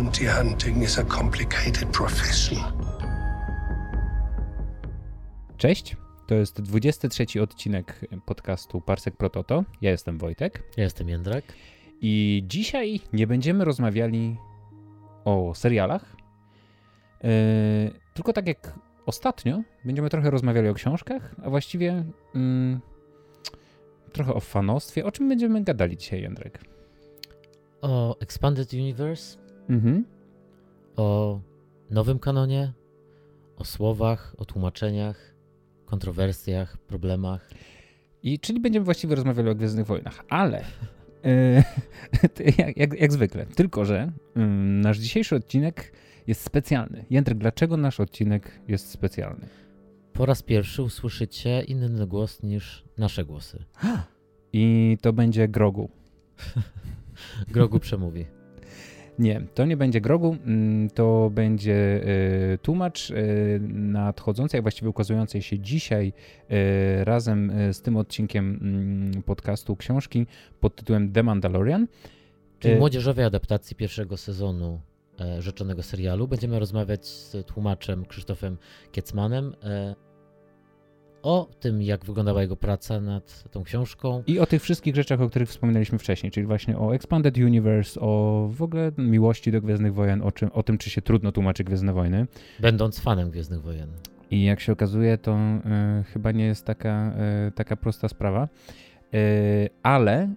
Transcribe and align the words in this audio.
Bounty 0.00 0.26
hunting 0.26 0.82
is 0.82 0.98
a 0.98 1.04
complicated 1.04 1.88
profession. 1.88 2.58
Cześć, 5.56 5.96
to 6.26 6.34
jest 6.34 6.60
23 6.60 7.42
odcinek 7.42 8.00
podcastu 8.26 8.80
Parsek 8.80 9.16
Prototo. 9.16 9.64
Ja 9.80 9.90
jestem 9.90 10.18
Wojtek. 10.18 10.62
Ja 10.76 10.84
jestem 10.84 11.08
Jędrek. 11.08 11.44
I 12.00 12.44
dzisiaj 12.46 13.00
nie 13.12 13.26
będziemy 13.26 13.64
rozmawiali 13.64 14.36
o 15.24 15.54
serialach, 15.54 16.16
yy, 17.22 17.30
tylko 18.14 18.32
tak 18.32 18.46
jak 18.46 18.74
ostatnio, 19.06 19.62
będziemy 19.84 20.10
trochę 20.10 20.30
rozmawiali 20.30 20.68
o 20.68 20.74
książkach, 20.74 21.34
a 21.44 21.50
właściwie 21.50 22.04
yy, 22.34 22.80
trochę 24.12 24.34
o 24.34 24.40
fanostwie. 24.40 25.04
O 25.04 25.12
czym 25.12 25.28
będziemy 25.28 25.64
gadali 25.64 25.96
dzisiaj, 25.96 26.22
Jędrek? 26.22 26.60
O 27.80 28.18
Expanded 28.20 28.72
Universe, 28.72 29.39
Mhm. 29.70 30.04
o 30.96 31.40
nowym 31.90 32.18
kanonie, 32.18 32.72
o 33.56 33.64
słowach, 33.64 34.34
o 34.38 34.44
tłumaczeniach, 34.44 35.34
kontrowersjach, 35.86 36.76
problemach. 36.76 37.50
I 38.22 38.38
czyli 38.38 38.60
będziemy 38.60 38.84
właściwie 38.84 39.14
rozmawiali 39.14 39.48
o 39.48 39.54
Gwiezdnych 39.54 39.86
Wojnach, 39.86 40.24
ale 40.28 40.64
e, 41.24 41.64
jak, 42.58 42.76
jak, 42.76 43.00
jak 43.00 43.12
zwykle, 43.12 43.46
tylko 43.46 43.84
że 43.84 44.12
mm, 44.36 44.80
nasz 44.80 44.98
dzisiejszy 44.98 45.36
odcinek 45.36 45.92
jest 46.26 46.42
specjalny. 46.42 47.04
Jędrek, 47.10 47.38
dlaczego 47.38 47.76
nasz 47.76 48.00
odcinek 48.00 48.60
jest 48.68 48.90
specjalny? 48.90 49.48
Po 50.12 50.26
raz 50.26 50.42
pierwszy 50.42 50.82
usłyszycie 50.82 51.62
inny 51.62 52.06
głos 52.06 52.42
niż 52.42 52.84
nasze 52.98 53.24
głosy. 53.24 53.64
I 54.52 54.98
to 55.00 55.12
będzie 55.12 55.48
Grogu. 55.48 55.90
Grogu 57.54 57.80
przemówi. 57.80 58.39
Nie, 59.18 59.42
to 59.54 59.64
nie 59.64 59.76
będzie 59.76 60.00
Grogu, 60.00 60.36
mm, 60.46 60.90
to 60.90 61.30
będzie 61.34 62.00
e, 62.54 62.58
tłumacz 62.58 63.10
e, 63.10 63.14
nadchodzący, 63.68 64.58
a 64.58 64.62
właściwie 64.62 64.88
ukazującej 64.88 65.42
się 65.42 65.58
dzisiaj 65.58 66.12
e, 66.48 67.04
razem 67.04 67.52
z 67.72 67.80
tym 67.82 67.96
odcinkiem 67.96 68.58
mm, 68.62 69.22
podcastu 69.22 69.76
książki 69.76 70.26
pod 70.60 70.76
tytułem 70.76 71.12
The 71.12 71.22
Mandalorian. 71.22 71.86
Czyli 72.60 72.76
młodzieżowej 72.76 73.24
adaptacji 73.24 73.76
pierwszego 73.76 74.16
sezonu 74.16 74.80
e, 75.20 75.42
rzeczonego 75.42 75.82
serialu. 75.82 76.28
Będziemy 76.28 76.58
rozmawiać 76.58 77.06
z 77.06 77.46
tłumaczem 77.46 78.04
Krzysztofem 78.04 78.56
Kiecmanem 78.92 79.54
e, 79.62 79.94
o 81.22 81.48
tym, 81.60 81.82
jak 81.82 82.04
wyglądała 82.04 82.42
jego 82.42 82.56
praca 82.56 83.00
nad 83.00 83.50
tą 83.50 83.62
książką. 83.62 84.22
I 84.26 84.38
o 84.38 84.46
tych 84.46 84.62
wszystkich 84.62 84.94
rzeczach, 84.94 85.20
o 85.20 85.28
których 85.28 85.48
wspominaliśmy 85.48 85.98
wcześniej, 85.98 86.32
czyli 86.32 86.46
właśnie 86.46 86.78
o 86.78 86.94
Expanded 86.94 87.36
Universe, 87.36 88.00
o 88.00 88.48
w 88.52 88.62
ogóle 88.62 88.92
miłości 88.98 89.52
do 89.52 89.60
Gwiezdnych 89.60 89.94
Wojen, 89.94 90.22
o, 90.22 90.32
czym, 90.32 90.50
o 90.52 90.62
tym, 90.62 90.78
czy 90.78 90.90
się 90.90 91.02
trudno 91.02 91.32
tłumaczy 91.32 91.64
Gwiezdne 91.64 91.92
Wojny. 91.92 92.26
Będąc 92.60 93.00
fanem 93.00 93.30
Gwiezdnych 93.30 93.62
Wojen. 93.62 93.88
I 94.30 94.44
jak 94.44 94.60
się 94.60 94.72
okazuje, 94.72 95.18
to 95.18 95.32
e, 95.34 96.04
chyba 96.12 96.32
nie 96.32 96.44
jest 96.44 96.64
taka, 96.64 97.12
e, 97.16 97.52
taka 97.54 97.76
prosta 97.76 98.08
sprawa. 98.08 98.48
E, 99.14 99.18
ale 99.82 100.34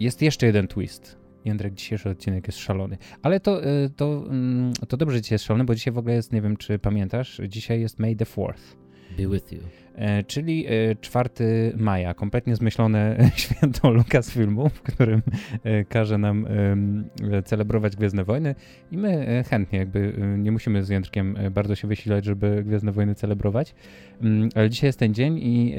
jest 0.00 0.22
jeszcze 0.22 0.46
jeden 0.46 0.68
twist. 0.68 1.20
Jędrek, 1.44 1.74
dzisiejszy 1.74 2.10
odcinek 2.10 2.46
jest 2.46 2.58
szalony. 2.58 2.98
Ale 3.22 3.40
to, 3.40 3.60
to, 3.96 4.24
mm, 4.28 4.72
to 4.88 4.96
dobrze, 4.96 5.16
że 5.16 5.22
dzisiaj 5.22 5.34
jest 5.34 5.44
szalony, 5.44 5.64
bo 5.64 5.74
dzisiaj 5.74 5.94
w 5.94 5.98
ogóle 5.98 6.14
jest, 6.14 6.32
nie 6.32 6.42
wiem 6.42 6.56
czy 6.56 6.78
pamiętasz, 6.78 7.40
dzisiaj 7.48 7.80
jest 7.80 7.98
May 7.98 8.16
the 8.16 8.24
4th. 8.24 8.79
Be 9.16 9.26
with 9.26 9.52
you. 9.52 9.62
E, 9.94 10.24
czyli 10.24 10.66
e, 10.66 10.70
4 11.00 11.30
maja, 11.76 12.14
kompletnie 12.14 12.56
zmyślone 12.56 13.16
święto 13.36 13.90
Lucasfilmu, 13.90 14.68
w 14.68 14.82
którym 14.82 15.22
e, 15.64 15.84
każe 15.84 16.18
nam 16.18 16.46
e, 17.32 17.42
celebrować 17.42 17.96
Gwiezdne 17.96 18.24
Wojny 18.24 18.54
i 18.92 18.98
my 18.98 19.28
e, 19.28 19.44
chętnie 19.44 19.78
jakby 19.78 20.12
e, 20.20 20.38
nie 20.38 20.52
musimy 20.52 20.84
z 20.84 20.88
Jędrkiem 20.88 21.36
e, 21.36 21.50
bardzo 21.50 21.74
się 21.74 21.88
wysilać, 21.88 22.24
żeby 22.24 22.62
Gwiezdne 22.66 22.92
Wojny 22.92 23.14
celebrować, 23.14 23.74
Mm, 24.22 24.48
ale 24.54 24.70
dzisiaj 24.70 24.88
jest 24.88 24.98
ten 24.98 25.14
dzień 25.14 25.38
i 25.38 25.74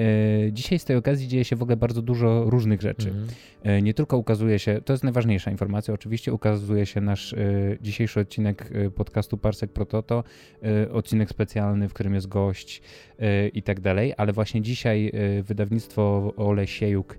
e, 0.47 0.51
dzisiaj 0.51 0.79
z 0.79 0.85
tej 0.85 0.95
okazji 0.95 1.27
dzieje 1.27 1.45
się 1.45 1.55
w 1.55 1.61
ogóle 1.61 1.77
bardzo 1.77 2.01
dużo 2.01 2.43
różnych 2.49 2.81
rzeczy. 2.81 3.09
Mhm. 3.09 3.27
E, 3.63 3.81
Nie 3.81 3.93
tylko 3.93 4.17
ukazuje 4.17 4.59
się, 4.59 4.81
to 4.85 4.93
jest 4.93 5.03
najważniejsza 5.03 5.51
informacja, 5.51 5.93
oczywiście 5.93 6.33
ukazuje 6.33 6.85
się 6.85 7.01
nasz 7.01 7.33
e, 7.33 7.37
dzisiejszy 7.81 8.19
odcinek 8.19 8.69
e, 8.73 8.89
podcastu 8.89 9.37
Parsek 9.37 9.71
Prototo, 9.71 10.23
e, 10.63 10.91
odcinek 10.91 11.29
specjalny, 11.29 11.89
w 11.89 11.93
którym 11.93 12.13
jest 12.13 12.27
gość 12.27 12.81
e, 13.19 13.47
i 13.47 13.63
tak 13.63 13.79
dalej, 13.79 14.00
ale 14.17 14.33
właśnie 14.33 14.61
dzisiaj 14.61 15.11
e, 15.13 15.43
wydawnictwo 15.43 16.33
Olesiejuk 16.37 17.17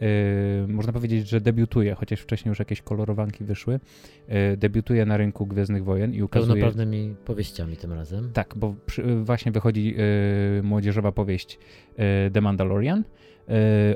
e, 0.00 0.06
można 0.68 0.92
powiedzieć, 0.92 1.28
że 1.28 1.40
debiutuje, 1.40 1.94
chociaż 1.94 2.20
wcześniej 2.20 2.50
już 2.50 2.58
jakieś 2.58 2.82
kolorowanki 2.82 3.44
wyszły, 3.44 3.80
e, 4.28 4.56
debiutuje 4.56 5.06
na 5.06 5.16
rynku 5.16 5.46
Gwiezdnych 5.46 5.84
Wojen 5.84 6.14
i 6.14 6.22
ukazuje... 6.22 6.60
Pełnoprawnymi 6.60 7.14
powieściami 7.24 7.76
tym 7.76 7.92
razem. 7.92 8.30
Tak, 8.32 8.54
bo 8.56 8.74
przy, 8.86 9.16
właśnie 9.16 9.52
wychodzi 9.52 9.96
młodzieżowa 10.62 11.12
powieść 11.12 11.58
The 12.32 12.40
Mandalorian 12.40 13.04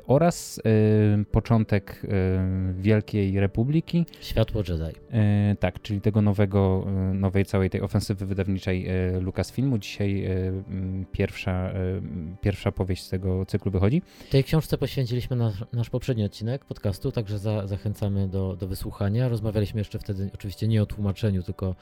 oraz 0.06 0.60
e, 0.64 1.24
początek 1.24 2.02
e, 2.04 2.74
Wielkiej 2.80 3.40
Republiki, 3.40 4.06
Światło 4.20 4.62
Jedi. 4.68 4.98
e, 5.10 5.56
tak, 5.60 5.82
czyli 5.82 6.00
tego 6.00 6.22
nowego, 6.22 6.84
e, 6.86 6.90
nowej 7.14 7.44
całej 7.44 7.70
tej 7.70 7.80
ofensywy 7.80 8.26
wydawniczej 8.26 8.88
e, 8.88 9.20
Lucasfilmu. 9.20 9.78
Dzisiaj 9.78 10.24
e, 10.24 10.30
pierwsza, 11.12 11.52
e, 11.52 11.74
pierwsza 12.40 12.72
powieść 12.72 13.02
z 13.02 13.08
tego 13.08 13.46
cyklu 13.46 13.72
wychodzi. 13.72 14.02
Tej 14.30 14.44
książce 14.44 14.78
poświęciliśmy 14.78 15.36
nasz, 15.36 15.64
nasz 15.72 15.90
poprzedni 15.90 16.24
odcinek 16.24 16.64
podcastu, 16.64 17.12
także 17.12 17.38
za, 17.38 17.66
zachęcamy 17.66 18.28
do, 18.28 18.56
do 18.56 18.68
wysłuchania. 18.68 19.28
Rozmawialiśmy 19.28 19.80
jeszcze 19.80 19.98
wtedy 19.98 20.30
oczywiście 20.34 20.68
nie 20.68 20.82
o 20.82 20.86
tłumaczeniu, 20.86 21.42
tylko 21.42 21.74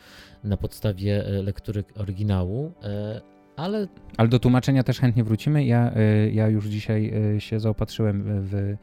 na 0.44 0.56
podstawie 0.56 1.26
e, 1.26 1.42
lektury 1.42 1.84
oryginału, 1.96 2.72
e, 2.82 3.35
ale 3.56 3.88
Ale 4.16 4.28
do 4.28 4.38
tłumaczenia 4.38 4.82
też 4.82 5.00
chętnie 5.00 5.24
wrócimy. 5.24 5.64
Ja, 5.64 5.92
e, 5.94 6.30
ja 6.30 6.48
już 6.48 6.66
dzisiaj 6.66 7.12
e, 7.36 7.40
się 7.40 7.60
zaopatrzyłem 7.60 8.22
w, 8.26 8.76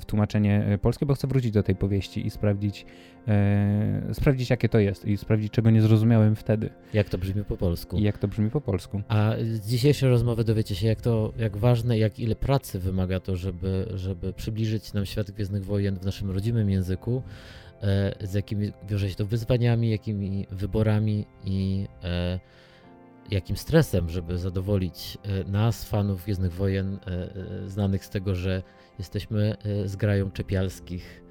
w 0.00 0.04
tłumaczenie 0.06 0.64
e, 0.66 0.78
polskie, 0.78 1.06
bo 1.06 1.14
chcę 1.14 1.26
wrócić 1.26 1.50
do 1.50 1.62
tej 1.62 1.76
powieści 1.76 2.26
i 2.26 2.30
sprawdzić, 2.30 2.86
e, 3.28 4.02
sprawdzić 4.12 4.50
jakie 4.50 4.68
to 4.68 4.78
jest 4.78 5.04
i 5.04 5.16
sprawdzić, 5.16 5.52
czego 5.52 5.70
nie 5.70 5.82
zrozumiałem 5.82 6.36
wtedy 6.36 6.70
jak 6.94 7.08
to 7.08 7.18
brzmi 7.18 7.44
po 7.44 7.56
polsku. 7.56 7.96
i 7.98 8.02
jak 8.02 8.18
to 8.18 8.28
brzmi 8.28 8.50
po 8.50 8.60
polsku. 8.60 9.02
A 9.08 9.34
z 9.42 9.68
dzisiejszej 9.68 10.08
rozmowy 10.08 10.44
dowiecie 10.44 10.74
się, 10.74 10.86
jak 10.86 11.00
to, 11.00 11.32
jak 11.38 11.56
ważne, 11.56 11.98
jak 11.98 12.18
ile 12.18 12.36
pracy 12.36 12.78
wymaga 12.78 13.20
to, 13.20 13.36
żeby, 13.36 13.86
żeby 13.94 14.32
przybliżyć 14.32 14.92
nam 14.92 15.06
świat 15.06 15.30
Gwiezdnych 15.30 15.64
Wojen 15.64 15.98
w 15.98 16.04
naszym 16.04 16.30
rodzimym 16.30 16.70
języku, 16.70 17.22
e, 17.82 18.26
z 18.26 18.34
jakimi 18.34 18.72
wiąże 18.88 19.10
się 19.10 19.16
to 19.16 19.26
wyzwaniami, 19.26 19.90
jakimi 19.90 20.46
wyborami 20.50 21.26
i 21.44 21.86
e, 22.04 22.40
jakim 23.30 23.56
stresem, 23.56 24.08
żeby 24.08 24.38
zadowolić 24.38 25.18
e, 25.22 25.50
nas, 25.50 25.84
fanów 25.84 26.24
Gwiezdnych 26.24 26.52
Wojen, 26.52 26.94
e, 26.94 27.06
e, 27.64 27.68
znanych 27.68 28.04
z 28.04 28.10
tego, 28.10 28.34
że 28.34 28.62
jesteśmy 28.98 29.56
e, 29.64 29.88
zgrają 29.88 30.30
czepialskich 30.30 31.22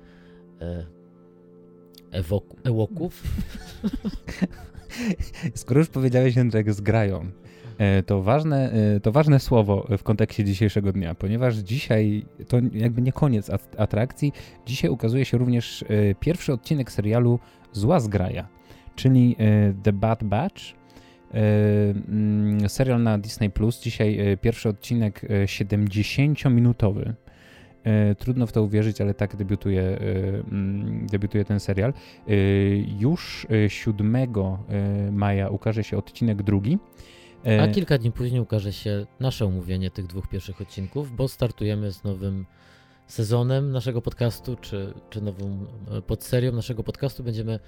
ewoku, 2.11 2.57
ewoków. 2.63 3.23
Skoro 5.55 5.79
już 5.79 5.89
powiedziałeś, 5.89 6.35
Jędrek, 6.35 6.73
z 6.73 6.81
grają, 6.81 7.31
to 8.05 8.21
ważne, 8.21 8.73
to 9.03 9.11
ważne 9.11 9.39
słowo 9.39 9.87
w 9.97 10.03
kontekście 10.03 10.43
dzisiejszego 10.43 10.91
dnia, 10.91 11.15
ponieważ 11.15 11.55
dzisiaj 11.55 12.25
to 12.47 12.57
jakby 12.73 13.01
nie 13.01 13.11
koniec 13.11 13.49
at- 13.49 13.79
atrakcji. 13.79 14.33
Dzisiaj 14.65 14.91
ukazuje 14.91 15.25
się 15.25 15.37
również 15.37 15.85
pierwszy 16.19 16.53
odcinek 16.53 16.91
serialu 16.91 17.39
Zła 17.71 17.99
Zgraja, 17.99 18.47
czyli 18.95 19.35
The 19.83 19.93
Bad 19.93 20.23
Batch. 20.23 20.78
E, 21.33 21.41
mm, 22.09 22.69
Serial 22.69 23.03
na 23.03 23.17
Disney 23.17 23.49
Plus. 23.49 23.81
Dzisiaj 23.81 24.19
e, 24.19 24.37
pierwszy 24.37 24.69
odcinek 24.69 25.23
e, 25.23 25.45
70-minutowy. 25.45 27.13
E, 27.83 28.15
Trudno 28.15 28.47
w 28.47 28.51
to 28.51 28.63
uwierzyć, 28.63 29.01
ale 29.01 29.13
tak 29.13 29.35
debiutuje, 29.35 29.81
mm, 29.81 31.07
debiutuje 31.07 31.45
ten 31.45 31.59
serial. 31.59 31.93
Już 32.99 33.47
e, 33.65 33.69
7 33.69 34.15
e, 34.15 34.27
maja 35.11 35.49
ukaże 35.49 35.83
się 35.83 35.97
odcinek 35.97 36.43
drugi. 36.43 36.77
A 37.63 37.67
kilka 37.67 37.97
dni 37.97 38.11
później 38.11 38.41
ukaże 38.41 38.73
się 38.73 39.05
nasze 39.19 39.45
omówienie 39.45 39.91
tych 39.91 40.07
dwóch 40.07 40.27
pierwszych 40.27 40.61
odcinków, 40.61 41.15
bo 41.15 41.27
startujemy 41.27 41.91
z 41.91 42.03
nowym 42.03 42.45
sezonem 43.09 43.71
naszego 43.71 44.01
podcastu, 44.01 44.55
czy, 44.55 44.93
czy 45.09 45.21
nową 45.21 45.65
e, 45.91 46.01
podserią 46.01 46.51
naszego 46.51 46.83
podcastu. 46.83 47.23
Będziemy 47.23 47.59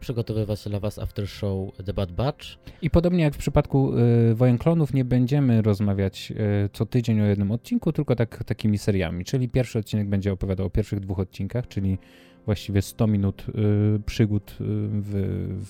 przygotowywać 0.00 0.68
dla 0.68 0.80
Was 0.80 0.98
after 0.98 1.28
show 1.28 1.76
The 1.84 1.94
Bad 1.94 2.12
Batch. 2.12 2.46
I 2.82 2.90
podobnie 2.90 3.24
jak 3.24 3.34
w 3.34 3.38
przypadku 3.38 3.98
y, 4.30 4.34
Wojen 4.34 4.58
Klonów, 4.58 4.94
nie 4.94 5.04
będziemy 5.04 5.62
rozmawiać 5.62 6.32
co 6.72 6.86
tydzień 6.86 7.20
o 7.20 7.24
jednym 7.24 7.50
odcinku, 7.50 7.92
tylko 7.92 8.16
tak, 8.16 8.44
takimi 8.44 8.78
seriami. 8.78 9.24
Czyli 9.24 9.48
pierwszy 9.48 9.78
odcinek 9.78 10.08
będzie 10.08 10.32
opowiadał 10.32 10.66
o 10.66 10.70
pierwszych 10.70 11.00
dwóch 11.00 11.18
odcinkach, 11.18 11.68
czyli 11.68 11.98
właściwie 12.44 12.82
100 12.82 13.06
minut 13.06 13.46
y, 13.48 14.00
przygód 14.06 14.56
w, 14.60 15.12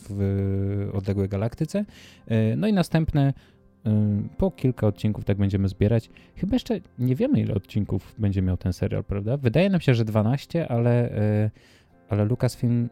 w 0.09 0.91
odległej 0.97 1.29
galaktyce. 1.29 1.85
Y, 2.31 2.55
no 2.57 2.67
i 2.67 2.73
następne 2.73 3.33
po 4.39 4.51
kilka 4.51 4.87
odcinków 4.87 5.25
tak 5.25 5.37
będziemy 5.37 5.69
zbierać. 5.69 6.11
Chyba 6.37 6.55
jeszcze 6.55 6.81
nie 6.99 7.15
wiemy, 7.15 7.41
ile 7.41 7.55
odcinków 7.55 8.15
będzie 8.19 8.43
miał 8.43 8.57
ten 8.57 8.73
serial, 8.73 9.05
prawda? 9.05 9.37
Wydaje 9.37 9.71
nam 9.71 9.81
się, 9.81 9.95
że 9.95 10.05
12, 10.05 10.69
ale, 10.69 11.11
ale 12.09 12.25
Lucasfilm, 12.25 12.89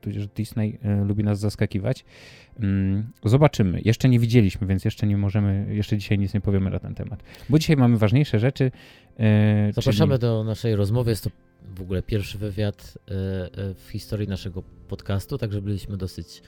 tudzież 0.00 0.28
Disney 0.28 0.78
lubi 1.06 1.24
nas 1.24 1.38
zaskakiwać. 1.38 2.04
Mm, 2.60 3.10
zobaczymy. 3.24 3.80
Jeszcze 3.84 4.08
nie 4.08 4.18
widzieliśmy, 4.18 4.66
więc 4.66 4.84
jeszcze 4.84 5.06
nie 5.06 5.16
możemy, 5.16 5.66
jeszcze 5.74 5.98
dzisiaj 5.98 6.18
nic 6.18 6.34
nie 6.34 6.40
powiemy 6.40 6.70
na 6.70 6.78
ten 6.78 6.94
temat. 6.94 7.22
Bo 7.48 7.58
dzisiaj 7.58 7.76
mamy 7.76 7.98
ważniejsze 7.98 8.38
rzeczy. 8.38 8.70
Zapraszamy 9.72 10.12
czyli... 10.12 10.20
do 10.20 10.44
naszej 10.44 10.76
rozmowy. 10.76 11.10
Jest 11.10 11.24
to 11.24 11.30
w 11.76 11.80
ogóle 11.80 12.02
pierwszy 12.02 12.38
wywiad 12.38 12.98
w 13.74 13.88
historii 13.90 14.28
naszego 14.28 14.62
podcastu, 14.88 15.38
także 15.38 15.62
byliśmy 15.62 15.96
dosyć 15.96 16.42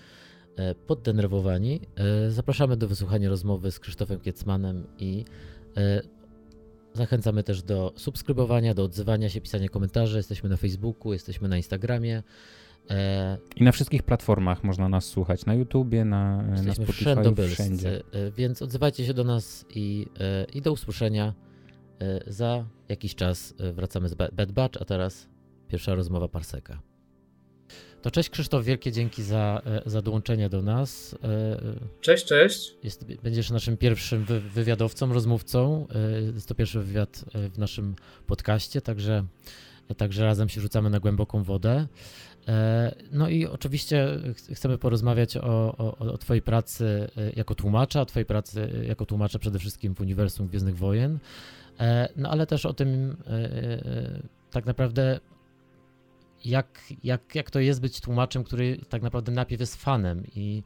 poddenerwowani. 0.87 1.81
Zapraszamy 2.29 2.77
do 2.77 2.89
wysłuchania 2.89 3.29
rozmowy 3.29 3.71
z 3.71 3.81
Krzysztofem 3.81 4.21
Kiecmanem 4.21 4.87
i 4.99 5.25
Zachęcamy 6.97 7.43
też 7.43 7.63
do 7.63 7.93
subskrybowania, 7.97 8.75
do 8.75 8.83
odzywania 8.85 9.29
się, 9.29 9.41
pisania 9.41 9.69
komentarzy. 9.69 10.17
Jesteśmy 10.17 10.49
na 10.49 10.57
Facebooku, 10.57 11.13
jesteśmy 11.13 11.49
na 11.49 11.57
Instagramie. 11.57 12.23
E... 12.91 13.39
I 13.57 13.65
na 13.65 13.73
wszystkich 13.73 14.03
platformach 14.03 14.65
można 14.65 14.89
nas 14.89 15.05
słuchać, 15.05 15.47
na 15.47 15.55
YouTubie, 15.55 16.05
na, 16.05 16.43
na 16.43 16.75
Spotify, 16.75 17.47
wszędzie. 17.49 18.03
E, 18.13 18.31
więc 18.31 18.63
odzywajcie 18.63 19.07
się 19.07 19.15
do 19.15 19.25
nas 19.25 19.65
i, 19.75 20.07
e, 20.21 20.47
i 20.55 20.63
do 20.63 20.73
usłyszenia. 20.73 21.35
E, 22.01 22.33
za 22.33 22.65
jakiś 22.89 23.15
czas 23.15 23.55
wracamy 23.59 24.09
z 24.09 24.15
Bad 24.15 24.53
Batch, 24.53 24.83
a 24.83 24.85
teraz 24.85 25.29
pierwsza 25.69 25.95
rozmowa 25.95 26.29
Parseka. 26.29 26.83
To 28.07 28.11
cześć 28.11 28.31
Krzysztof, 28.31 28.65
wielkie 28.65 28.93
dzięki 28.93 29.23
za, 29.23 29.63
e, 29.67 29.91
za 29.91 30.03
dołączenie 30.03 30.49
do 30.49 30.63
nas. 30.63 31.17
E, 31.23 31.61
cześć, 32.01 32.25
cześć. 32.25 32.75
Jest, 32.83 33.05
będziesz 33.23 33.51
naszym 33.51 33.77
pierwszym 33.77 34.25
wy, 34.25 34.41
wywiadowcą, 34.41 35.13
rozmówcą. 35.13 35.87
E, 35.95 36.21
jest 36.21 36.49
to 36.49 36.55
pierwszy 36.55 36.81
wywiad 36.81 37.25
w 37.35 37.59
naszym 37.59 37.95
podcaście, 38.27 38.81
także, 38.81 39.25
także 39.97 40.25
razem 40.25 40.49
się 40.49 40.61
rzucamy 40.61 40.91
na 40.91 41.01
głęboką 41.01 41.43
wodę. 41.43 41.87
No 43.13 43.29
i 43.29 43.47
oczywiście 43.47 44.09
chcemy 44.55 44.79
porozmawiać 44.79 45.37
o, 45.37 45.77
o, 45.79 45.99
o 45.99 46.19
Twojej 46.19 46.43
pracy 46.43 47.09
jako 47.37 47.55
tłumacza, 47.55 48.05
Twojej 48.05 48.27
pracy 48.27 48.85
jako 48.87 49.07
tłumacza 49.07 49.39
przede 49.39 49.59
wszystkim 49.59 49.95
w 49.95 50.01
Uniwersum 50.01 50.49
Gwiezdnych 50.49 50.77
Wojen, 50.77 51.19
no 52.17 52.31
ale 52.31 52.47
też 52.47 52.67
o 52.67 52.75
tym 52.75 53.17
tak 54.51 54.67
naprawdę 54.67 55.21
jak, 56.45 56.83
jak, 57.05 57.35
jak 57.35 57.51
to 57.51 57.61
jest 57.61 57.81
być 57.81 58.01
tłumaczem, 58.01 58.45
który 58.45 58.79
tak 58.89 59.03
naprawdę 59.03 59.33
najpierw 59.33 59.61
jest 59.61 59.77
fanem. 59.77 60.23
I 60.35 60.63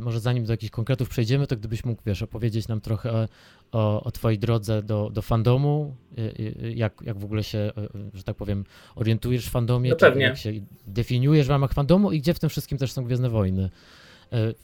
może 0.00 0.20
zanim 0.20 0.44
do 0.44 0.52
jakichś 0.52 0.70
konkretów 0.70 1.08
przejdziemy, 1.08 1.46
to 1.46 1.56
gdybyś 1.56 1.84
mógł, 1.84 2.02
wiesz, 2.06 2.22
opowiedzieć 2.22 2.68
nam 2.68 2.80
trochę 2.80 3.28
o, 3.72 4.02
o, 4.02 4.10
twojej 4.10 4.38
drodze 4.38 4.82
do, 4.82 5.10
do 5.10 5.22
fandomu, 5.22 5.94
y, 6.18 6.22
y, 6.22 6.72
jak, 6.72 6.94
jak 7.04 7.18
w 7.18 7.24
ogóle 7.24 7.44
się, 7.44 7.72
że 8.14 8.22
tak 8.22 8.36
powiem, 8.36 8.64
orientujesz 8.94 9.46
w 9.46 9.50
fandomie, 9.50 9.92
no 10.00 10.20
jak 10.20 10.36
się 10.36 10.52
definiujesz 10.86 11.46
w 11.46 11.50
ramach 11.50 11.72
fandomu 11.72 12.12
i 12.12 12.20
gdzie 12.20 12.34
w 12.34 12.38
tym 12.38 12.50
wszystkim 12.50 12.78
też 12.78 12.92
są 12.92 13.04
Gwiezdne 13.04 13.28
Wojny. 13.28 13.70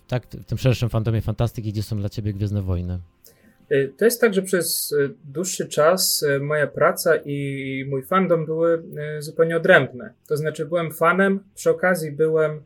Tak, 0.08 0.26
w 0.26 0.44
tym 0.44 0.58
szerszym 0.58 0.88
fandomie 0.88 1.20
fantastyki, 1.20 1.72
gdzie 1.72 1.82
są 1.82 1.96
dla 1.96 2.08
ciebie 2.08 2.32
Gwiezdne 2.32 2.62
Wojny. 2.62 2.98
Y, 3.72 3.92
to 3.96 4.04
jest 4.04 4.20
tak, 4.20 4.34
że 4.34 4.42
przez 4.42 4.92
y, 4.92 5.14
dłuższy 5.24 5.68
czas 5.68 6.22
y, 6.22 6.40
moja 6.40 6.66
praca 6.66 7.16
i 7.24 7.86
mój 7.88 8.02
fandom 8.02 8.46
były 8.46 8.82
zupełnie 9.18 9.56
odrębne. 9.56 10.12
To 10.28 10.36
znaczy, 10.36 10.66
byłem 10.66 10.92
fanem, 10.92 11.40
przy 11.54 11.70
okazji 11.70 12.12
byłem 12.12 12.60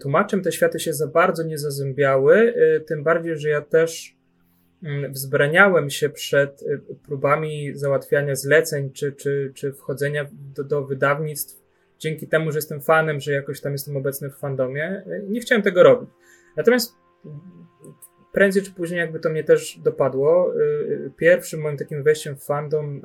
tłumaczem, 0.00 0.42
te 0.42 0.52
światy 0.52 0.80
się 0.80 0.92
za 0.92 1.06
bardzo 1.06 1.42
nie 1.42 1.58
zazębiały, 1.58 2.54
tym 2.86 3.02
bardziej, 3.02 3.38
że 3.38 3.48
ja 3.48 3.60
też 3.60 4.16
wzbraniałem 5.10 5.90
się 5.90 6.08
przed 6.08 6.64
próbami 7.06 7.74
załatwiania 7.74 8.34
zleceń 8.34 8.92
czy, 8.92 9.12
czy, 9.12 9.52
czy 9.54 9.72
wchodzenia 9.72 10.26
do, 10.54 10.64
do 10.64 10.84
wydawnictw 10.84 11.60
dzięki 11.98 12.28
temu, 12.28 12.52
że 12.52 12.58
jestem 12.58 12.80
fanem, 12.80 13.20
że 13.20 13.32
jakoś 13.32 13.60
tam 13.60 13.72
jestem 13.72 13.96
obecny 13.96 14.30
w 14.30 14.36
fandomie. 14.36 15.02
Nie 15.28 15.40
chciałem 15.40 15.62
tego 15.62 15.82
robić. 15.82 16.10
Natomiast 16.56 16.94
prędzej 18.32 18.62
czy 18.62 18.72
później 18.72 19.00
jakby 19.00 19.20
to 19.20 19.30
mnie 19.30 19.44
też 19.44 19.78
dopadło. 19.78 20.54
Y, 20.54 20.58
y, 20.58 21.10
pierwszym 21.16 21.60
moim 21.60 21.76
takim 21.76 22.02
wejściem 22.02 22.36
w 22.36 22.44
fandom 22.44 23.02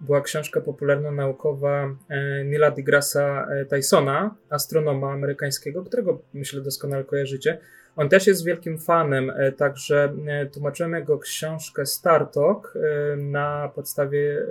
była 0.00 0.20
książka 0.20 0.60
popularno-naukowa 0.60 1.96
Nila 2.44 2.70
deGrasse 2.70 3.46
Tysona, 3.68 4.36
astronoma 4.50 5.12
amerykańskiego, 5.12 5.84
którego 5.84 6.22
myślę 6.34 6.60
doskonale 6.60 7.04
kojarzycie. 7.04 7.58
On 7.96 8.08
też 8.08 8.26
jest 8.26 8.44
wielkim 8.44 8.78
fanem, 8.78 9.30
e, 9.30 9.52
także 9.52 10.12
tłumaczyłem 10.52 10.92
jego 10.92 11.18
książkę 11.18 11.86
Star 11.86 12.30
Talk 12.30 12.74
na 13.16 13.70
podstawie 13.74 14.46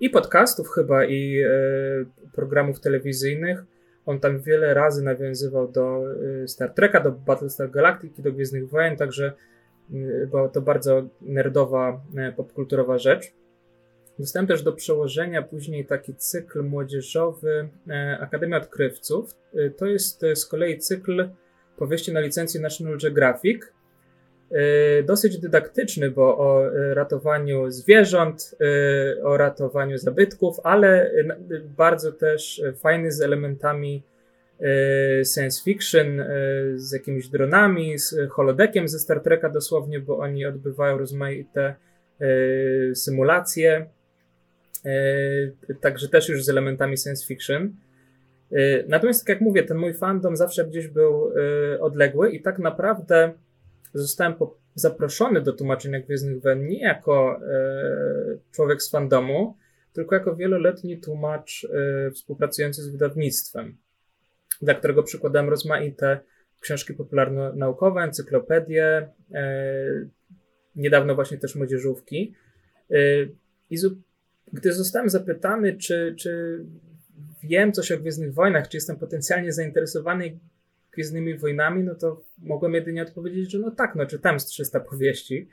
i 0.00 0.10
podcastów 0.10 0.68
chyba, 0.68 1.04
i 1.04 1.44
programów 2.32 2.80
telewizyjnych. 2.80 3.64
On 4.06 4.20
tam 4.20 4.40
wiele 4.40 4.74
razy 4.74 5.04
nawiązywał 5.04 5.72
do 5.72 6.02
Star 6.46 6.74
Treka, 6.74 7.00
do 7.00 7.12
Battlestar 7.12 7.70
Galactica, 7.70 8.22
do 8.22 8.32
Gwiezdnych 8.32 8.68
Wojen, 8.68 8.96
także 8.96 9.32
była 10.30 10.48
to 10.48 10.60
bardzo 10.60 11.02
nerdowa, 11.20 12.00
popkulturowa 12.36 12.98
rzecz. 12.98 13.32
Dostałem 14.18 14.46
też 14.46 14.62
do 14.62 14.72
przełożenia 14.72 15.42
później 15.42 15.86
taki 15.86 16.14
cykl 16.14 16.62
młodzieżowy 16.62 17.68
Akademia 18.20 18.56
Odkrywców. 18.56 19.34
To 19.76 19.86
jest 19.86 20.24
z 20.34 20.46
kolei 20.46 20.78
cykl 20.78 21.28
powieści 21.78 22.12
na 22.12 22.20
licencji 22.20 22.60
National 22.60 22.98
Geographic. 22.98 23.62
Dosyć 25.04 25.38
dydaktyczny, 25.38 26.10
bo 26.10 26.38
o 26.38 26.70
ratowaniu 26.94 27.70
zwierząt, 27.70 28.56
o 29.22 29.36
ratowaniu 29.36 29.98
zabytków, 29.98 30.56
ale 30.64 31.10
bardzo 31.76 32.12
też 32.12 32.62
fajny 32.82 33.12
z 33.12 33.20
elementami 33.20 34.02
science 35.34 35.62
fiction, 35.64 36.24
z 36.74 36.92
jakimiś 36.92 37.28
dronami, 37.28 37.98
z 37.98 38.30
holodeckiem 38.30 38.88
ze 38.88 38.98
Star 38.98 39.20
Treka 39.20 39.48
dosłownie, 39.48 40.00
bo 40.00 40.18
oni 40.18 40.46
odbywają 40.46 40.98
rozmaite 40.98 41.74
symulacje, 42.94 43.86
także 45.80 46.08
też 46.08 46.28
już 46.28 46.44
z 46.44 46.48
elementami 46.48 46.98
science 46.98 47.26
fiction. 47.26 47.72
Natomiast, 48.88 49.20
tak 49.20 49.28
jak 49.28 49.40
mówię, 49.40 49.62
ten 49.62 49.76
mój 49.76 49.94
fandom 49.94 50.36
zawsze 50.36 50.64
gdzieś 50.64 50.88
był 50.88 51.32
odległy 51.80 52.30
i 52.30 52.42
tak 52.42 52.58
naprawdę 52.58 53.32
zostałem 53.94 54.34
zaproszony 54.74 55.40
do 55.40 55.52
tłumaczenia 55.52 56.00
Gwiezdnych 56.00 56.42
Wojen 56.42 56.66
nie 56.66 56.80
jako 56.80 57.40
e, 57.42 58.38
człowiek 58.50 58.82
z 58.82 58.90
fandomu, 58.90 59.56
tylko 59.92 60.14
jako 60.14 60.36
wieloletni 60.36 61.00
tłumacz 61.00 61.66
współpracujący 62.14 62.82
z 62.82 62.88
wydawnictwem, 62.88 63.76
dla 64.62 64.74
którego 64.74 65.02
przykładałem 65.02 65.48
rozmaite 65.48 66.20
książki 66.60 66.94
popularno-naukowe, 66.94 68.00
encyklopedie, 68.00 69.08
niedawno 70.76 71.14
właśnie 71.14 71.38
też 71.38 71.54
młodzieżówki. 71.54 72.34
I 73.70 73.76
gdy 74.52 74.72
zostałem 74.72 75.08
zapytany, 75.08 75.76
czy, 75.76 76.14
czy 76.18 76.60
wiem 77.46 77.72
coś 77.72 77.92
o 77.92 77.98
Gwiezdnych 77.98 78.34
Wojnach, 78.34 78.68
czy 78.68 78.76
jestem 78.76 78.96
potencjalnie 78.96 79.52
zainteresowany 79.52 80.38
Gwiezdnymi 80.92 81.38
Wojnami, 81.38 81.84
no 81.84 81.94
to 81.94 82.24
mogłem 82.38 82.74
jedynie 82.74 83.02
odpowiedzieć, 83.02 83.50
że 83.50 83.58
no 83.58 83.70
tak, 83.70 83.94
no 83.94 84.06
czytałem 84.06 84.40
z 84.40 84.46
300 84.46 84.80
powieści. 84.80 85.48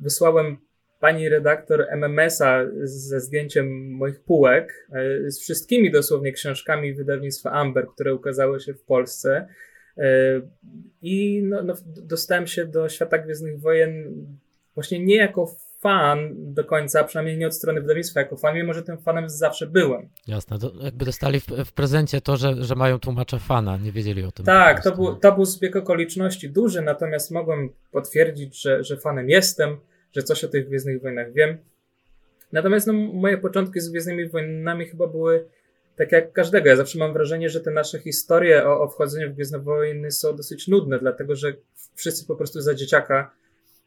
Wysłałem 0.00 0.56
pani 1.00 1.28
redaktor 1.28 1.86
MMS-a 1.90 2.64
ze 2.82 3.20
zdjęciem 3.20 3.90
moich 3.90 4.20
półek, 4.20 4.88
e, 4.92 5.30
z 5.30 5.40
wszystkimi 5.40 5.90
dosłownie 5.90 6.32
książkami 6.32 6.94
wydawnictwa 6.94 7.50
Amber, 7.50 7.86
które 7.86 8.14
ukazały 8.14 8.60
się 8.60 8.74
w 8.74 8.82
Polsce. 8.82 9.48
E, 9.96 10.40
I 11.02 11.42
no, 11.42 11.62
no, 11.62 11.74
dostałem 11.86 12.46
się 12.46 12.66
do 12.66 12.88
świata 12.88 13.18
Gwiezdnych 13.18 13.60
Wojen 13.60 14.14
właśnie 14.74 15.04
nie 15.04 15.16
jako 15.16 15.56
fan 15.80 16.34
do 16.36 16.64
końca, 16.64 17.04
przynajmniej 17.04 17.38
nie 17.38 17.46
od 17.46 17.54
strony 17.54 17.80
wydawnictwa 17.80 18.20
jako 18.20 18.36
fan, 18.36 18.54
mimo 18.54 18.74
że 18.74 18.82
tym 18.82 18.98
fanem 18.98 19.28
zawsze 19.28 19.66
byłem. 19.66 20.08
Jasne, 20.26 20.58
to 20.58 20.72
jakby 20.80 21.04
dostali 21.04 21.40
w, 21.40 21.46
w 21.46 21.72
prezencie 21.72 22.20
to, 22.20 22.36
że, 22.36 22.64
że 22.64 22.74
mają 22.74 22.98
tłumacza 22.98 23.38
fana, 23.38 23.76
nie 23.76 23.92
wiedzieli 23.92 24.24
o 24.24 24.32
tym. 24.32 24.46
Tak, 24.46 24.82
to 24.82 24.96
był, 24.96 25.16
to 25.16 25.32
był 25.32 25.44
zbieg 25.44 25.76
okoliczności 25.76 26.50
duży, 26.50 26.82
natomiast 26.82 27.30
mogłem 27.30 27.70
potwierdzić, 27.92 28.62
że, 28.62 28.84
że 28.84 28.96
fanem 28.96 29.30
jestem, 29.30 29.76
że 30.12 30.22
coś 30.22 30.44
o 30.44 30.48
tych 30.48 30.68
Gwiezdnych 30.68 31.02
Wojnach 31.02 31.32
wiem. 31.32 31.58
Natomiast 32.52 32.86
no, 32.86 32.92
moje 32.92 33.38
początki 33.38 33.80
z 33.80 33.88
Gwiezdnymi 33.90 34.28
Wojnami 34.28 34.86
chyba 34.86 35.06
były 35.06 35.44
tak 35.96 36.12
jak 36.12 36.32
każdego. 36.32 36.68
Ja 36.68 36.76
zawsze 36.76 36.98
mam 36.98 37.12
wrażenie, 37.12 37.50
że 37.50 37.60
te 37.60 37.70
nasze 37.70 37.98
historie 37.98 38.66
o, 38.66 38.80
o 38.80 38.88
wchodzeniu 38.88 39.30
w 39.30 39.34
Gwiezdne 39.34 39.58
Wojny 39.58 40.10
są 40.10 40.36
dosyć 40.36 40.68
nudne, 40.68 40.98
dlatego 40.98 41.36
że 41.36 41.52
wszyscy 41.94 42.26
po 42.26 42.36
prostu 42.36 42.60
za 42.60 42.74
dzieciaka 42.74 43.30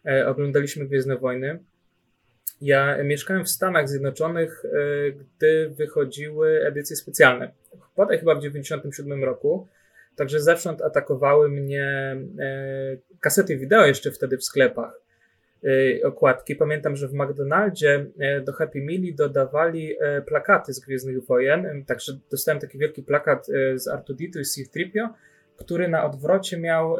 e, 0.05 0.27
oglądaliśmy 0.27 0.85
Gwiezdne 0.85 1.17
Wojny. 1.17 1.59
Ja 2.61 3.03
mieszkałem 3.03 3.45
w 3.45 3.49
Stanach 3.49 3.89
Zjednoczonych, 3.89 4.65
e, 4.65 5.11
gdy 5.11 5.69
wychodziły 5.69 6.65
edycje 6.67 6.95
specjalne. 6.95 7.51
Podaj 7.95 8.19
chyba 8.19 8.35
w 8.35 8.37
1997 8.37 9.23
roku. 9.23 9.67
Także 10.15 10.39
zewsząd 10.39 10.81
atakowały 10.81 11.49
mnie 11.49 11.85
e, 12.39 12.97
kasety 13.19 13.57
wideo 13.57 13.85
jeszcze 13.85 14.11
wtedy 14.11 14.37
w 14.37 14.43
sklepach. 14.43 15.01
y, 15.63 16.01
okładki. 16.03 16.55
Pamiętam, 16.55 16.95
że 16.95 17.07
w 17.07 17.13
McDonaldzie 17.13 18.05
do 18.45 18.53
Happy 18.53 18.81
Meali 18.81 19.15
dodawali 19.15 19.95
plakaty 20.27 20.73
z 20.73 20.79
Gwiezdnych 20.79 21.25
Wojen, 21.25 21.85
także 21.85 22.13
dostałem 22.31 22.61
taki 22.61 22.77
wielki 22.77 23.03
plakat 23.03 23.47
z 23.75 23.87
Artuditu 23.87 24.39
i 24.39 24.45
C-3PO, 24.45 25.09
który 25.63 25.87
na 25.87 26.05
odwrocie 26.05 26.57
miał 26.57 26.97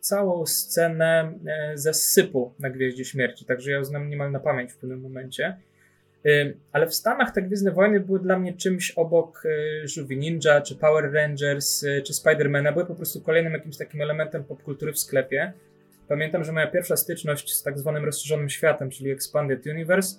całą 0.00 0.46
scenę 0.46 1.32
ze 1.74 1.94
sypu 1.94 2.54
na 2.58 2.70
Gwieździe 2.70 3.04
Śmierci, 3.04 3.44
także 3.44 3.70
ja 3.70 3.76
ją 3.76 3.84
znam 3.84 4.08
niemal 4.08 4.32
na 4.32 4.40
pamięć 4.40 4.72
w 4.72 4.76
pewnym 4.76 5.00
momencie. 5.00 5.56
Ale 6.72 6.86
w 6.86 6.94
Stanach 6.94 7.30
te 7.30 7.42
Gwiezdne 7.42 7.70
Wojny 7.70 8.00
były 8.00 8.20
dla 8.20 8.38
mnie 8.38 8.52
czymś 8.52 8.90
obok 8.90 9.42
Żółwi 9.84 10.16
Ninja, 10.16 10.60
czy 10.60 10.76
Power 10.76 11.12
Rangers, 11.12 11.84
czy 12.04 12.14
Spidermana. 12.14 12.72
Były 12.72 12.86
po 12.86 12.94
prostu 12.94 13.20
kolejnym 13.20 13.52
jakimś 13.52 13.76
takim 13.76 14.02
elementem 14.02 14.44
popkultury 14.44 14.92
w 14.92 14.98
sklepie. 14.98 15.52
Pamiętam, 16.08 16.44
że 16.44 16.52
moja 16.52 16.66
pierwsza 16.66 16.96
styczność 16.96 17.54
z 17.54 17.62
tak 17.62 17.78
zwanym 17.78 18.04
rozszerzonym 18.04 18.50
światem, 18.50 18.90
czyli 18.90 19.10
Expanded 19.10 19.66
Universe, 19.66 20.16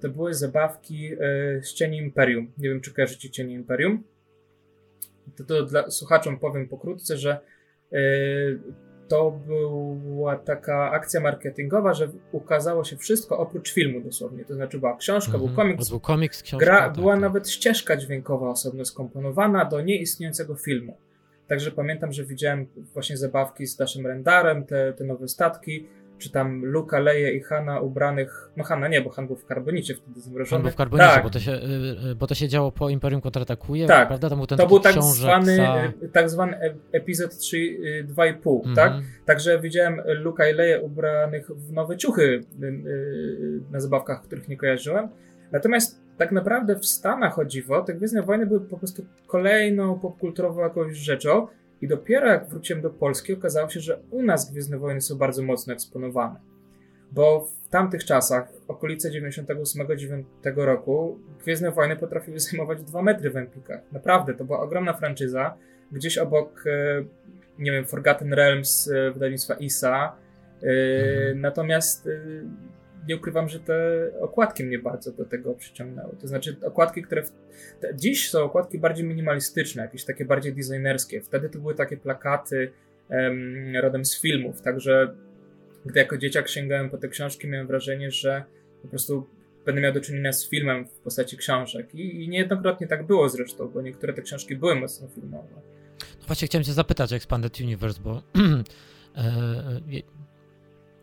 to 0.00 0.08
były 0.08 0.34
zabawki 0.34 1.10
z 1.62 1.74
Cieni 1.74 1.98
Imperium. 1.98 2.52
Nie 2.58 2.68
wiem, 2.68 2.80
czy 2.80 2.94
kojarzycie 2.94 3.30
Cieni 3.30 3.54
Imperium. 3.54 4.02
To, 5.36 5.44
to 5.44 5.62
dla 5.62 5.90
słuchaczom 5.90 6.38
powiem 6.38 6.68
pokrótce, 6.68 7.18
że 7.18 7.40
to 9.08 9.40
była 10.04 10.36
taka 10.36 10.90
akcja 10.90 11.20
marketingowa, 11.20 11.94
że 11.94 12.08
ukazało 12.32 12.84
się 12.84 12.96
wszystko 12.96 13.38
oprócz 13.38 13.72
filmu 13.72 14.00
dosłownie. 14.00 14.44
To 14.44 14.54
znaczy 14.54 14.78
była 14.78 14.96
książka, 14.96 15.32
był 15.32 15.46
mhm. 15.46 15.56
komiks. 15.56 15.88
Był 15.88 16.00
komiks, 16.00 16.42
książka. 16.42 16.66
Gra, 16.66 16.80
tak, 16.80 16.94
była 16.94 17.12
tak. 17.12 17.20
nawet 17.20 17.50
ścieżka 17.50 17.96
dźwiękowa 17.96 18.48
osobno 18.48 18.84
skomponowana 18.84 19.64
do 19.64 19.80
nieistniejącego 19.80 20.54
filmu. 20.54 20.96
Także 21.46 21.70
pamiętam, 21.70 22.12
że 22.12 22.24
widziałem 22.24 22.66
właśnie 22.92 23.16
zabawki 23.16 23.66
z 23.66 23.78
naszym 23.78 24.06
rendarem, 24.06 24.66
te, 24.66 24.92
te 24.92 25.04
nowe 25.04 25.28
statki 25.28 25.86
czy 26.20 26.30
tam 26.30 26.64
Luka, 26.64 26.98
Leje 26.98 27.32
i 27.32 27.40
Hanna 27.40 27.80
ubranych, 27.80 28.50
no 28.56 28.64
Hanna 28.64 28.88
nie, 28.88 29.00
bo 29.00 29.10
Han 29.10 29.26
był 29.26 29.36
w 29.36 29.46
karbonicie 29.46 29.94
wtedy 29.94 30.20
zamrożony. 30.20 30.50
Han 30.50 30.62
był 30.62 30.70
w 30.70 30.76
karbonicie, 30.76 31.08
tak. 31.08 31.22
bo, 31.22 31.30
to 31.30 31.40
się, 31.40 31.52
y, 31.52 32.10
y, 32.10 32.14
bo 32.14 32.26
to 32.26 32.34
się 32.34 32.48
działo 32.48 32.72
po 32.72 32.88
Imperium 32.90 33.20
Kontratakuje, 33.20 33.86
tak. 33.86 34.08
prawda? 34.08 34.28
Tam 34.28 34.38
był 34.38 34.46
ten 34.46 34.58
to 34.58 34.66
był 34.66 34.80
tak 34.80 35.02
zwany, 35.02 35.56
za... 35.56 35.92
tak 36.12 36.30
zwany 36.30 36.56
e, 36.56 36.74
epizod 36.92 37.36
3, 37.36 37.56
2,5, 37.56 38.24
mm 38.24 38.36
-hmm. 38.44 38.76
tak? 38.76 38.92
Także 39.24 39.60
widziałem 39.60 40.00
Luka 40.06 40.48
i 40.48 40.54
Leje 40.54 40.80
ubranych 40.80 41.50
w 41.50 41.72
nowe 41.72 41.96
ciuchy 41.96 42.40
y, 42.62 43.60
na 43.70 43.80
zabawkach, 43.80 44.22
których 44.22 44.48
nie 44.48 44.56
kojarzyłem. 44.56 45.08
Natomiast 45.52 46.00
tak 46.18 46.32
naprawdę 46.32 46.76
w 46.76 46.86
Stanach 46.86 47.38
o 47.38 47.44
dziwo, 47.44 47.82
te 47.82 47.94
Gwiezdne 47.94 48.22
Wojny 48.22 48.46
były 48.46 48.60
po 48.60 48.78
prostu 48.78 49.04
kolejną 49.26 49.98
popkulturową 49.98 50.60
jakąś 50.62 50.96
rzeczą, 50.96 51.46
i 51.80 51.88
dopiero 51.88 52.28
jak 52.28 52.48
wróciłem 52.48 52.82
do 52.82 52.90
Polski, 52.90 53.32
okazało 53.32 53.68
się, 53.68 53.80
że 53.80 54.00
u 54.10 54.22
nas 54.22 54.52
Gwiezdne 54.52 54.78
Wojny 54.78 55.00
są 55.00 55.18
bardzo 55.18 55.42
mocno 55.42 55.72
eksponowane. 55.72 56.40
Bo 57.12 57.48
w 57.64 57.68
tamtych 57.68 58.04
czasach, 58.04 58.52
okolice 58.68 59.10
98-9 59.10 60.22
roku, 60.56 61.18
Gwiezdne 61.42 61.70
Wojny 61.70 61.96
potrafiły 61.96 62.40
zajmować 62.40 62.82
2 62.82 63.02
metry 63.02 63.30
w 63.30 63.36
Empikach. 63.36 63.80
Naprawdę, 63.92 64.34
to 64.34 64.44
była 64.44 64.60
ogromna 64.60 64.92
franczyza. 64.92 65.54
Gdzieś 65.92 66.18
obok, 66.18 66.64
e, 66.66 67.04
nie 67.58 67.72
wiem, 67.72 67.86
Forgotten 67.86 68.34
Realms 68.34 68.90
e, 68.90 69.10
wydawnictwa 69.10 69.54
ISA. 69.54 70.16
E, 70.62 70.66
mhm. 70.66 71.40
Natomiast 71.40 72.08
nie 73.08 73.16
ukrywam, 73.16 73.48
że 73.48 73.60
te 73.60 74.08
okładki 74.20 74.64
mnie 74.64 74.78
bardzo 74.78 75.12
do 75.12 75.24
tego 75.24 75.54
przyciągnęły. 75.54 76.16
To 76.20 76.28
znaczy 76.28 76.56
okładki, 76.62 77.02
które 77.02 77.22
w... 77.22 77.32
dziś 77.94 78.30
są 78.30 78.42
okładki 78.44 78.78
bardziej 78.78 79.06
minimalistyczne, 79.06 79.82
jakieś 79.82 80.04
takie 80.04 80.24
bardziej 80.24 80.54
designerskie. 80.54 81.20
Wtedy 81.20 81.48
to 81.48 81.58
były 81.58 81.74
takie 81.74 81.96
plakaty 81.96 82.72
um, 83.10 83.76
rodem 83.82 84.04
z 84.04 84.20
filmów, 84.20 84.62
także 84.62 85.14
gdy 85.86 86.00
jako 86.00 86.18
dzieciak 86.18 86.48
sięgałem 86.48 86.90
po 86.90 86.98
te 86.98 87.08
książki, 87.08 87.48
miałem 87.48 87.66
wrażenie, 87.66 88.10
że 88.10 88.44
po 88.82 88.88
prostu 88.88 89.26
będę 89.66 89.80
miał 89.80 89.92
do 89.92 90.00
czynienia 90.00 90.32
z 90.32 90.48
filmem 90.48 90.86
w 90.86 90.92
postaci 90.92 91.36
książek. 91.36 91.94
I, 91.94 92.24
i 92.24 92.28
niejednokrotnie 92.28 92.86
tak 92.86 93.06
było 93.06 93.28
zresztą, 93.28 93.68
bo 93.68 93.82
niektóre 93.82 94.12
te 94.12 94.22
książki 94.22 94.56
były 94.56 94.74
mocno 94.74 95.08
filmowe. 95.08 95.48
No 96.20 96.26
właśnie 96.26 96.48
chciałem 96.48 96.64
cię 96.64 96.72
zapytać 96.72 97.12
Expanded 97.12 97.60
Universe, 97.60 98.00
bo 98.02 98.22
e, 99.16 99.80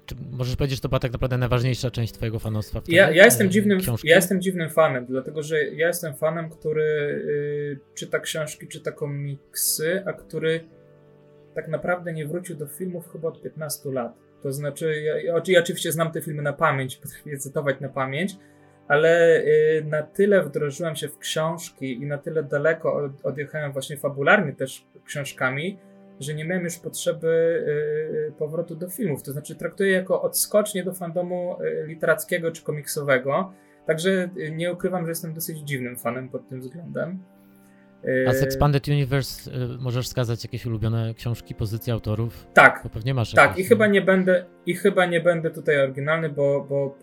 czy 0.08 0.16
możesz 0.32 0.56
powiedzieć, 0.56 0.78
że 0.78 0.82
to 0.82 0.90
była 0.90 1.00
tak 1.00 1.14
naprawdę 1.14 1.38
najważniejsza 1.38 1.92
część 1.92 2.14
twojego 2.14 2.40
fanostwa? 2.40 2.82
Wtedy? 2.82 2.98
Ja, 2.98 3.12
ja, 3.12 3.26
jestem 3.26 3.50
dziwnym, 3.50 3.80
ja 4.04 4.16
jestem 4.16 4.42
dziwnym 4.42 4.70
fanem, 4.70 5.06
dlatego 5.06 5.44
że 5.44 5.64
ja 5.64 5.88
jestem 5.88 6.16
fanem, 6.16 6.50
który 6.50 6.84
y, 6.84 7.80
czyta 7.94 8.20
książki, 8.20 8.68
czyta 8.68 8.92
komiksy, 8.92 10.04
a 10.06 10.14
który 10.14 10.64
tak 11.56 11.68
naprawdę 11.68 12.14
nie 12.14 12.28
wrócił 12.28 12.56
do 12.56 12.68
filmów 12.68 13.12
chyba 13.12 13.28
od 13.28 13.42
15 13.42 13.92
lat. 13.92 14.14
To 14.44 14.52
znaczy, 14.52 15.02
ja, 15.02 15.42
ja 15.48 15.60
oczywiście 15.60 15.92
znam 15.92 16.12
te 16.12 16.22
filmy 16.22 16.42
na 16.42 16.54
pamięć, 16.54 16.98
potrafię 17.04 17.38
cytować 17.38 17.80
na 17.80 17.90
pamięć, 17.90 18.36
ale 18.88 19.42
y, 19.42 19.86
na 19.86 20.04
tyle 20.04 20.44
wdrożyłem 20.44 20.96
się 20.96 21.08
w 21.08 21.18
książki 21.18 21.94
i 21.94 22.06
na 22.06 22.18
tyle 22.18 22.44
daleko 22.44 22.94
od, 22.94 23.26
odjechałem 23.26 23.72
właśnie 23.72 23.98
fabularnie 23.98 24.54
też 24.54 24.86
książkami, 25.06 25.80
że 26.20 26.34
nie 26.34 26.46
miałem 26.46 26.64
już 26.64 26.78
potrzeby 26.78 27.28
y, 28.30 28.32
powrotu 28.38 28.76
do 28.76 28.90
filmów. 28.90 29.24
To 29.24 29.32
znaczy, 29.32 29.56
traktuję 29.56 29.92
jako 29.92 30.22
odskocznie 30.22 30.84
do 30.84 30.94
fandomu 30.94 31.58
y, 31.62 31.88
literackiego 31.88 32.52
czy 32.52 32.64
komiksowego. 32.64 33.54
Także 33.86 34.30
y, 34.38 34.52
nie 34.52 34.74
ukrywam, 34.74 35.06
że 35.06 35.12
jestem 35.12 35.34
dosyć 35.34 35.60
dziwnym 35.60 35.98
fanem 35.98 36.30
pod 36.30 36.50
tym 36.50 36.62
względem. 36.62 37.24
A 38.28 38.34
z 38.34 38.44
Expanded 38.44 38.88
Universe 38.88 39.52
możesz 39.80 40.06
wskazać 40.06 40.44
jakieś 40.44 40.66
ulubione 40.66 41.14
książki, 41.14 41.56
pozycje 41.56 41.94
autorów? 41.94 42.48
Tak. 42.54 42.84
To 42.84 42.90
pewnie 42.90 43.14
masz. 43.14 43.34
Tak, 43.34 43.50
jakieś, 43.50 43.66
i 43.66 43.70
chyba 43.70 43.88
nie 43.88 44.02
będę, 44.02 44.46
i 44.66 44.76
chyba 44.76 45.06
nie 45.06 45.22
będę 45.22 45.52
tutaj 45.52 45.80
oryginalny, 45.80 46.30
bo, 46.30 46.66
bo 46.70 46.98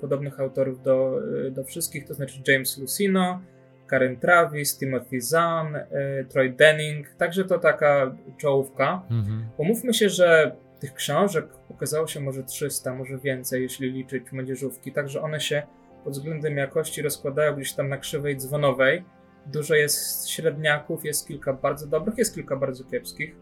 podobnych 0.00 0.40
autorów 0.40 0.82
do, 0.82 1.20
do 1.50 1.64
wszystkich, 1.64 2.04
to 2.04 2.14
znaczy 2.14 2.40
James 2.48 2.78
Lucino, 2.78 3.40
Karen 3.86 4.16
Travis, 4.16 4.78
Timothy 4.78 5.20
Zahn, 5.20 5.76
y, 5.76 6.26
Troy 6.28 6.50
Denning, 6.50 7.08
także 7.18 7.44
to 7.44 7.58
taka 7.58 8.16
czołówka. 8.36 9.02
Mhm. 9.10 9.48
Umówmy 9.56 9.94
się, 9.94 10.08
że 10.08 10.56
tych 10.80 10.94
książek 10.94 11.46
ukazało 11.68 12.06
się 12.06 12.20
może 12.20 12.44
300, 12.44 12.94
może 12.94 13.18
więcej, 13.18 13.62
jeśli 13.62 13.92
liczyć 13.92 14.32
młodzieżówki, 14.32 14.92
także 14.92 15.22
one 15.22 15.40
się 15.40 15.62
pod 16.04 16.12
względem 16.12 16.56
jakości 16.56 17.02
rozkładają 17.02 17.56
gdzieś 17.56 17.72
tam 17.72 17.88
na 17.88 17.96
krzywej 17.96 18.36
dzwonowej. 18.36 19.04
Dużo 19.46 19.74
jest 19.74 20.28
średniaków, 20.28 21.04
jest 21.04 21.28
kilka 21.28 21.52
bardzo 21.52 21.86
dobrych, 21.86 22.18
jest 22.18 22.34
kilka 22.34 22.56
bardzo 22.56 22.84
kiepskich. 22.84 23.36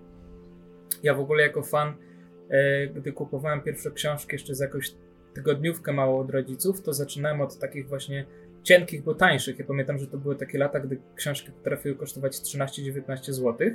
Ja 1.02 1.14
w 1.14 1.20
ogóle 1.20 1.42
jako 1.42 1.62
fan, 1.62 1.88
y, 1.88 2.92
gdy 2.94 3.12
kupowałem 3.12 3.60
pierwsze 3.60 3.90
książki 3.90 4.28
jeszcze 4.32 4.54
z 4.54 4.60
jakąś 4.60 4.94
tygodniówkę 5.34 5.92
mało 5.92 6.20
od 6.20 6.30
rodziców, 6.30 6.82
to 6.82 6.92
zaczynałem 6.92 7.40
od 7.40 7.58
takich 7.58 7.88
właśnie 7.88 8.26
cienkich, 8.64 9.02
bo 9.02 9.14
tańszych. 9.14 9.58
Ja 9.58 9.64
pamiętam, 9.64 9.98
że 9.98 10.06
to 10.06 10.18
były 10.18 10.36
takie 10.36 10.58
lata, 10.58 10.80
gdy 10.80 11.00
książki 11.14 11.52
potrafiły 11.52 11.94
kosztować 11.94 12.32
13-19 12.36 13.32
zł. 13.32 13.68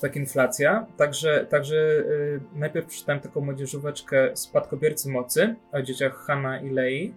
tak 0.00 0.16
inflacja. 0.16 0.86
Także, 0.96 1.46
także 1.50 1.76
yy, 1.76 2.40
najpierw 2.54 2.86
przeczytałem 2.86 3.20
taką 3.20 3.40
młodzieżóweczkę 3.40 4.36
Spadkobiercy 4.36 5.10
Mocy 5.10 5.54
o 5.72 5.82
dzieciach 5.82 6.16
Hanna 6.26 6.60
i 6.60 6.70
Lei. 6.70 7.14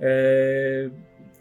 Yy, 0.00 0.06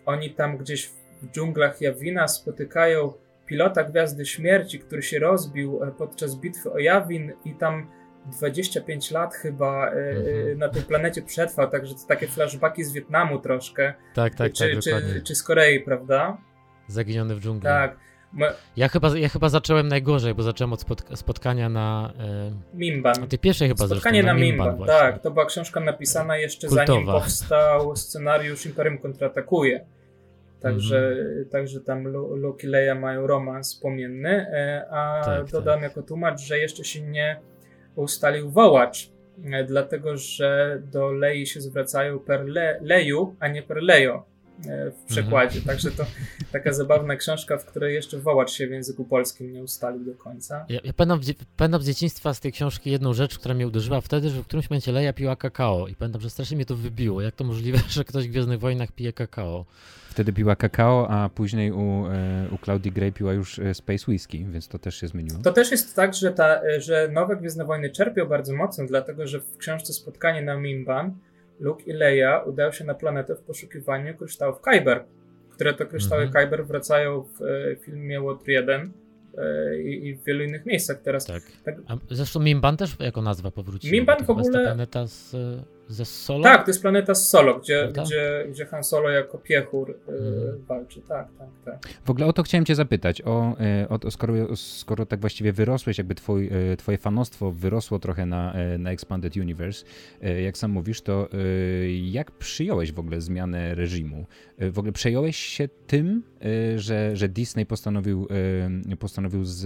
oni 0.06 0.32
tam 0.32 0.58
gdzieś 0.58 0.88
w 1.22 1.32
dżunglach 1.32 1.82
Jawina 1.82 2.28
spotykają 2.28 3.14
pilota 3.46 3.84
Gwiazdy 3.84 4.26
Śmierci, 4.26 4.80
który 4.80 5.02
się 5.02 5.20
rozbił 5.20 5.84
e, 5.84 5.92
podczas 5.92 6.36
bitwy 6.36 6.72
o 6.72 6.80
Jawin 6.80 7.34
i 7.46 7.56
tam 7.56 7.92
25 8.26 9.12
lat 9.12 9.34
chyba 9.34 9.92
e, 9.92 9.92
mhm. 9.92 10.58
na 10.58 10.70
tej 10.70 10.82
planecie 10.82 11.22
przetrwał, 11.22 11.70
także 11.70 11.94
to 11.94 12.02
takie 12.08 12.28
flashbacki 12.28 12.84
z 12.84 12.92
Wietnamu 12.92 13.40
troszkę. 13.40 13.94
Tak, 14.14 14.36
tak, 14.36 14.54
czy, 14.54 14.74
tak, 14.74 14.84
czy, 14.84 15.22
czy 15.22 15.36
z 15.36 15.44
Korei, 15.44 15.80
prawda? 15.80 16.38
Zaginiony 16.88 17.36
w 17.36 17.40
dżungli. 17.40 17.64
Tak. 17.64 18.06
Ja 18.78 18.88
chyba, 18.88 19.18
ja 19.18 19.30
chyba 19.30 19.50
zacząłem 19.50 19.88
najgorzej, 19.88 20.34
bo 20.34 20.44
zacząłem 20.44 20.74
od 20.74 20.82
spotka 20.82 21.16
spotkania 21.16 21.70
na. 21.70 22.14
E, 22.20 22.52
Mimban. 22.78 23.24
A 23.24 23.28
tej 23.28 23.40
pierwszej 23.40 23.68
chyba 23.68 23.88
Spotkanie 23.88 24.22
zresztą, 24.22 24.28
na, 24.28 24.34
na 24.34 24.46
Mimban, 24.46 24.70
Mimban 24.70 24.88
tak. 24.88 25.22
To 25.22 25.32
była 25.32 25.46
książka 25.46 25.80
napisana 25.80 26.38
jeszcze 26.38 26.68
Kultowa. 26.68 26.88
zanim 26.88 27.06
powstał 27.06 27.96
scenariusz 27.96 28.66
Imperium 28.66 28.98
kontratakuje. 28.98 29.86
Także, 30.62 31.10
mhm. 31.10 31.50
także 31.50 31.82
tam 31.82 32.08
Luke 32.08 32.68
i 32.68 32.70
Leia 32.70 32.96
mają 32.96 33.28
romans 33.28 33.76
płomienny, 33.76 34.30
e, 34.30 34.86
a 34.92 35.22
tak, 35.26 35.52
dodam 35.52 35.76
tak. 35.76 35.84
jako 35.84 36.02
tłumacz, 36.02 36.42
że 36.42 36.60
jeszcze 36.60 36.84
się 36.84 37.02
nie 37.02 37.40
ustalił 37.96 38.52
wołacz, 38.52 39.10
e, 39.44 39.64
dlatego 39.64 40.18
że 40.18 40.82
do 40.92 41.12
Lei 41.12 41.48
się 41.48 41.62
zwracają 41.62 42.20
per 42.20 42.46
le, 42.46 42.80
Leju, 42.82 43.36
a 43.40 43.48
nie 43.48 43.62
per 43.64 43.78
Lejo. 43.84 44.24
e, 44.68 44.92
w 44.92 45.04
przekładzie. 45.08 45.60
Mhm. 45.60 45.66
Także 45.66 45.92
to 45.92 46.06
taka 46.52 46.74
zabawna 46.74 47.16
książka, 47.16 47.58
w 47.58 47.66
której 47.66 47.96
jeszcze 47.96 48.18
wołacz 48.18 48.52
się 48.52 48.68
w 48.68 48.72
języku 48.72 49.06
polskim 49.06 49.54
nie 49.54 49.64
ustalił 49.64 50.06
do 50.06 50.14
końca. 50.16 50.66
Ja, 50.70 50.80
ja 50.84 50.94
pamiętam, 50.94 51.36
pamiętam 51.58 51.82
z 51.82 51.86
dzieciństwa 51.86 52.34
z 52.34 52.40
tej 52.40 52.52
książki 52.52 52.92
jedną 52.92 53.14
rzecz, 53.14 53.40
która 53.40 53.56
mnie 53.56 53.68
uderzyła 53.68 54.02
wtedy, 54.02 54.30
że 54.30 54.42
w 54.42 54.46
którymś 54.46 54.70
momencie 54.70 54.92
Leia 54.92 55.14
piła 55.14 55.36
kakao 55.36 55.88
i 55.88 55.96
pamiętam, 55.96 56.22
że 56.22 56.30
strasznie 56.30 56.58
mnie 56.58 56.66
to 56.66 56.76
wybiło. 56.76 57.22
Jak 57.22 57.36
to 57.36 57.44
możliwe, 57.44 57.80
że 57.90 58.04
ktoś 58.04 58.28
w 58.28 58.32
Gwiezdnych 58.32 58.60
Wojnach 58.60 58.92
pije 58.92 59.14
kakao? 59.14 59.66
Wtedy 60.16 60.34
piła 60.34 60.56
kakao, 60.56 61.08
a 61.10 61.30
później 61.30 61.72
u, 61.72 62.06
e, 62.08 62.48
u 62.52 62.58
Claudii 62.58 62.92
Gray 62.92 63.12
piła 63.12 63.34
już 63.34 63.60
e, 63.60 63.74
Space 63.74 64.06
Whisky, 64.08 64.46
więc 64.50 64.68
to 64.68 64.80
też 64.80 64.96
się 64.96 65.08
zmieniło. 65.08 65.40
To 65.44 65.54
też 65.54 65.72
jest 65.72 65.96
tak, 65.96 66.14
że, 66.14 66.32
ta, 66.32 66.62
że 66.80 67.10
nowe 67.14 67.36
Gwiezdne 67.36 67.66
Wojny 67.66 67.90
czerpią 67.90 68.26
bardzo 68.26 68.56
mocno, 68.56 68.86
dlatego 68.88 69.28
że 69.28 69.40
w 69.40 69.58
książce 69.58 69.94
Spotkanie 69.94 70.42
na 70.42 70.58
Mimban 70.58 71.14
Luke 71.60 71.84
i 71.84 71.94
Leia 71.94 72.40
udają 72.40 72.72
się 72.72 72.84
na 72.84 72.94
planetę 72.94 73.36
w 73.36 73.42
poszukiwaniu 73.42 74.18
kryształów 74.18 74.62
Kyber, 74.62 75.04
które 75.52 75.74
to 75.74 75.86
kryształy 75.86 76.24
mhm. 76.24 76.46
Kyber 76.46 76.66
wracają 76.66 77.24
w 77.24 77.42
e, 77.42 77.76
filmie 77.76 78.22
Łotr 78.22 78.50
1 78.50 78.92
i, 79.84 80.08
i, 80.08 80.16
w 80.16 80.24
wielu 80.24 80.44
innych 80.44 80.66
miejscach 80.66 81.02
teraz. 81.02 81.26
Tak. 81.26 81.44
tak. 81.64 81.76
A 81.88 81.98
zresztą 82.12 82.40
Mimban 82.40 82.78
też 82.78 82.96
jako 83.00 83.22
nazwa 83.22 83.52
powróciła. 83.52 83.92
Mimban 83.92 84.26
w 84.26 84.30
ogóle... 84.30 84.64
planeta 84.64 85.08
z 85.08 85.36
ze 85.88 86.06
Solo? 86.06 86.44
Tak, 86.44 86.66
to 86.66 86.70
jest 86.70 86.82
planeta 86.82 87.16
z 87.16 87.30
Solo, 87.30 87.60
gdzie, 87.60 87.90
gdzie, 88.04 88.46
gdzie 88.50 88.66
Han 88.66 88.84
Solo 88.84 89.10
jako 89.10 89.38
piechur 89.38 90.00
mhm. 90.08 90.66
walczy. 90.68 91.02
Tak, 91.02 91.28
tak, 91.40 91.48
tak. 91.66 91.94
W 92.06 92.10
ogóle 92.10 92.26
o 92.26 92.34
to 92.34 92.44
chciałem 92.44 92.66
cię 92.66 92.76
zapytać. 92.76 93.22
O, 93.22 93.56
y, 93.84 93.90
o, 93.90 94.12
skoro, 94.12 94.56
skoro 94.56 95.06
tak 95.06 95.22
właściwie 95.22 95.54
wyrosłeś, 95.54 95.98
jakby 95.98 96.16
twój, 96.16 96.50
y, 96.74 96.78
twoje 96.78 96.98
fanostwo 96.98 97.52
wyrosło 97.52 98.00
trochę 98.00 98.26
na, 98.26 98.54
na 98.80 98.92
Expanded 98.92 99.38
Universe, 99.38 99.86
jak 100.44 100.58
sam 100.58 100.72
mówisz, 100.72 101.02
to 101.02 101.30
jak 102.02 102.32
przyjąłeś 102.32 102.92
w 102.92 103.00
ogóle 103.00 103.22
zmianę 103.22 103.76
reżimu? 103.76 104.26
W 104.58 104.80
ogóle 104.80 104.92
przejąłeś 104.92 105.38
się 105.38 105.70
tym, 105.88 106.24
że, 106.76 107.16
że 107.16 107.30
Disney 107.30 107.66
postanowił, 107.66 108.28
postanowił 109.00 109.46
z, 109.46 109.58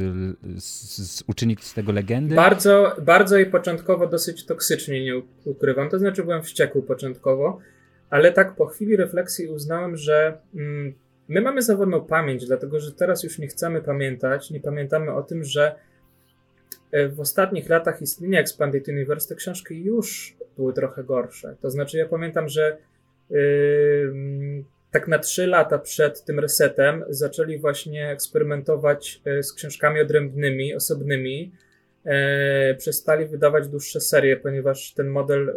z, 0.63 0.97
z 1.11 1.23
uczynić 1.27 1.63
z 1.63 1.73
tego 1.73 1.91
legendy? 1.91 2.35
Bardzo, 2.35 2.95
bardzo 3.05 3.37
i 3.37 3.45
początkowo 3.45 4.07
dosyć 4.07 4.45
toksycznie, 4.45 5.03
nie 5.03 5.21
ukrywam. 5.45 5.89
To 5.89 5.99
znaczy 5.99 6.08
znaczy 6.09 6.23
byłem 6.23 6.43
wściekły 6.43 6.83
początkowo, 6.83 7.59
ale 8.09 8.31
tak 8.31 8.55
po 8.55 8.65
chwili 8.65 8.95
refleksji 8.95 9.47
uznałem, 9.47 9.97
że 9.97 10.37
mm, 10.55 10.93
my 11.27 11.41
mamy 11.41 11.61
zawodną 11.61 12.05
pamięć, 12.05 12.45
dlatego 12.45 12.79
że 12.79 12.91
teraz 12.91 13.23
już 13.23 13.39
nie 13.39 13.47
chcemy 13.47 13.81
pamiętać, 13.81 14.51
nie 14.51 14.59
pamiętamy 14.59 15.13
o 15.13 15.23
tym, 15.23 15.43
że 15.43 15.75
e, 16.91 17.09
w 17.09 17.19
ostatnich 17.19 17.69
latach 17.69 18.01
istnienia 18.01 18.39
Expanded 18.39 18.87
Universe 18.87 19.29
te 19.29 19.35
książki 19.35 19.83
już 19.83 20.37
były 20.57 20.73
trochę 20.73 21.03
gorsze. 21.03 21.55
To 21.61 21.69
znaczy, 21.69 21.97
ja 21.97 22.07
pamiętam, 22.07 22.47
że 22.47 22.77
yy, 23.29 24.63
tak 24.91 25.07
na 25.07 25.19
trzy 25.19 25.47
lata 25.47 25.79
przed 25.79 26.25
tym 26.25 26.39
resetem 26.39 27.03
zaczęli 27.09 27.57
właśnie 27.57 28.09
eksperymentować 28.09 29.21
e, 29.25 29.43
z 29.43 29.53
książkami 29.53 30.01
odrębnymi, 30.01 30.75
osobnymi 30.75 31.51
e, 32.05 32.75
przestali 32.75 33.25
wydawać 33.25 33.67
dłuższe 33.67 34.01
serie, 34.01 34.37
ponieważ 34.37 34.93
ten 34.93 35.07
model 35.07 35.49
e, 35.49 35.53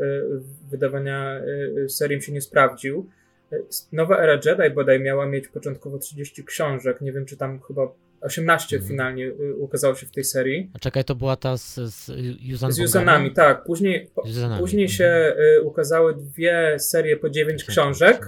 wydawania 0.70 1.40
e, 1.84 1.88
serii 1.88 2.22
się 2.22 2.32
nie 2.32 2.40
sprawdził. 2.40 3.08
E, 3.52 3.56
nowa 3.92 4.18
era 4.18 4.40
Jedi 4.44 4.74
bodaj 4.74 5.00
miała 5.00 5.26
mieć 5.26 5.48
początkowo 5.48 5.98
30 5.98 6.44
książek, 6.44 7.00
nie 7.00 7.12
wiem 7.12 7.26
czy 7.26 7.36
tam 7.36 7.60
chyba 7.60 7.92
18 8.22 8.76
mhm. 8.76 8.88
finalnie 8.88 9.26
e, 9.26 9.54
ukazało 9.54 9.94
się 9.94 10.06
w 10.06 10.10
tej 10.10 10.24
serii. 10.24 10.70
A 10.74 10.78
czekaj, 10.78 11.04
to 11.04 11.14
była 11.14 11.36
ta 11.36 11.56
z, 11.56 11.74
z 11.74 12.06
Z 12.70 12.78
Juzanami, 12.78 13.32
tak. 13.32 13.64
Później, 13.64 14.10
później 14.58 14.88
się 14.88 15.04
mhm. 15.04 15.66
ukazały 15.66 16.14
dwie 16.14 16.78
serie 16.78 17.16
po 17.16 17.30
9 17.30 17.64
książek 17.64 18.26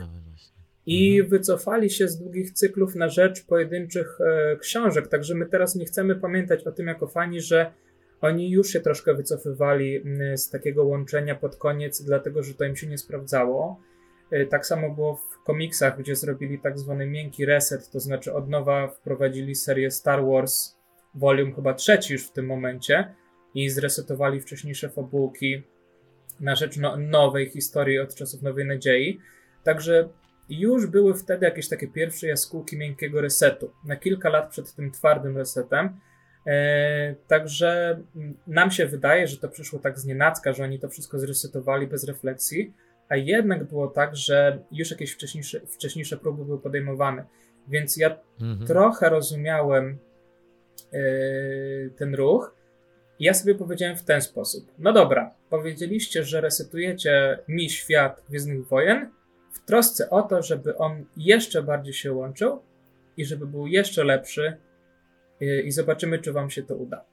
i 0.87 1.16
mhm. 1.16 1.30
wycofali 1.30 1.90
się 1.90 2.09
z 2.09 2.18
długich 2.18 2.52
cyklów 2.52 2.94
na 2.94 3.09
rzecz 3.09 3.44
pojedynczych 3.44 4.18
e, 4.21 4.56
książek. 4.56 5.09
Także 5.09 5.35
my 5.35 5.47
teraz 5.47 5.75
nie 5.75 5.85
chcemy 5.85 6.14
pamiętać 6.14 6.66
o 6.66 6.73
tym 6.73 6.87
jako 6.87 7.06
fani, 7.06 7.40
że 7.40 7.73
oni 8.25 8.50
już 8.50 8.69
się 8.69 8.81
troszkę 8.81 9.14
wycofywali 9.14 9.97
mm, 9.97 10.38
z 10.38 10.50
takiego 10.50 10.85
łączenia 10.85 11.35
pod 11.35 11.57
koniec, 11.57 12.02
dlatego 12.02 12.43
że 12.43 12.54
to 12.54 12.64
im 12.64 12.76
się 12.76 12.87
nie 12.87 12.99
sprawdzało. 12.99 13.81
Y, 14.33 14.47
tak 14.47 14.66
samo 14.66 14.90
było 14.90 15.16
w 15.16 15.45
komiksach, 15.45 15.99
gdzie 15.99 16.16
zrobili 16.16 16.59
tak 16.59 16.78
zwany 16.78 17.07
miękki 17.07 17.47
reset, 17.47 17.90
to 17.90 18.00
znaczy 18.00 18.35
od 18.35 18.49
nowa 18.49 18.88
wprowadzili 18.88 19.54
serię 19.54 19.90
Star 19.90 20.25
Wars 20.26 20.76
Volume 21.14 21.52
chyba 21.52 21.75
trzeci 21.75 22.12
już 22.12 22.26
w 22.26 22.33
tym 22.33 22.47
momencie 22.47 23.14
i 23.54 23.71
zresetowali 23.71 24.40
wcześniejsze 24.40 24.88
fabułki 24.88 25.62
na 26.40 26.54
rzecz 26.54 26.76
no, 26.76 26.97
nowej 26.97 27.50
historii 27.50 27.99
od 27.99 28.14
czasów 28.14 28.43
Nowej 28.43 28.66
Nadziei. 28.66 29.21
Także 29.64 30.09
już 30.49 30.87
były 30.87 31.14
wtedy 31.14 31.47
jakieś 31.47 31.69
takie 31.69 31.88
pierwsze 31.88 32.26
jaskółki 32.26 32.78
miękkiego 32.78 33.21
resetu. 33.21 33.71
Na 33.85 33.97
kilka 33.97 34.28
lat 34.28 34.50
przed 34.50 34.75
tym 34.75 34.90
twardym 34.90 35.37
resetem 35.37 35.88
E, 35.88 36.13
także 37.26 38.00
nam 38.46 38.70
się 38.70 38.87
wydaje, 38.87 39.26
że 39.26 39.37
to 39.37 39.48
przyszło 39.48 39.78
tak 39.78 39.98
z 39.98 40.04
nienacka, 40.04 40.52
że 40.52 40.64
oni 40.64 40.78
to 40.78 40.88
wszystko 40.88 41.18
zresetowali 41.18 41.87
bez 41.87 42.04
refleksji, 42.04 42.74
a 43.09 43.16
jednak 43.16 43.64
było 43.64 43.88
tak, 43.88 44.16
że 44.16 44.59
już 44.72 44.90
jakieś 44.90 45.12
wcześniejsze, 45.12 45.61
wcześniejsze 45.61 46.16
próby 46.16 46.44
były 46.44 46.61
podejmowane. 46.61 47.24
Więc 47.68 47.96
ja 47.96 48.18
mhm. 48.40 48.66
trochę 48.66 49.09
rozumiałem 49.09 49.98
e, 50.92 50.98
ten 51.96 52.14
ruch. 52.14 52.54
I 53.18 53.24
ja 53.24 53.35
sobie 53.35 53.54
powiedziałem 53.54 53.96
w 53.96 54.04
ten 54.04 54.22
sposób: 54.22 54.72
No 54.78 54.92
dobra, 54.92 55.35
powiedzieliście, 55.50 56.24
że 56.24 56.40
resetujecie 56.40 57.38
mi 57.48 57.70
świat 57.70 58.22
Gwiezdnych 58.28 58.66
Wojen 58.66 59.11
w 59.52 59.64
trosce 59.64 60.11
o 60.11 60.22
to, 60.22 60.42
żeby 60.42 60.76
on 60.76 61.04
jeszcze 61.16 61.62
bardziej 61.62 61.94
się 61.94 62.12
łączył 62.12 62.62
i 63.16 63.24
żeby 63.24 63.46
był 63.46 63.66
jeszcze 63.66 64.04
lepszy 64.04 64.57
i 65.40 65.73
zobaczymy, 65.73 66.18
czy 66.18 66.33
Wam 66.33 66.51
się 66.51 66.62
to 66.62 66.77
uda. 66.77 67.05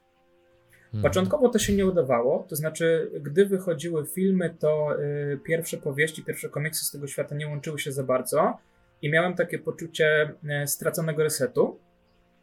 Mhm. 0.93 1.03
Początkowo 1.03 1.49
to 1.49 1.59
się 1.59 1.73
nie 1.73 1.85
udawało, 1.85 2.45
to 2.49 2.55
znaczy, 2.55 3.11
gdy 3.21 3.45
wychodziły 3.45 4.05
filmy, 4.05 4.55
to 4.59 5.01
y, 5.01 5.39
pierwsze 5.43 5.77
powieści, 5.77 6.23
pierwsze 6.23 6.49
komiksy 6.49 6.85
z 6.85 6.91
tego 6.91 7.07
świata 7.07 7.35
nie 7.35 7.47
łączyły 7.47 7.79
się 7.79 7.91
za 7.91 8.03
bardzo 8.03 8.57
i 9.01 9.09
miałem 9.09 9.33
takie 9.33 9.59
poczucie 9.59 10.33
y, 10.63 10.67
straconego 10.67 11.23
resetu. 11.23 11.79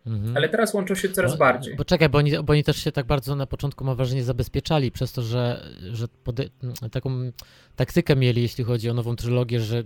Mhm. 0.07 0.37
Ale 0.37 0.49
teraz 0.49 0.75
łączą 0.75 0.95
się 0.95 1.09
coraz 1.09 1.33
bo, 1.33 1.39
bardziej. 1.39 1.77
Bo 1.77 1.85
czekaj, 1.85 2.09
bo 2.09 2.19
oni, 2.19 2.33
bo 2.45 2.53
oni 2.53 2.65
też 2.65 2.77
się 2.77 2.93
tak 2.93 3.07
bardzo 3.07 3.37
na 3.37 3.47
początku, 3.47 3.85
mam 3.85 3.97
wrażenie, 3.97 4.25
zabezpieczali 4.25 4.91
przez 4.91 5.13
to, 5.13 5.23
że, 5.23 5.63
że 5.93 6.07
taką 6.91 7.11
taktykę 7.77 8.17
mieli, 8.17 8.43
jeśli 8.43 8.65
chodzi 8.65 8.91
o 8.91 8.95
nową 8.95 9.17
trylogię, 9.17 9.61
że 9.61 9.83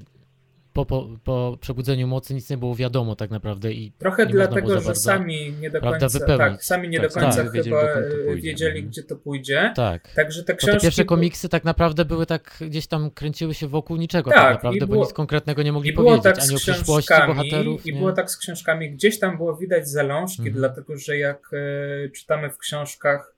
po, 0.72 0.87
po, 0.87 1.08
po 1.24 1.58
przebudzeniu 1.61 2.06
mocy 2.06 2.35
nic 2.35 2.50
nie 2.50 2.56
było 2.56 2.74
wiadomo 2.74 3.16
tak 3.16 3.30
naprawdę 3.30 3.72
i 3.72 3.92
trochę 3.98 4.26
dlatego, 4.26 4.80
że 4.80 4.94
sami 4.94 5.54
nie 5.61 5.70
do 5.70 5.80
końca 5.80 6.08
tak, 6.38 6.64
sami 6.64 6.88
nie 6.88 7.00
tak, 7.00 7.08
do 7.08 7.20
końca 7.20 7.44
tak, 7.44 7.52
chyba 7.52 7.80
wiedzieli, 7.82 8.42
wiedzieli, 8.42 8.85
gdzie 8.85 9.02
to 9.02 9.16
pójdzie. 9.16 9.72
Tak. 9.76 10.14
Także 10.14 10.44
te 10.44 10.54
książki 10.54 10.76
te 10.76 10.82
pierwsze 10.82 11.04
komiksy 11.04 11.48
tak 11.48 11.64
naprawdę 11.64 12.04
były 12.04 12.26
tak 12.26 12.56
gdzieś 12.61 12.87
tam 12.87 13.11
kręciły 13.11 13.54
się 13.54 13.68
wokół 13.68 13.96
niczego 13.96 14.30
tak, 14.30 14.40
tak 14.40 14.54
naprawdę, 14.54 14.87
było, 14.87 14.98
bo 14.98 15.04
nic 15.04 15.12
konkretnego 15.12 15.62
nie 15.62 15.72
mogli 15.72 15.92
powiedzieć 15.92 16.22
tak 16.22 16.38
ani 16.38 16.54
o 16.54 16.58
przyszłości 16.58 17.14
bohaterów. 17.26 17.87
I 17.87 17.92
nie? 17.92 17.98
było 17.98 18.12
tak 18.12 18.30
z 18.30 18.37
książkami, 18.37 18.90
gdzieś 18.90 19.18
tam 19.18 19.37
było 19.37 19.56
widać 19.56 19.88
zalążki, 19.88 20.38
mhm. 20.38 20.56
dlatego 20.56 20.96
że 20.96 21.18
jak 21.18 21.50
e, 21.52 22.08
czytamy 22.08 22.50
w 22.50 22.58
książkach 22.58 23.35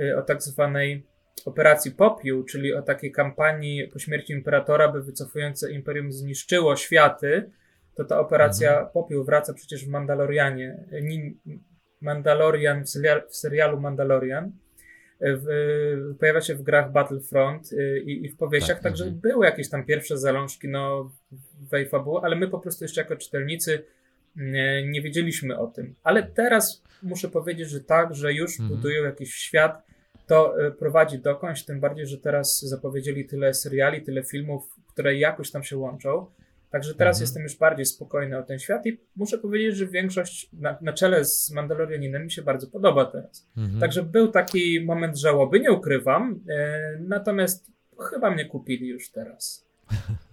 e, 0.00 0.18
o 0.18 0.22
tak 0.22 0.42
zwanej 0.42 1.09
operacji 1.48 1.90
Popiół, 1.90 2.44
czyli 2.44 2.74
o 2.74 2.82
takiej 2.82 3.12
kampanii 3.12 3.88
po 3.88 3.98
śmierci 3.98 4.32
imperatora, 4.32 4.92
by 4.92 5.02
wycofujące 5.02 5.72
imperium 5.72 6.12
zniszczyło 6.12 6.76
światy, 6.76 7.50
to 7.94 8.04
ta 8.04 8.20
operacja 8.20 8.70
mhm. 8.70 8.88
Popiół 8.92 9.24
wraca 9.24 9.54
przecież 9.54 9.84
w 9.84 9.88
Mandalorianie. 9.88 10.84
Mandalorian 12.00 12.84
w, 13.28 13.36
serialu 13.36 13.80
Mandalorian. 13.80 14.52
W, 15.20 15.46
pojawia 16.20 16.40
się 16.40 16.54
w 16.54 16.62
grach 16.62 16.92
Battlefront 16.92 17.72
y, 17.72 18.02
i, 18.06 18.24
i 18.24 18.28
w 18.28 18.36
powieściach, 18.36 18.76
tak, 18.76 18.82
także 18.82 19.04
mhm. 19.04 19.20
były 19.20 19.46
jakieś 19.46 19.70
tam 19.70 19.84
pierwsze 19.84 20.18
zalążki 20.18 20.68
no, 20.68 21.12
w 21.72 21.88
fabuły, 21.88 22.20
ale 22.22 22.36
my 22.36 22.48
po 22.48 22.58
prostu 22.58 22.84
jeszcze 22.84 23.00
jako 23.00 23.16
czytelnicy 23.16 23.84
nie, 24.36 24.88
nie, 24.88 25.02
wiedzieliśmy 25.02 25.58
o 25.58 25.66
tym. 25.66 25.94
Ale 26.02 26.22
teraz 26.22 26.82
muszę 27.02 27.28
powiedzieć, 27.28 27.70
że 27.70 27.80
tak, 27.80 28.14
że 28.14 28.32
już 28.32 28.60
mhm. 28.60 28.68
budują 28.68 29.04
jakiś 29.04 29.34
świat, 29.34 29.86
to 30.30 30.66
e, 30.66 30.70
prowadzi 30.70 31.18
dokądś, 31.18 31.62
tym 31.62 31.80
bardziej, 31.80 32.06
że 32.06 32.18
teraz 32.18 32.60
zapowiedzieli 32.60 33.26
tyle 33.26 33.54
seriali, 33.54 34.02
tyle 34.02 34.22
filmów, 34.22 34.76
które 34.88 35.16
jakoś 35.16 35.50
tam 35.50 35.62
się 35.62 35.76
łączą. 35.76 36.26
Także 36.70 36.94
teraz 36.94 37.16
mhm. 37.16 37.22
jestem 37.22 37.42
już 37.42 37.56
bardziej 37.56 37.86
spokojny 37.86 38.38
o 38.38 38.42
ten 38.42 38.58
świat 38.58 38.86
i 38.86 39.00
muszę 39.16 39.38
powiedzieć, 39.38 39.76
że 39.76 39.86
większość 39.86 40.50
na, 40.52 40.78
na 40.80 40.92
czele 40.92 41.24
z 41.24 41.50
Mandalorianinem 41.50 42.24
mi 42.24 42.30
się 42.30 42.42
bardzo 42.42 42.66
podoba 42.66 43.04
teraz. 43.04 43.48
Mhm. 43.56 43.80
Także 43.80 44.02
był 44.02 44.28
taki 44.28 44.84
moment 44.84 45.18
żałoby, 45.18 45.60
nie 45.60 45.72
ukrywam, 45.72 46.40
e, 46.48 46.98
natomiast 47.00 47.72
chyba 48.10 48.30
mnie 48.30 48.44
kupili 48.44 48.88
już 48.88 49.10
teraz. 49.10 49.66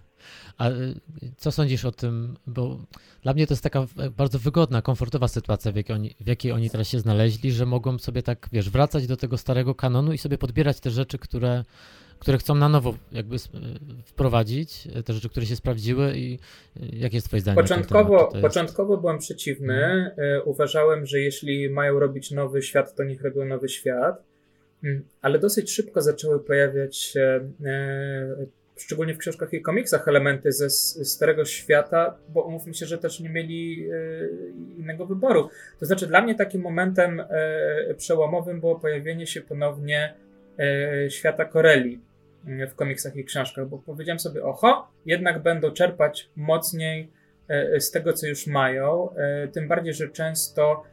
A 0.58 0.70
y, 0.70 0.94
co 1.36 1.52
sądzisz 1.52 1.84
o 1.84 1.92
tym? 1.92 2.36
Bo 2.46 2.78
dla 3.22 3.34
mnie 3.34 3.46
to 3.46 3.52
jest 3.52 3.62
taka 3.62 3.86
bardzo 4.16 4.38
wygodna, 4.38 4.82
komfortowa 4.82 5.28
sytuacja, 5.28 5.72
w 5.72 5.76
jakiej, 5.76 5.96
oni, 5.96 6.14
w 6.20 6.26
jakiej 6.26 6.52
oni 6.52 6.70
teraz 6.70 6.88
się 6.88 7.00
znaleźli, 7.00 7.52
że 7.52 7.66
mogą 7.66 7.98
sobie 7.98 8.22
tak, 8.22 8.48
wiesz, 8.52 8.70
wracać 8.70 9.06
do 9.06 9.16
tego 9.16 9.36
starego 9.36 9.74
kanonu 9.74 10.12
i 10.12 10.18
sobie 10.18 10.38
podbierać 10.38 10.80
te 10.80 10.90
rzeczy, 10.90 11.18
które, 11.18 11.64
które 12.18 12.38
chcą 12.38 12.54
na 12.54 12.68
nowo 12.68 12.94
jakby 13.12 13.36
wprowadzić, 14.04 14.88
te 15.04 15.12
rzeczy, 15.12 15.28
które 15.28 15.46
się 15.46 15.56
sprawdziły 15.56 16.12
i 16.16 16.38
jakie 16.92 17.16
jest 17.16 17.26
twoje 17.26 17.40
zdanie? 17.40 17.62
Początkowo, 17.62 18.32
początkowo 18.42 18.96
byłem 18.96 19.18
przeciwny. 19.18 19.74
Mhm. 19.74 20.42
Uważałem, 20.44 21.06
że 21.06 21.20
jeśli 21.20 21.70
mają 21.70 21.98
robić 21.98 22.30
nowy 22.30 22.62
świat, 22.62 22.94
to 22.94 23.04
niech 23.04 23.22
robią 23.22 23.44
nowy 23.44 23.68
świat. 23.68 24.22
Mm, 24.84 25.04
ale 25.22 25.38
dosyć 25.38 25.72
szybko 25.72 26.02
zaczęły 26.02 26.40
pojawiać 26.40 26.96
się 26.96 27.50
szczególnie 28.78 29.14
w 29.14 29.18
książkach 29.18 29.52
i 29.52 29.62
komiksach, 29.62 30.08
elementy 30.08 30.52
ze 30.52 30.70
Starego 31.04 31.44
Świata, 31.44 32.18
bo 32.28 32.42
umówmy 32.42 32.74
się, 32.74 32.86
że 32.86 32.98
też 32.98 33.20
nie 33.20 33.28
mieli 33.28 33.88
e, 33.90 34.78
innego 34.78 35.06
wyboru. 35.06 35.48
To 35.80 35.86
znaczy, 35.86 36.06
dla 36.06 36.22
mnie 36.22 36.34
takim 36.34 36.62
momentem 36.62 37.20
e, 37.20 37.94
przełomowym 37.94 38.60
było 38.60 38.80
pojawienie 38.80 39.26
się 39.26 39.40
ponownie 39.40 40.14
e, 40.58 41.10
świata 41.10 41.44
Koreli 41.44 42.00
w 42.70 42.74
komiksach 42.74 43.16
i 43.16 43.24
książkach, 43.24 43.68
bo 43.68 43.78
powiedziałem 43.78 44.18
sobie, 44.18 44.44
oho, 44.44 44.90
jednak 45.06 45.42
będą 45.42 45.70
czerpać 45.70 46.30
mocniej 46.36 47.10
z 47.78 47.90
tego, 47.90 48.12
co 48.12 48.26
już 48.26 48.46
mają, 48.46 49.08
tym 49.52 49.68
bardziej, 49.68 49.94
że 49.94 50.08
często 50.08 50.84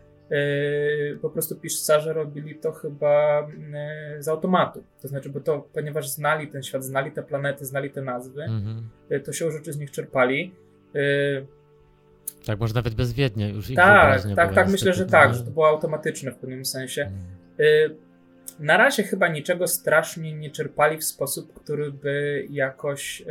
po 1.21 1.29
prostu 1.29 1.55
pisarze 1.55 2.13
robili 2.13 2.55
to 2.55 2.71
chyba 2.71 3.47
yy, 4.15 4.23
z 4.23 4.27
automatu. 4.27 4.83
To 5.01 5.07
znaczy, 5.07 5.29
bo 5.29 5.39
to, 5.39 5.67
ponieważ 5.73 6.09
znali 6.09 6.47
ten 6.47 6.63
świat, 6.63 6.83
znali 6.83 7.11
te 7.11 7.23
planety, 7.23 7.65
znali 7.65 7.89
te 7.89 8.01
nazwy, 8.01 8.43
mhm. 8.43 8.89
Yy, 9.09 9.19
to 9.19 9.33
się 9.33 9.51
rzeczy 9.51 9.73
z 9.73 9.77
nich 9.77 9.91
czerpali. 9.91 10.55
Tak, 12.45 12.59
może 12.59 12.73
nawet 12.73 12.95
bezwiednie 12.95 13.49
już 13.49 13.69
ich 13.69 13.75
Tak, 13.75 14.21
tak, 14.35 14.53
tak, 14.53 14.69
myślę, 14.69 14.93
że 14.93 15.05
tak, 15.05 15.33
że 15.33 15.43
to 15.43 15.51
było 15.51 15.67
automatyczne 15.67 16.31
w 16.31 16.35
pewnym 16.35 16.65
sensie. 16.65 17.01
Mhm. 17.01 17.99
Na 18.59 18.77
razie 18.77 19.03
chyba 19.03 19.27
niczego 19.27 19.67
strasznie 19.67 20.33
nie 20.33 20.51
czerpali 20.51 20.97
w 20.97 21.03
sposób, 21.03 21.53
który 21.53 21.91
by 21.91 22.45
jakoś 22.49 23.23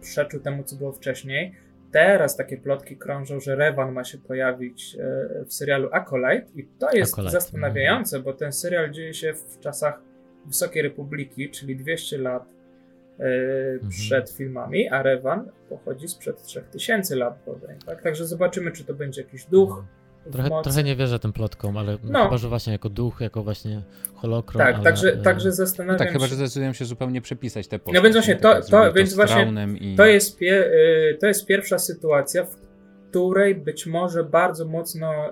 przeczył 0.00 0.40
temu, 0.40 0.64
co 0.64 0.76
było 0.76 0.92
wcześniej 0.92 1.54
Teraz 1.92 2.36
takie 2.36 2.56
plotki 2.56 2.96
krążą, 2.96 3.40
że 3.40 3.56
Revan 3.56 3.92
ma 3.92 4.04
się 4.04 4.18
pojawić 4.18 4.96
e, 5.00 5.44
w 5.44 5.54
serialu 5.54 5.88
Acolyte 5.92 6.46
i 6.54 6.68
to 6.78 6.90
jest 6.92 7.12
Acolyte. 7.12 7.32
zastanawiające, 7.32 8.16
mhm. 8.16 8.24
bo 8.24 8.38
ten 8.38 8.52
serial 8.52 8.90
dzieje 8.90 9.14
się 9.14 9.32
w 9.32 9.60
czasach 9.60 10.00
Wysokiej 10.46 10.82
Republiki, 10.82 11.50
czyli 11.50 11.76
200 11.76 12.18
lat 12.18 12.48
e, 13.18 13.24
mhm. 13.72 13.90
przed 13.90 14.30
filmami, 14.30 14.88
a 14.88 15.02
Revan 15.02 15.50
pochodzi 15.68 16.08
sprzed 16.08 16.42
3000 16.42 17.16
lat 17.16 17.38
bodaj. 17.46 17.76
Tak? 17.86 18.02
Także 18.02 18.26
zobaczymy, 18.26 18.72
czy 18.72 18.84
to 18.84 18.94
będzie 18.94 19.22
jakiś 19.22 19.44
duch, 19.44 19.70
mhm. 19.70 19.86
Trochę, 20.32 20.50
trochę, 20.62 20.84
nie 20.84 20.96
wierzę 20.96 21.18
tym 21.18 21.32
plotkom, 21.32 21.76
ale 21.76 21.98
no. 22.04 22.24
chyba, 22.24 22.36
że 22.36 22.48
właśnie 22.48 22.72
jako 22.72 22.88
duch, 22.88 23.20
jako 23.20 23.42
właśnie 23.42 23.82
holokron. 24.14 24.58
Tak, 24.58 24.74
ale, 24.74 24.84
także, 24.84 25.12
e... 25.12 25.16
także 25.16 25.52
zastanawiam 25.52 25.94
no 25.94 25.98
tak, 25.98 26.08
się... 26.08 26.12
chyba, 26.12 26.26
że 26.26 26.34
zdecydują 26.34 26.72
się 26.72 26.84
zupełnie 26.84 27.20
przepisać 27.20 27.68
te 27.68 27.78
postacie. 27.78 27.98
No 27.98 28.02
więc 28.02 28.16
właśnie, 28.16 28.36
to, 28.36 28.62
to, 28.62 28.92
więc 28.92 29.14
właśnie 29.14 29.68
i... 29.80 29.96
to, 29.96 30.06
jest 30.06 30.38
pie, 30.38 30.66
y, 30.66 31.18
to 31.20 31.26
jest 31.26 31.46
pierwsza 31.46 31.78
sytuacja, 31.78 32.44
w 32.44 32.56
której 33.10 33.54
być 33.54 33.86
może 33.86 34.24
bardzo 34.24 34.64
mocno 34.64 35.30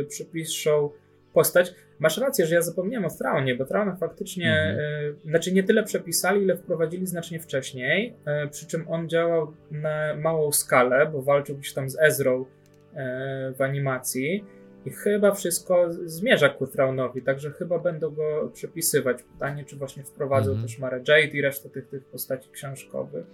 y, 0.00 0.06
przepiszą 0.08 0.90
postać. 1.32 1.74
Masz 1.98 2.18
rację, 2.18 2.46
że 2.46 2.54
ja 2.54 2.62
zapomniałem 2.62 3.04
o 3.04 3.10
Traunie, 3.10 3.54
bo 3.54 3.64
Trauna 3.64 3.96
faktycznie, 3.96 4.52
mhm. 4.52 4.78
y, 5.26 5.30
znaczy 5.30 5.52
nie 5.52 5.62
tyle 5.62 5.82
przepisali, 5.82 6.42
ile 6.42 6.56
wprowadzili 6.56 7.06
znacznie 7.06 7.40
wcześniej, 7.40 8.16
y, 8.44 8.48
przy 8.48 8.66
czym 8.66 8.88
on 8.88 9.08
działał 9.08 9.52
na 9.70 10.14
małą 10.16 10.52
skalę, 10.52 11.10
bo 11.12 11.22
walczył 11.22 11.56
gdzieś 11.56 11.72
tam 11.72 11.90
z 11.90 11.98
Ezrą, 11.98 12.44
w 13.56 13.62
animacji. 13.62 14.44
I 14.86 14.90
chyba 14.90 15.32
wszystko 15.32 15.86
zmierza 16.04 16.48
ku 16.48 16.66
Traunowi, 16.66 17.22
także 17.22 17.50
chyba 17.50 17.78
będą 17.78 18.10
go 18.10 18.50
przepisywać. 18.54 19.22
Pytanie, 19.22 19.64
czy 19.64 19.76
właśnie 19.76 20.04
wprowadzą 20.04 20.50
mm 20.50 20.62
-hmm. 20.62 20.66
też 20.66 20.78
Mara 20.78 20.96
Jade 20.98 21.36
i 21.36 21.40
resztę 21.40 21.70
tych, 21.70 21.88
tych 21.88 22.04
postaci 22.04 22.50
książkowych. 22.50 23.24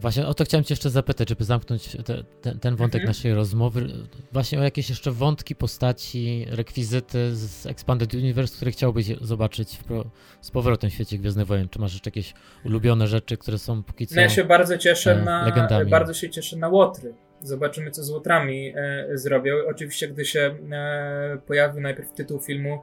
Właśnie 0.00 0.26
o 0.26 0.34
to 0.34 0.44
chciałem 0.44 0.64
Cię 0.64 0.72
jeszcze 0.72 0.90
zapytać, 0.90 1.28
żeby 1.28 1.44
zamknąć 1.44 1.96
te, 2.04 2.24
te, 2.40 2.54
ten 2.54 2.76
wątek 2.76 3.00
mhm. 3.00 3.06
naszej 3.06 3.34
rozmowy. 3.34 3.86
Właśnie 4.32 4.60
o 4.60 4.62
jakieś 4.62 4.88
jeszcze 4.88 5.10
wątki, 5.10 5.54
postaci, 5.54 6.46
rekwizyty 6.50 7.36
z 7.36 7.66
Expanded 7.66 8.14
Universe, 8.14 8.56
które 8.56 8.70
chciałbyś 8.70 9.06
zobaczyć 9.20 9.78
w, 9.88 10.04
z 10.40 10.50
powrotem 10.50 10.90
w 10.90 10.92
świecie 10.92 11.18
Gwiezdnych 11.18 11.46
Wojen. 11.46 11.68
Czy 11.68 11.78
masz 11.78 11.92
jeszcze 11.92 12.10
jakieś 12.10 12.34
ulubione 12.64 13.06
rzeczy, 13.06 13.36
które 13.36 13.58
są 13.58 13.82
póki 13.82 14.06
co 14.06 14.14
no 14.14 14.20
Ja 14.20 14.28
się 14.28 14.44
bardzo 14.44 14.78
cieszę 14.78 15.12
e, 15.12 15.24
na 15.24 15.44
legendami. 15.44 15.90
bardzo 15.90 16.14
się 16.14 16.30
cieszę 16.30 16.56
na 16.56 16.68
Łotry. 16.68 17.14
Zobaczymy, 17.44 17.90
co 17.90 18.04
z 18.04 18.10
Łotrami 18.10 18.72
e, 18.76 19.08
zrobią. 19.12 19.54
Oczywiście, 19.68 20.08
gdy 20.08 20.24
się 20.24 20.56
e, 20.72 21.38
pojawił 21.46 21.80
najpierw 21.80 22.12
tytuł 22.12 22.40
filmu 22.40 22.82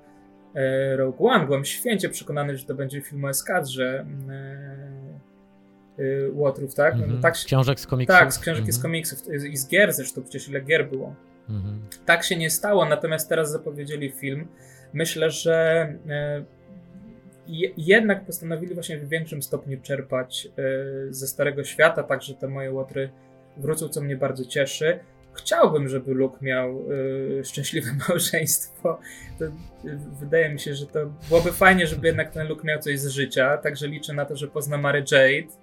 e, 0.56 0.98
Rogue 0.98 1.28
One, 1.28 1.46
byłem 1.46 1.66
święcie 1.66 2.10
przekonany, 2.10 2.58
że 2.58 2.66
to 2.66 2.76
będzie 2.76 3.02
film 3.02 3.26
o 3.26 3.30
eskadrze 3.30 4.06
Łotrów, 6.34 6.76
tak? 6.76 6.94
Mm 6.94 7.10
-hmm. 7.10 7.22
tak 7.22 7.34
książek 7.34 7.80
z 7.80 7.88
komiksów. 7.88 8.20
Tak, 8.20 8.34
z 8.34 8.40
książek 8.40 8.60
mm 8.60 8.66
-hmm. 8.66 8.70
i 8.70 8.74
z 8.74 8.76
mhm. 8.76 8.92
komiksów. 8.92 9.34
I 9.54 9.58
z 9.58 9.68
gier 9.68 9.94
zresztą, 9.94 10.24
przecież 10.24 10.50
ile 10.50 10.62
gier 10.62 10.90
było. 10.90 11.16
Mm 11.50 11.62
-hmm. 11.62 12.06
Tak 12.06 12.24
się 12.24 12.38
nie 12.38 12.50
stało, 12.50 12.86
natomiast 12.86 13.30
teraz 13.30 13.52
zapowiedzieli 13.52 14.12
film. 14.12 14.48
Myślę, 14.94 15.30
że 15.30 15.88
jednak 17.78 18.26
postanowili 18.26 18.74
właśnie 18.74 18.98
w 18.98 19.10
większym 19.10 19.42
stopniu 19.42 19.82
czerpać 19.82 20.48
ze 21.10 21.28
Starego 21.28 21.64
Świata, 21.64 22.04
także 22.04 22.34
te 22.34 22.48
moje 22.48 22.72
Łotry 22.72 23.10
wrócą, 23.58 23.90
co 23.90 24.02
mnie 24.02 24.18
bardzo 24.18 24.46
cieszy. 24.46 25.00
Chciałbym, 25.34 25.88
żeby 25.88 26.14
Luke 26.14 26.38
miał 26.42 26.92
y, 26.92 27.42
szczęśliwe 27.46 27.92
małżeństwo. 28.10 29.00
To, 29.40 29.46
y, 29.46 29.52
wydaje 30.20 30.50
mi 30.50 30.60
się, 30.60 30.76
że 30.76 30.86
to 30.86 31.14
byłoby 31.30 31.52
fajnie, 31.52 31.88
żeby 31.88 32.08
jednak 32.08 32.32
ten 32.32 32.48
Luke 32.48 32.68
miał 32.68 32.80
coś 32.80 33.00
z 33.00 33.08
życia. 33.08 33.58
Także 33.58 33.88
liczę 33.88 34.14
na 34.14 34.26
to, 34.26 34.36
że 34.36 34.48
pozna 34.48 34.78
Mary 34.78 35.04
Jade. 35.12 35.54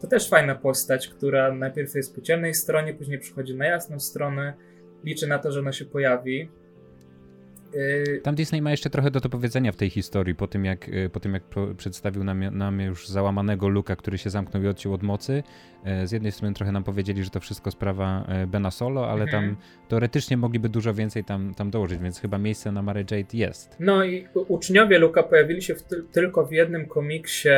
To 0.00 0.06
też 0.06 0.28
fajna 0.28 0.54
postać, 0.54 1.08
która 1.08 1.54
najpierw 1.54 1.94
jest 1.94 2.14
po 2.14 2.20
ciemnej 2.20 2.54
stronie, 2.54 2.94
później 2.94 3.18
przychodzi 3.18 3.54
na 3.54 3.66
jasną 3.66 4.00
stronę. 4.00 4.54
Liczę 5.04 5.26
na 5.26 5.38
to, 5.38 5.52
że 5.52 5.60
ona 5.60 5.72
się 5.72 5.84
pojawi. 5.84 6.50
Y, 7.74 8.20
Tam 8.22 8.34
Disney 8.34 8.62
ma 8.62 8.70
jeszcze 8.70 8.90
trochę 8.90 9.10
do, 9.10 9.20
do 9.20 9.28
powiedzenia 9.28 9.72
w 9.72 9.76
tej 9.76 9.90
historii, 9.90 10.34
po 10.34 10.46
tym 10.46 10.64
jak, 10.64 10.88
y, 10.88 11.10
po 11.12 11.20
tym 11.20 11.34
jak 11.34 11.42
przedstawił 11.76 12.24
nam, 12.24 12.58
nam 12.58 12.80
już 12.80 13.08
załamanego 13.08 13.68
Luka, 13.68 13.96
który 13.96 14.18
się 14.18 14.30
zamknął 14.30 14.62
i 14.62 14.66
odciął 14.66 14.94
od 14.94 15.02
mocy. 15.02 15.42
E, 15.84 16.06
z 16.06 16.12
jednej 16.12 16.32
strony 16.32 16.54
trochę 16.54 16.72
nam 16.72 16.84
powiedzieli, 16.84 17.24
że 17.24 17.30
to 17.30 17.40
wszystko 17.40 17.70
sprawa 17.70 18.26
Bena 18.46 18.70
Solo, 18.70 19.10
ale 19.10 19.24
mhm. 19.24 19.44
tam 19.44 19.56
teoretycznie 19.88 20.36
mogliby 20.36 20.68
dużo 20.68 20.94
więcej 20.94 21.24
tam, 21.24 21.54
tam 21.54 21.70
dołożyć, 21.70 22.00
więc 22.00 22.20
chyba 22.20 22.38
miejsce 22.38 22.72
na 22.72 22.82
Mary 22.82 23.04
Jade 23.10 23.38
jest. 23.38 23.76
No 23.80 24.04
i 24.04 24.26
uczniowie 24.34 24.98
Luka 24.98 25.22
pojawili 25.22 25.62
się 25.62 25.74
w 25.74 25.82
tylko 26.12 26.46
w 26.46 26.52
jednym 26.52 26.86
komiksie 26.86 27.48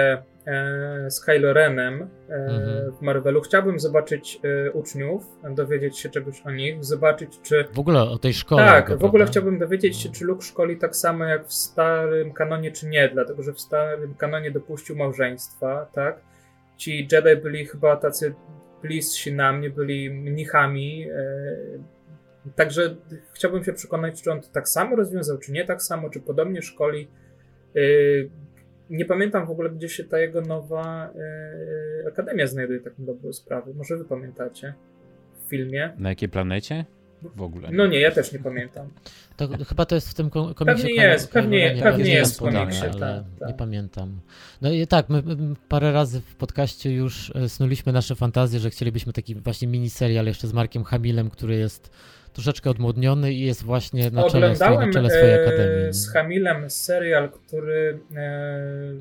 z 1.08 1.20
Kylo 1.20 1.52
Renem 1.52 2.02
e, 2.28 2.34
mhm. 2.34 2.92
w 2.92 3.00
Marvelu. 3.02 3.40
Chciałbym 3.40 3.80
zobaczyć 3.80 4.40
e, 4.66 4.72
uczniów, 4.72 5.22
dowiedzieć 5.54 5.98
się 5.98 6.08
czegoś 6.08 6.40
o 6.40 6.50
nich, 6.50 6.84
zobaczyć 6.84 7.40
czy... 7.42 7.64
W 7.72 7.78
ogóle 7.78 8.00
o 8.00 8.18
tej 8.18 8.34
szkole. 8.34 8.64
Tak, 8.64 8.88
w 8.88 8.92
ogóle 8.92 9.10
prawda? 9.10 9.26
chciałbym 9.26 9.58
dowiedzieć 9.58 9.96
się, 9.96 10.08
czy 10.08 10.24
Luke 10.24 10.42
szkoli 10.42 10.76
tak 10.76 10.96
samo 10.96 11.24
jak 11.24 11.46
w 11.46 11.52
starym 11.52 12.32
kanonie, 12.32 12.72
czy 12.72 12.88
nie, 12.88 13.08
dlatego 13.08 13.42
że 13.42 13.52
w 13.52 13.60
starym 13.60 14.14
kanonie 14.14 14.50
dopuścił 14.50 14.96
małżeństwa, 14.96 15.90
tak? 15.92 16.20
Ci 16.76 17.08
Jedi 17.12 17.42
byli 17.42 17.66
chyba 17.66 17.96
tacy 17.96 18.34
bliscy 18.82 19.32
na 19.32 19.52
mnie, 19.52 19.70
byli 19.70 20.10
mnichami, 20.10 21.06
Także 22.56 22.96
chciałbym 23.32 23.64
się 23.64 23.72
przekonać, 23.72 24.22
czy 24.22 24.32
on 24.32 24.40
to 24.40 24.48
tak 24.52 24.68
samo 24.68 24.96
rozwiązał, 24.96 25.38
czy 25.38 25.52
nie 25.52 25.64
tak 25.64 25.82
samo, 25.82 26.10
czy 26.10 26.20
podobnie 26.20 26.62
szkoli 26.62 27.08
nie 28.90 29.04
pamiętam 29.04 29.46
w 29.46 29.50
ogóle, 29.50 29.70
gdzie 29.70 29.88
się 29.88 30.04
ta 30.04 30.18
jego 30.18 30.40
nowa 30.40 31.10
e, 32.04 32.08
akademia 32.08 32.46
znajduje, 32.46 32.80
tak 32.80 32.92
dobrą 32.98 33.32
sprawę. 33.32 33.72
Może 33.74 33.96
wy 33.96 34.04
pamiętacie 34.04 34.74
w 35.46 35.48
filmie? 35.48 35.92
Na 35.98 36.08
jakiej 36.08 36.28
planecie? 36.28 36.84
W 37.36 37.42
ogóle. 37.42 37.68
Nie. 37.68 37.76
No 37.76 37.86
nie, 37.86 38.00
ja 38.00 38.10
też 38.10 38.32
nie 38.32 38.38
pamiętam. 38.38 38.88
To, 39.36 39.48
chyba 39.68 39.86
to 39.86 39.94
jest 39.94 40.08
w 40.08 40.14
tym 40.14 40.30
komiksie. 40.30 40.64
Pewnie 40.64 40.94
jest, 40.94 41.32
pewnie, 41.32 41.76
pewnie 41.82 42.14
jest 42.14 42.36
w 42.36 42.38
komiksie, 42.38 42.82
ale 42.82 43.00
tak, 43.00 43.24
tak. 43.38 43.48
nie 43.48 43.54
pamiętam. 43.54 44.20
No 44.62 44.72
i 44.72 44.86
tak, 44.86 45.08
my 45.08 45.22
parę 45.68 45.92
razy 45.92 46.20
w 46.20 46.36
podcaście 46.36 46.94
już 46.94 47.32
e, 47.34 47.48
snuliśmy 47.48 47.92
nasze 47.92 48.14
fantazje, 48.14 48.60
że 48.60 48.70
chcielibyśmy 48.70 49.12
taki 49.12 49.34
właśnie 49.34 49.68
miniserial 49.68 50.26
jeszcze 50.26 50.48
z 50.48 50.52
Markiem 50.52 50.84
Hamilem, 50.84 51.30
który 51.30 51.56
jest 51.56 51.90
troszeczkę 52.32 52.70
odmłodniony 52.70 53.32
i 53.32 53.40
jest 53.40 53.64
właśnie 53.64 54.10
na 54.10 54.30
czele, 54.30 54.48
na 54.48 54.90
czele 54.92 55.10
swojej 55.10 55.34
e, 55.34 55.46
akademii. 55.46 55.92
z 55.92 56.12
Hamilem 56.12 56.70
serial, 56.70 57.30
który 57.30 58.00
e, 58.16 58.94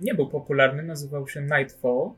nie 0.00 0.14
był 0.14 0.28
popularny, 0.28 0.82
nazywał 0.82 1.28
się 1.28 1.40
Nightfall. 1.40 2.10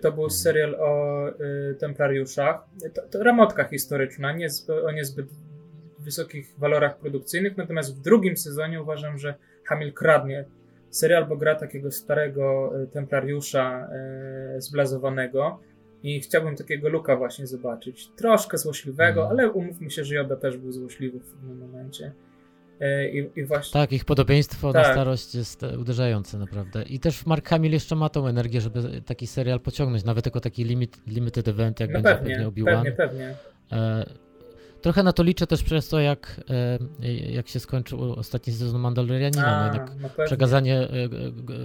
To 0.00 0.12
był 0.12 0.24
mhm. 0.24 0.30
serial 0.30 0.74
o 0.74 1.28
e, 1.28 1.34
templariuszach. 1.74 2.64
To, 2.94 3.02
to 3.02 3.22
ramotka 3.22 3.64
historyczna, 3.64 4.32
nie 4.32 4.48
o 4.84 4.92
niezbyt 4.92 5.26
wysokich 5.98 6.54
walorach 6.58 6.98
produkcyjnych, 6.98 7.56
natomiast 7.56 7.96
w 7.96 8.00
drugim 8.00 8.36
sezonie 8.36 8.82
uważam, 8.82 9.18
że 9.18 9.34
Hamil 9.64 9.92
kradnie 9.92 10.44
serial, 10.90 11.26
bo 11.26 11.36
gra 11.36 11.54
takiego 11.54 11.90
starego 11.90 12.72
templariusza 12.92 13.88
zblazowanego 14.58 15.60
i 16.04 16.20
chciałbym 16.20 16.56
takiego 16.56 16.88
Luka 16.88 17.16
właśnie 17.16 17.46
zobaczyć. 17.46 18.08
Troszkę 18.16 18.58
złośliwego, 18.58 19.20
mm. 19.20 19.32
ale 19.32 19.50
umówmy 19.50 19.90
się, 19.90 20.04
że 20.04 20.14
Joda 20.14 20.36
też 20.36 20.56
był 20.56 20.72
złośliwy 20.72 21.20
w 21.20 21.24
pewnym 21.24 21.58
momencie. 21.58 22.12
E, 22.80 23.08
I, 23.08 23.30
I, 23.36 23.44
właśnie... 23.44 23.80
Tak, 23.80 23.92
ich 23.92 24.04
podobieństwo 24.04 24.72
tak. 24.72 24.86
na 24.86 24.92
starość 24.92 25.34
jest 25.34 25.62
uderzające 25.62 26.38
naprawdę. 26.38 26.82
I 26.82 27.00
też 27.00 27.26
Mark 27.26 27.48
Hamill 27.48 27.72
jeszcze 27.72 27.96
ma 27.96 28.08
tą 28.08 28.26
energię, 28.26 28.60
żeby 28.60 29.02
taki 29.06 29.26
serial 29.26 29.60
pociągnąć, 29.60 30.04
nawet 30.04 30.26
jako 30.26 30.40
taki 30.40 30.64
limit, 30.64 31.00
limited 31.06 31.48
event, 31.48 31.80
jak 31.80 31.90
no 31.90 32.00
będzie 32.00 32.18
pewnie, 32.18 32.34
pewnie 32.34 32.48
Obi-Wan. 32.48 32.84
Pewnie, 32.84 32.92
pewnie. 32.92 33.34
E, 33.72 34.06
trochę 34.80 35.02
na 35.02 35.12
to 35.12 35.22
liczę 35.22 35.46
też 35.46 35.62
przez 35.62 35.88
to, 35.88 36.00
jak, 36.00 36.40
e, 37.00 37.12
jak 37.12 37.48
się 37.48 37.60
skończył 37.60 38.12
ostatni 38.12 38.52
sezon 38.52 38.80
Mandalorianina. 38.80 39.58
No 39.58 39.64
jednak 39.64 39.90
no 40.18 40.24
przekazanie 40.24 40.78
e, 40.78 40.88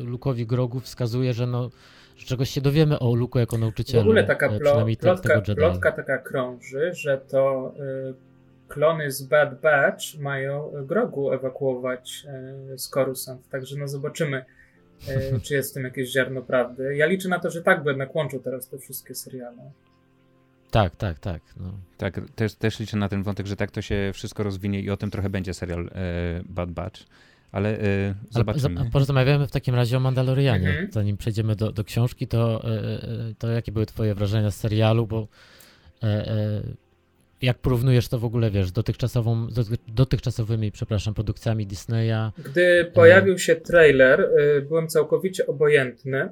Lukowi 0.03 0.45
Grogu 0.45 0.79
wskazuje, 0.79 1.33
że 1.33 1.47
no 1.47 1.69
że 2.19 2.25
czegoś 2.25 2.49
się 2.49 2.61
dowiemy 2.61 2.99
o 2.99 3.15
Luku 3.15 3.39
jako 3.39 3.57
nauczycielu. 3.57 4.03
W 4.03 4.07
ogóle 4.07 4.23
taka 4.23 4.47
e, 4.47 4.59
plo, 4.59 4.85
plotka, 4.99 5.41
plotka 5.55 5.91
taka 5.91 6.17
krąży, 6.17 6.93
że 6.93 7.17
to 7.17 7.73
klony 8.69 9.11
z 9.11 9.21
Bad 9.21 9.61
Batch 9.61 10.15
mają 10.19 10.71
Grogu 10.85 11.31
ewakuować 11.31 12.25
y, 12.73 12.77
z 12.77 12.89
Coruscant, 12.89 13.49
także 13.49 13.75
no 13.75 13.87
zobaczymy, 13.87 14.45
y, 15.09 15.39
czy 15.43 15.53
jest 15.53 15.71
w 15.71 15.73
tym 15.73 15.83
jakieś 15.83 16.11
ziarno 16.11 16.41
prawdy. 16.41 16.95
Ja 16.95 17.05
liczę 17.05 17.29
na 17.29 17.39
to, 17.39 17.51
że 17.51 17.61
tak, 17.61 17.83
bo 17.83 17.89
jednak 17.89 18.15
łączą 18.15 18.39
teraz 18.39 18.67
te 18.67 18.77
wszystkie 18.77 19.15
seriale. 19.15 19.71
Tak, 20.71 20.95
tak, 20.95 21.19
tak. 21.19 21.41
No. 21.57 21.73
Tak, 21.97 22.21
też, 22.35 22.55
też 22.55 22.79
liczę 22.79 22.97
na 22.97 23.09
ten 23.09 23.23
wątek, 23.23 23.47
że 23.47 23.55
tak 23.55 23.71
to 23.71 23.81
się 23.81 24.11
wszystko 24.13 24.43
rozwinie 24.43 24.81
i 24.81 24.89
o 24.89 24.97
tym 24.97 25.11
trochę 25.11 25.29
będzie 25.29 25.53
serial 25.53 25.87
e, 25.87 26.41
Bad 26.45 26.71
Batch. 26.71 27.01
Ale 27.51 27.79
e, 27.79 28.15
zobaczymy. 28.29 28.79
Ale, 28.79 28.89
porozmawiamy 28.89 29.47
w 29.47 29.51
takim 29.51 29.75
razie 29.75 29.97
o 29.97 29.99
Mandalorianie. 29.99 30.69
Mhm. 30.69 30.91
Zanim 30.91 31.17
przejdziemy 31.17 31.55
do, 31.55 31.71
do 31.71 31.83
książki, 31.83 32.27
to, 32.27 32.63
e, 32.63 33.33
to 33.37 33.47
jakie 33.47 33.71
były 33.71 33.85
twoje 33.85 34.15
wrażenia 34.15 34.51
z 34.51 34.55
serialu, 34.55 35.07
bo 35.07 35.27
jak 37.41 37.57
porównujesz 37.57 38.07
to 38.07 38.19
w 38.19 38.25
ogóle, 38.25 38.51
wiesz, 38.51 38.71
dotychczasową, 38.71 39.47
dotychczasowymi, 39.87 40.71
przepraszam, 40.71 41.13
produkcjami 41.13 41.67
Disneya? 41.67 42.31
Gdy 42.45 42.91
pojawił 42.93 43.37
się 43.37 43.55
trailer, 43.55 44.21
y, 44.21 44.61
byłem 44.61 44.87
całkowicie 44.87 45.47
obojętny, 45.47 46.29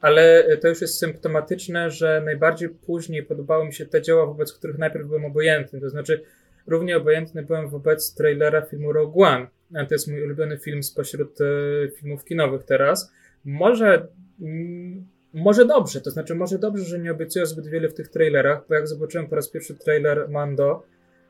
ale 0.00 0.44
to 0.60 0.68
już 0.68 0.80
jest 0.80 0.98
symptomatyczne, 0.98 1.90
że 1.90 2.22
najbardziej 2.24 2.68
później 2.68 3.22
podobały 3.22 3.66
mi 3.66 3.74
się 3.74 3.86
te 3.86 4.02
dzieła, 4.02 4.26
wobec 4.26 4.52
których 4.52 4.78
najpierw 4.78 5.06
byłem 5.06 5.24
obojętny. 5.24 5.80
To 5.80 5.90
znaczy, 5.90 6.22
równie 6.66 6.96
obojętny 6.96 7.42
byłem 7.42 7.68
wobec 7.68 8.14
trailera 8.14 8.62
filmu 8.62 8.92
Rogue 8.92 9.22
One. 9.22 9.46
To 9.72 9.94
jest 9.94 10.08
mój 10.08 10.24
ulubiony 10.24 10.58
film 10.58 10.82
spośród 10.82 11.40
y, 11.40 11.92
filmów 11.96 12.24
kinowych 12.24 12.64
teraz. 12.64 13.12
Może 13.44 14.08
mm, 14.40 15.06
może 15.34 15.64
dobrze, 15.64 16.00
to 16.00 16.10
znaczy 16.10 16.34
może 16.34 16.58
dobrze, 16.58 16.84
że 16.84 16.98
nie 16.98 17.12
obiecują 17.12 17.46
zbyt 17.46 17.66
wiele 17.66 17.88
w 17.88 17.94
tych 17.94 18.08
trailerach, 18.08 18.64
bo 18.68 18.74
jak 18.74 18.88
zobaczyłem 18.88 19.26
po 19.26 19.36
raz 19.36 19.48
pierwszy 19.48 19.74
trailer 19.74 20.28
Mando, 20.30 20.82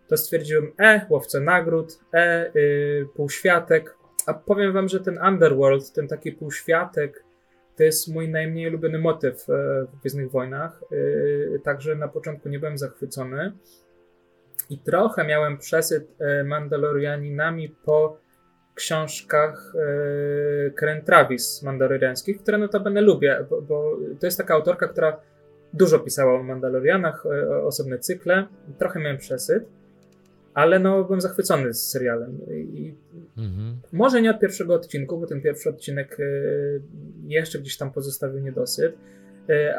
to 0.08 0.16
stwierdziłem, 0.16 0.72
e, 0.78 1.06
łowca 1.10 1.40
nagród, 1.40 1.98
e, 2.12 2.50
yy, 2.54 3.08
półświatek, 3.14 3.96
a 4.26 4.34
powiem 4.34 4.72
wam, 4.72 4.88
że 4.88 5.00
ten 5.00 5.18
Underworld, 5.28 5.92
ten 5.92 6.08
taki 6.08 6.32
półświatek, 6.32 7.24
to 7.76 7.82
jest 7.82 8.08
mój 8.08 8.28
najmniej 8.28 8.68
ulubiony 8.68 8.98
motyw 8.98 9.50
e, 9.50 9.86
w 9.92 10.00
Gwiezdnych 10.00 10.30
Wojnach, 10.30 10.80
yy, 10.90 11.60
także 11.64 11.94
na 11.94 12.08
początku 12.08 12.48
nie 12.48 12.58
byłem 12.58 12.78
zachwycony 12.78 13.52
i 14.72 14.78
trochę 14.78 15.24
miałem 15.24 15.58
przesyt 15.58 16.16
e, 16.18 16.44
Mandalorianinami 16.44 17.68
po 17.68 18.22
książkach 18.74 19.72
yy, 19.74 20.70
Karen 20.70 21.04
Travis 21.04 21.62
mandaloriańskich, 21.62 22.42
które 22.42 22.58
notabene 22.58 23.00
lubię, 23.00 23.46
bo, 23.50 23.62
bo, 23.62 23.98
to 24.20 24.26
jest 24.26 24.38
taka 24.38 24.54
autorka, 24.54 24.88
która 24.88 25.20
dużo 25.72 25.98
pisała 25.98 26.40
o 26.40 26.42
Mandalorianach, 26.42 27.26
e, 27.26 27.64
osobne 27.64 27.98
cykle, 27.98 28.46
trochę 28.78 29.00
miałem 29.00 29.18
przesyt, 29.18 29.64
ale 30.54 30.78
no 30.78 31.04
byłem 31.04 31.20
zachwycony 31.20 31.74
z 31.74 31.90
serialem. 31.90 32.38
I 32.50 32.94
mhm. 33.38 33.80
Może 33.92 34.22
nie 34.22 34.30
od 34.30 34.40
pierwszego 34.40 34.74
odcinku, 34.74 35.20
bo 35.20 35.26
ten 35.26 35.40
pierwszy 35.40 35.70
odcinek 35.70 36.18
jeszcze 37.26 37.58
gdzieś 37.58 37.76
tam 37.76 37.92
pozostawił 37.92 38.38
niedosyt, 38.38 38.96
E, 38.96 39.21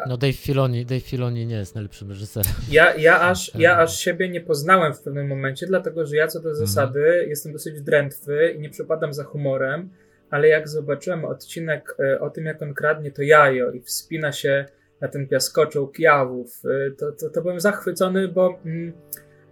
no 0.07 0.17
Dave 0.17 0.33
Filoni, 0.33 0.85
Dave 0.85 1.01
Filoni 1.01 1.45
nie 1.45 1.55
jest 1.55 1.75
najlepszym 1.75 2.09
reżyserem. 2.09 2.51
Ja, 2.71 2.95
ja, 2.95 3.21
aż, 3.21 3.51
ja 3.59 3.77
aż 3.77 3.99
siebie 3.99 4.29
nie 4.29 4.41
poznałem 4.41 4.93
w 4.93 5.01
pewnym 5.01 5.27
momencie, 5.27 5.67
dlatego 5.67 6.05
że 6.05 6.15
ja 6.15 6.27
co 6.27 6.39
do 6.39 6.49
mhm. 6.49 6.67
zasady 6.67 6.99
mhm. 6.99 7.29
jestem 7.29 7.53
dosyć 7.53 7.81
drętwy 7.81 8.53
i 8.57 8.59
nie 8.59 8.69
przepadam 8.69 9.13
za 9.13 9.23
humorem, 9.23 9.89
ale 10.29 10.47
jak 10.47 10.69
zobaczyłem 10.69 11.25
odcinek 11.25 11.95
e, 11.99 12.19
o 12.19 12.29
tym, 12.29 12.45
jak 12.45 12.61
on 12.61 12.73
kradnie 12.73 13.11
to 13.11 13.21
jajo 13.21 13.71
i 13.71 13.81
wspina 13.81 14.31
się 14.31 14.65
na 15.01 15.07
ten 15.07 15.27
piaskoczołg 15.27 15.99
jawów, 15.99 16.61
e, 16.65 16.91
to, 16.91 17.11
to, 17.11 17.29
to 17.29 17.41
byłem 17.41 17.59
zachwycony, 17.59 18.27
bo 18.27 18.59
mm, 18.65 18.93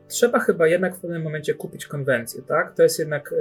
trzeba 0.08 0.40
chyba 0.40 0.68
jednak 0.68 0.96
w 0.96 1.00
pewnym 1.00 1.22
momencie 1.22 1.54
kupić 1.54 1.86
konwencję, 1.86 2.42
tak? 2.42 2.76
To 2.76 2.84
jest 2.84 3.00
jednak 3.00 3.34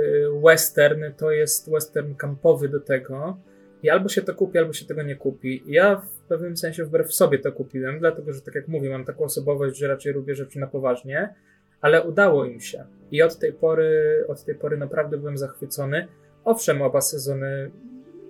western, 0.45 1.05
to 1.17 1.31
jest 1.31 1.71
western 1.71 2.15
kampowy 2.15 2.69
do 2.69 2.81
tego 2.81 3.41
i 3.83 3.91
albo 3.91 4.09
się 4.09 4.23
to 4.23 4.35
kupi, 4.35 4.59
albo 4.59 4.73
się 4.73 4.85
tego 4.85 5.03
nie 5.03 5.17
kupi. 5.17 5.63
Ja 5.67 5.97
w 5.97 6.11
pewnym 6.29 6.57
sensie 6.57 6.85
wbrew 6.85 7.15
sobie 7.15 7.39
to 7.39 7.53
kupiłem, 7.53 7.99
dlatego 7.99 8.33
że 8.33 8.41
tak 8.41 8.55
jak 8.55 8.69
mówię, 8.69 8.91
mam 8.91 9.05
taką 9.05 9.25
osobowość, 9.25 9.79
że 9.79 9.89
raczej 9.89 10.13
lubię 10.13 10.35
rzeczy 10.35 10.59
na 10.59 10.67
poważnie, 10.67 11.35
ale 11.81 12.03
udało 12.03 12.45
im 12.45 12.61
się. 12.61 12.85
I 13.11 13.23
od 13.23 13.39
tej 13.39 13.53
pory, 13.53 14.25
od 14.29 14.45
tej 14.45 14.55
pory 14.55 14.77
naprawdę 14.77 15.19
byłem 15.19 15.39
zachwycony. 15.39 16.09
Owszem, 16.45 16.83
oba 16.83 17.01
sezony 17.01 17.71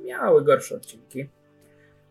miały 0.05 0.45
gorsze 0.45 0.77
odcinki. 0.77 1.29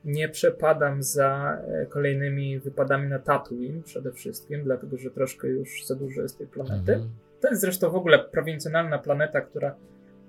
Nie 0.05 0.29
przepadam 0.29 1.03
za 1.03 1.61
e, 1.67 1.85
kolejnymi 1.85 2.59
wypadami 2.59 3.07
na 3.07 3.19
Tatooine 3.19 3.83
przede 3.83 4.11
wszystkim, 4.11 4.63
dlatego 4.63 4.97
że 4.97 5.11
troszkę 5.11 5.47
już 5.47 5.85
za 5.85 5.95
dużo 5.95 6.21
jest 6.21 6.37
tej 6.37 6.47
planety. 6.47 6.93
Mhm. 6.93 7.11
To 7.41 7.49
jest 7.49 7.61
zresztą 7.61 7.89
w 7.89 7.95
ogóle 7.95 8.19
prowincjonalna 8.19 8.99
planeta, 8.99 9.41
która 9.41 9.75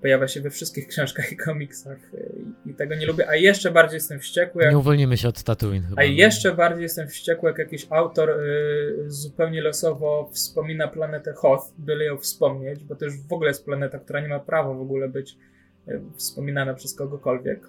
pojawia 0.01 0.29
się 0.29 0.41
we 0.41 0.51
wszystkich 0.51 0.87
książkach 0.87 1.33
i 1.33 1.37
komiksach 1.37 1.99
i 2.37 2.40
tego 2.81 2.95
nie 2.95 3.07
lubię, 3.07 3.29
a 3.29 3.37
jeszcze 3.37 3.71
bardziej 3.71 3.97
jestem 3.97 4.21
wściekły. 4.21 4.63
Jak, 4.63 4.73
nie 4.73 4.79
uwolnimy 4.79 5.17
się 5.17 5.29
od 5.29 5.43
Tatooine 5.43 5.83
chyba. 5.83 6.03
A 6.03 6.05
jeszcze 6.05 6.55
bardziej 6.55 6.83
jestem 6.83 7.09
wściekły, 7.09 7.49
jak 7.51 7.59
jakiś 7.59 7.87
autor 7.91 8.31
y, 8.31 9.05
zupełnie 9.07 9.63
losowo 9.63 10.31
wspomina 10.33 10.89
planetę 10.89 11.33
Hoth, 11.33 11.73
byle 11.79 12.05
ją 12.05 12.19
wspomnieć, 12.19 12.85
bo 12.85 12.95
to 12.95 13.05
już 13.05 13.15
w 13.29 13.33
ogóle 13.33 13.51
jest 13.51 13.65
planeta, 13.65 13.99
która 13.99 14.21
nie 14.21 14.29
ma 14.29 14.41
prawa 14.41 14.75
w 14.75 14.81
ogóle 14.81 15.09
być 15.09 15.37
y, 15.89 16.01
wspominana 16.17 16.75
przez 16.75 16.95
kogokolwiek. 16.95 17.61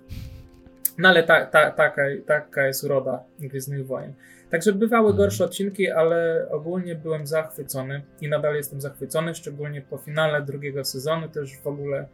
No 0.98 1.10
ale 1.10 1.24
ta, 1.24 1.46
ta, 1.46 1.72
taka, 1.72 2.02
taka 2.26 2.68
jest 2.68 2.84
uroda 2.84 3.24
Gwiezdnych 3.40 3.88
Wojen. 3.88 4.14
Także 4.50 4.74
bywały 4.74 5.10
mhm. 5.10 5.18
gorsze 5.18 5.46
odcinki, 5.46 5.90
ale 5.90 6.48
ogólnie 6.52 6.96
byłem 6.96 7.28
zachwycony 7.28 8.02
i 8.22 8.30
nadal 8.30 8.56
jestem 8.56 8.82
zachwycony, 8.82 9.36
szczególnie 9.36 9.82
po 9.82 9.98
finale 9.98 10.42
drugiego 10.42 10.86
sezonu 10.86 11.30
też 11.30 11.58
w 11.58 11.68
ogóle 11.68 12.08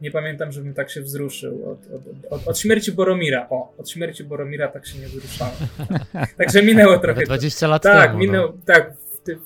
nie 0.00 0.10
pamiętam, 0.10 0.52
żebym 0.52 0.74
tak 0.74 0.90
się 0.90 1.02
wzruszył 1.02 1.70
od, 1.70 1.78
od, 1.78 2.32
od, 2.32 2.48
od, 2.48 2.58
śmierci 2.58 2.92
Boromira. 2.92 3.46
O, 3.50 3.74
od 3.78 3.90
śmierci 3.90 4.24
Boromira 4.24 4.68
tak 4.68 4.86
się 4.86 4.98
nie 4.98 5.06
wzruszałem. 5.06 5.54
Także 6.38 6.62
minęło 6.62 6.98
trochę. 6.98 7.22
20 7.22 7.68
lat 7.68 7.82
tak, 7.82 8.06
temu. 8.06 8.18
Minęło, 8.18 8.46
no. 8.46 8.58
Tak, 8.66 8.92
ty, 9.24 9.38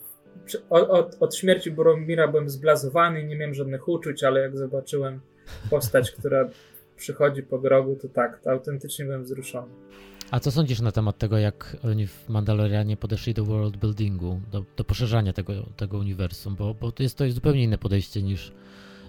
od, 0.71 1.17
od 1.21 1.37
śmierci 1.37 1.71
Boromira 1.71 2.29
byłem 2.29 2.49
zblazowany, 2.51 3.25
nie 3.25 3.37
miałem 3.37 3.55
żadnych 3.55 3.89
uczuć, 3.89 4.25
ale 4.25 4.41
jak 4.41 4.59
zobaczyłem 4.59 5.21
postać, 5.71 6.11
która 6.11 6.49
przychodzi 6.97 7.43
po 7.43 7.59
grogu, 7.59 7.97
to 8.03 8.09
tak, 8.09 8.41
to 8.41 8.51
autentycznie 8.51 9.05
byłem 9.05 9.23
wzruszony. 9.23 9.69
A 10.31 10.41
co 10.41 10.51
sądzisz 10.51 10.81
na 10.81 10.93
temat 10.93 11.19
tego, 11.19 11.39
jak 11.39 11.77
oni 11.85 12.07
w 12.07 12.29
Mandalorianie 12.29 12.97
podeszli 12.97 13.35
do 13.35 13.45
world 13.45 13.77
buildingu, 13.77 14.41
do, 14.51 14.65
do 14.77 14.85
poszerzania 14.85 15.33
tego, 15.33 15.53
tego 15.77 15.99
uniwersum? 15.99 16.57
Bo, 16.57 16.75
bo 16.75 16.93
to, 16.93 17.03
jest, 17.03 17.19
to 17.19 17.25
jest 17.25 17.35
zupełnie 17.35 17.65
inne 17.65 17.79
podejście 17.79 18.23
niż 18.23 18.53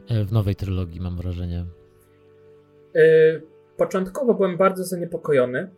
w 0.09 0.31
nowej 0.31 0.55
trylogii, 0.55 1.01
mam 1.01 1.17
wrażenie. 1.17 1.65
E, 2.95 3.01
początkowo 3.77 4.33
byłem 4.33 4.57
bardzo 4.57 4.83
zaniepokojony. 4.83 5.69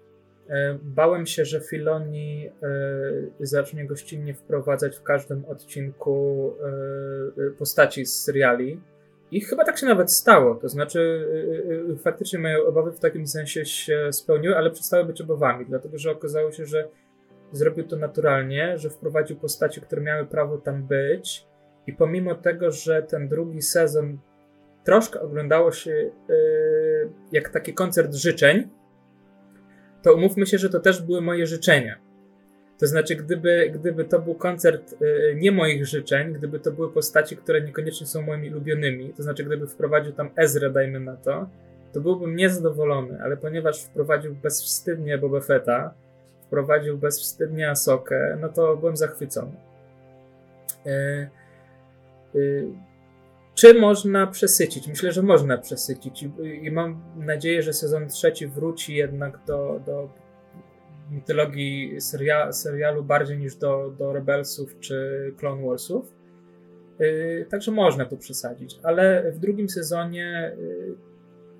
E, 0.50 0.80
bałem 0.84 1.26
się, 1.26 1.46
że 1.46 1.62
Filoni 1.62 2.50
zacznie 3.40 3.86
gościnnie 3.86 4.34
wprowadzać 4.34 4.98
w 4.98 5.04
każdym 5.04 5.46
odcinku 5.46 6.54
postaci 7.58 8.06
z 8.06 8.24
seriali. 8.24 8.82
I 9.32 9.42
chyba 9.42 9.66
tak 9.66 9.78
się 9.78 9.86
nawet 9.86 10.12
stało. 10.12 10.56
To 10.56 10.70
znaczy, 10.70 11.28
faktycznie 12.04 12.40
moje 12.40 12.68
obawy 12.68 12.92
w 12.92 13.00
takim 13.00 13.28
sensie 13.28 13.66
się 13.66 14.08
spełniły, 14.12 14.58
ale 14.58 14.72
przestały 14.72 15.06
być 15.06 15.22
obawami, 15.22 15.66
dlatego 15.66 15.98
że 15.98 16.12
okazało 16.12 16.52
się, 16.52 16.66
że 16.66 16.88
zrobił 17.52 17.88
to 17.88 17.96
naturalnie, 17.96 18.78
że 18.78 18.90
wprowadził 18.90 19.38
postaci, 19.38 19.82
które 19.82 20.02
miały 20.02 20.26
prawo 20.26 20.58
tam 20.58 20.88
być, 20.88 21.48
i 21.88 21.94
pomimo 21.94 22.36
tego, 22.36 22.72
że 22.72 23.04
ten 23.04 23.28
drugi 23.28 23.62
sezon 23.62 24.18
troszkę 24.84 25.22
oglądało 25.22 25.72
się 25.72 25.92
yy, 25.92 26.12
jak 27.32 27.50
taki 27.50 27.74
koncert 27.74 28.14
życzeń, 28.14 28.70
to 30.02 30.14
umówmy 30.14 30.46
się, 30.46 30.58
że 30.58 30.70
to 30.70 30.80
też 30.80 31.02
były 31.02 31.22
moje 31.22 31.48
życzenia. 31.48 31.96
To 32.80 32.88
znaczy, 32.88 33.16
gdyby, 33.16 33.72
gdyby 33.74 34.06
to 34.06 34.20
był 34.20 34.36
koncert 34.36 35.02
yy, 35.02 35.36
nie 35.36 35.52
moich 35.52 35.86
życzeń, 35.86 36.34
gdyby 36.34 36.60
to 36.60 36.72
były 36.72 36.92
postaci, 36.92 37.38
które 37.38 37.62
niekoniecznie 37.62 38.08
są 38.08 38.22
moimi 38.22 38.50
ulubionymi, 38.50 39.14
to 39.14 39.24
znaczy, 39.24 39.44
gdyby 39.44 39.68
wprowadził 39.68 40.14
tam 40.14 40.30
Ezra, 40.36 40.70
dajmy 40.70 41.00
na 41.00 41.18
to, 41.18 41.50
to 41.94 42.02
byłbym 42.02 42.36
niezadowolony, 42.36 43.20
ale 43.24 43.38
ponieważ 43.38 43.84
wprowadził 43.84 44.36
bezwstydnie 44.36 45.18
Boba 45.18 45.42
Fetta, 45.42 45.94
wprowadził 46.48 46.98
bezwstydnie 46.98 47.70
Asokę, 47.70 48.38
no 48.42 48.50
to 48.50 48.78
byłem 48.78 48.98
zachwycony. 48.98 49.52
Yy, 50.86 51.41
Czy 53.56 53.74
można 53.74 54.28
przesycić? 54.28 54.88
Myślę, 54.88 55.12
że 55.12 55.24
można 55.24 55.58
przesycić 55.58 56.24
i, 56.64 56.72
mam 56.72 57.02
nadzieję, 57.16 57.64
że 57.64 57.74
sezon 57.74 58.08
trzeci 58.08 58.48
wróci 58.48 58.96
jednak 58.96 59.40
do, 59.48 59.82
do 59.86 60.10
mitologii 61.12 62.02
seria, 62.02 62.52
serialu 62.52 63.04
bardziej 63.04 63.38
niż 63.38 63.56
do, 63.56 63.94
do 64.00 64.14
Rebelsów 64.14 64.80
czy 64.80 65.34
Clone 65.38 65.68
Warsów. 65.68 66.14
Yy, 67.00 67.46
także 67.50 67.72
można 67.72 68.06
tu 68.06 68.18
przesadzić, 68.18 68.80
ale 68.84 69.32
w 69.32 69.40
drugim 69.40 69.70
sezonie 69.70 70.52
yy, 70.58 70.96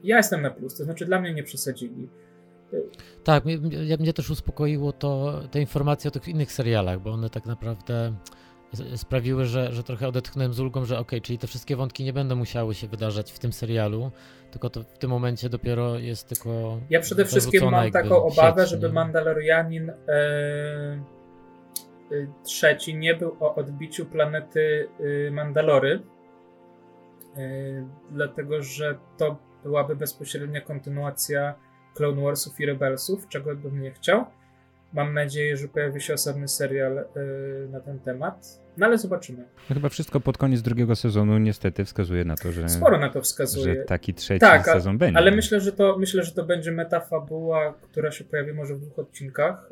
ja 0.04 0.18
jestem 0.18 0.42
na 0.42 0.50
plus, 0.50 0.78
to 0.78 0.84
znaczy 0.84 1.06
dla 1.06 1.22
mnie 1.22 1.34
nie 1.34 1.44
przesadzili. 1.44 2.10
Tak, 3.24 3.46
mnie, 3.46 3.58
mnie 4.00 4.14
też 4.14 4.30
uspokoiło 4.30 4.92
to, 4.92 5.42
te 5.52 5.60
informacje 5.60 6.08
o 6.08 6.12
tych 6.12 6.28
innych 6.28 6.52
serialach, 6.52 7.00
bo 7.00 7.12
one 7.12 7.30
tak 7.30 7.46
naprawdę 7.46 8.14
sprawiły, 8.96 9.46
że, 9.46 9.74
że 9.74 9.84
trochę 9.84 10.08
odetchnąłem 10.08 10.54
z 10.54 10.60
ulgą, 10.60 10.86
że 10.86 11.00
ok, 11.00 11.12
czyli 11.24 11.40
te 11.40 11.48
wszystkie 11.48 11.76
wątki 11.76 12.04
nie 12.04 12.14
będą 12.14 12.36
musiały 12.36 12.74
się 12.74 12.88
wydarzać 12.88 13.32
w 13.32 13.40
tym 13.40 13.54
serialu, 13.54 14.12
tylko 14.52 14.70
to 14.70 14.84
w 14.84 14.98
tym 14.98 15.10
momencie 15.10 15.50
dopiero 15.50 16.00
jest 16.00 16.28
tylko. 16.28 16.80
Ja 16.90 17.00
przede 17.00 17.26
wszystkim 17.26 17.72
mam 17.72 17.92
taką 17.92 18.24
obawę, 18.24 18.68
żeby 18.68 18.88
nie? 18.88 18.94
Mandalorianin 18.94 19.90
e, 19.90 19.96
trzeci 22.44 22.96
nie 22.96 23.16
był 23.16 23.38
o 23.40 23.56
odbiciu 23.56 24.06
planety 24.06 24.88
e, 25.28 25.32
Mandalory, 25.32 26.02
e, 27.38 27.88
dlatego 28.12 28.64
że 28.64 28.98
to 29.18 29.38
byłaby 29.64 29.96
bezpośrednia 29.96 30.62
kontynuacja 30.62 31.56
Clone 31.96 32.22
Warsów 32.22 32.60
i 32.60 32.66
Rebelsów, 32.66 33.28
czego 33.28 33.56
bym 33.56 33.82
nie 33.82 33.92
chciał. 33.92 34.26
Mam 34.94 35.14
nadzieję, 35.14 35.58
że 35.58 35.68
pojawi 35.68 36.02
się 36.02 36.14
osobny 36.14 36.48
serial 36.48 36.96
yy, 36.96 37.70
na 37.72 37.80
ten 37.80 38.00
temat. 38.00 38.62
No 38.78 38.86
ale 38.86 38.98
zobaczymy. 38.98 39.46
No 39.70 39.74
chyba 39.74 39.90
wszystko 39.90 40.20
pod 40.20 40.38
koniec 40.38 40.62
drugiego 40.62 40.96
sezonu 40.96 41.38
niestety 41.38 41.86
wskazuje 41.86 42.26
na 42.26 42.36
to, 42.36 42.52
że. 42.52 42.70
Sporo 42.70 42.98
na 43.00 43.10
to 43.10 43.22
wskazuje. 43.22 43.76
Że 43.76 43.84
taki 43.84 44.14
trzeci 44.14 44.40
tak, 44.40 44.66
sezon 44.66 44.98
będzie. 44.98 45.18
Ale 45.18 45.32
myślę, 45.32 45.62
że 45.62 45.72
to 45.72 45.98
myślę, 45.98 46.24
że 46.24 46.32
to 46.32 46.44
będzie 46.44 46.72
metafabuła, 46.72 47.74
która 47.82 48.12
się 48.12 48.24
pojawi 48.24 48.54
może 48.54 48.76
w 48.76 48.80
dwóch 48.80 49.00
odcinkach. 49.00 49.70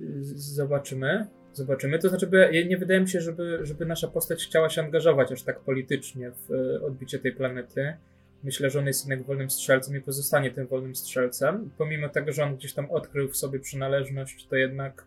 Yy, 0.00 0.14
zobaczymy. 0.34 1.26
Zobaczymy. 1.52 1.98
To 1.98 2.08
znaczy, 2.08 2.28
nie 2.68 2.76
wydaje 2.76 3.00
mi 3.00 3.08
się, 3.08 3.20
żeby, 3.20 3.58
żeby 3.62 3.86
nasza 3.86 4.08
postać 4.08 4.44
chciała 4.44 4.68
się 4.68 4.82
angażować 4.82 5.32
aż 5.32 5.42
tak 5.42 5.60
politycznie 5.60 6.30
w 6.30 6.50
yy, 6.50 6.86
odbicie 6.86 7.18
tej 7.18 7.32
planety. 7.32 7.96
Myślę, 8.44 8.70
że 8.70 8.78
on 8.78 8.86
jest 8.86 9.08
jednak 9.08 9.26
wolnym 9.26 9.50
strzelcem 9.50 9.96
i 9.96 10.00
pozostanie 10.00 10.50
tym 10.50 10.66
wolnym 10.66 10.96
strzelcem. 10.96 11.70
Pomimo 11.78 12.08
tego, 12.08 12.32
że 12.32 12.44
on 12.44 12.56
gdzieś 12.56 12.72
tam 12.72 12.90
odkrył 12.90 13.28
w 13.28 13.36
sobie 13.36 13.60
przynależność, 13.60 14.46
to 14.46 14.56
jednak 14.56 15.04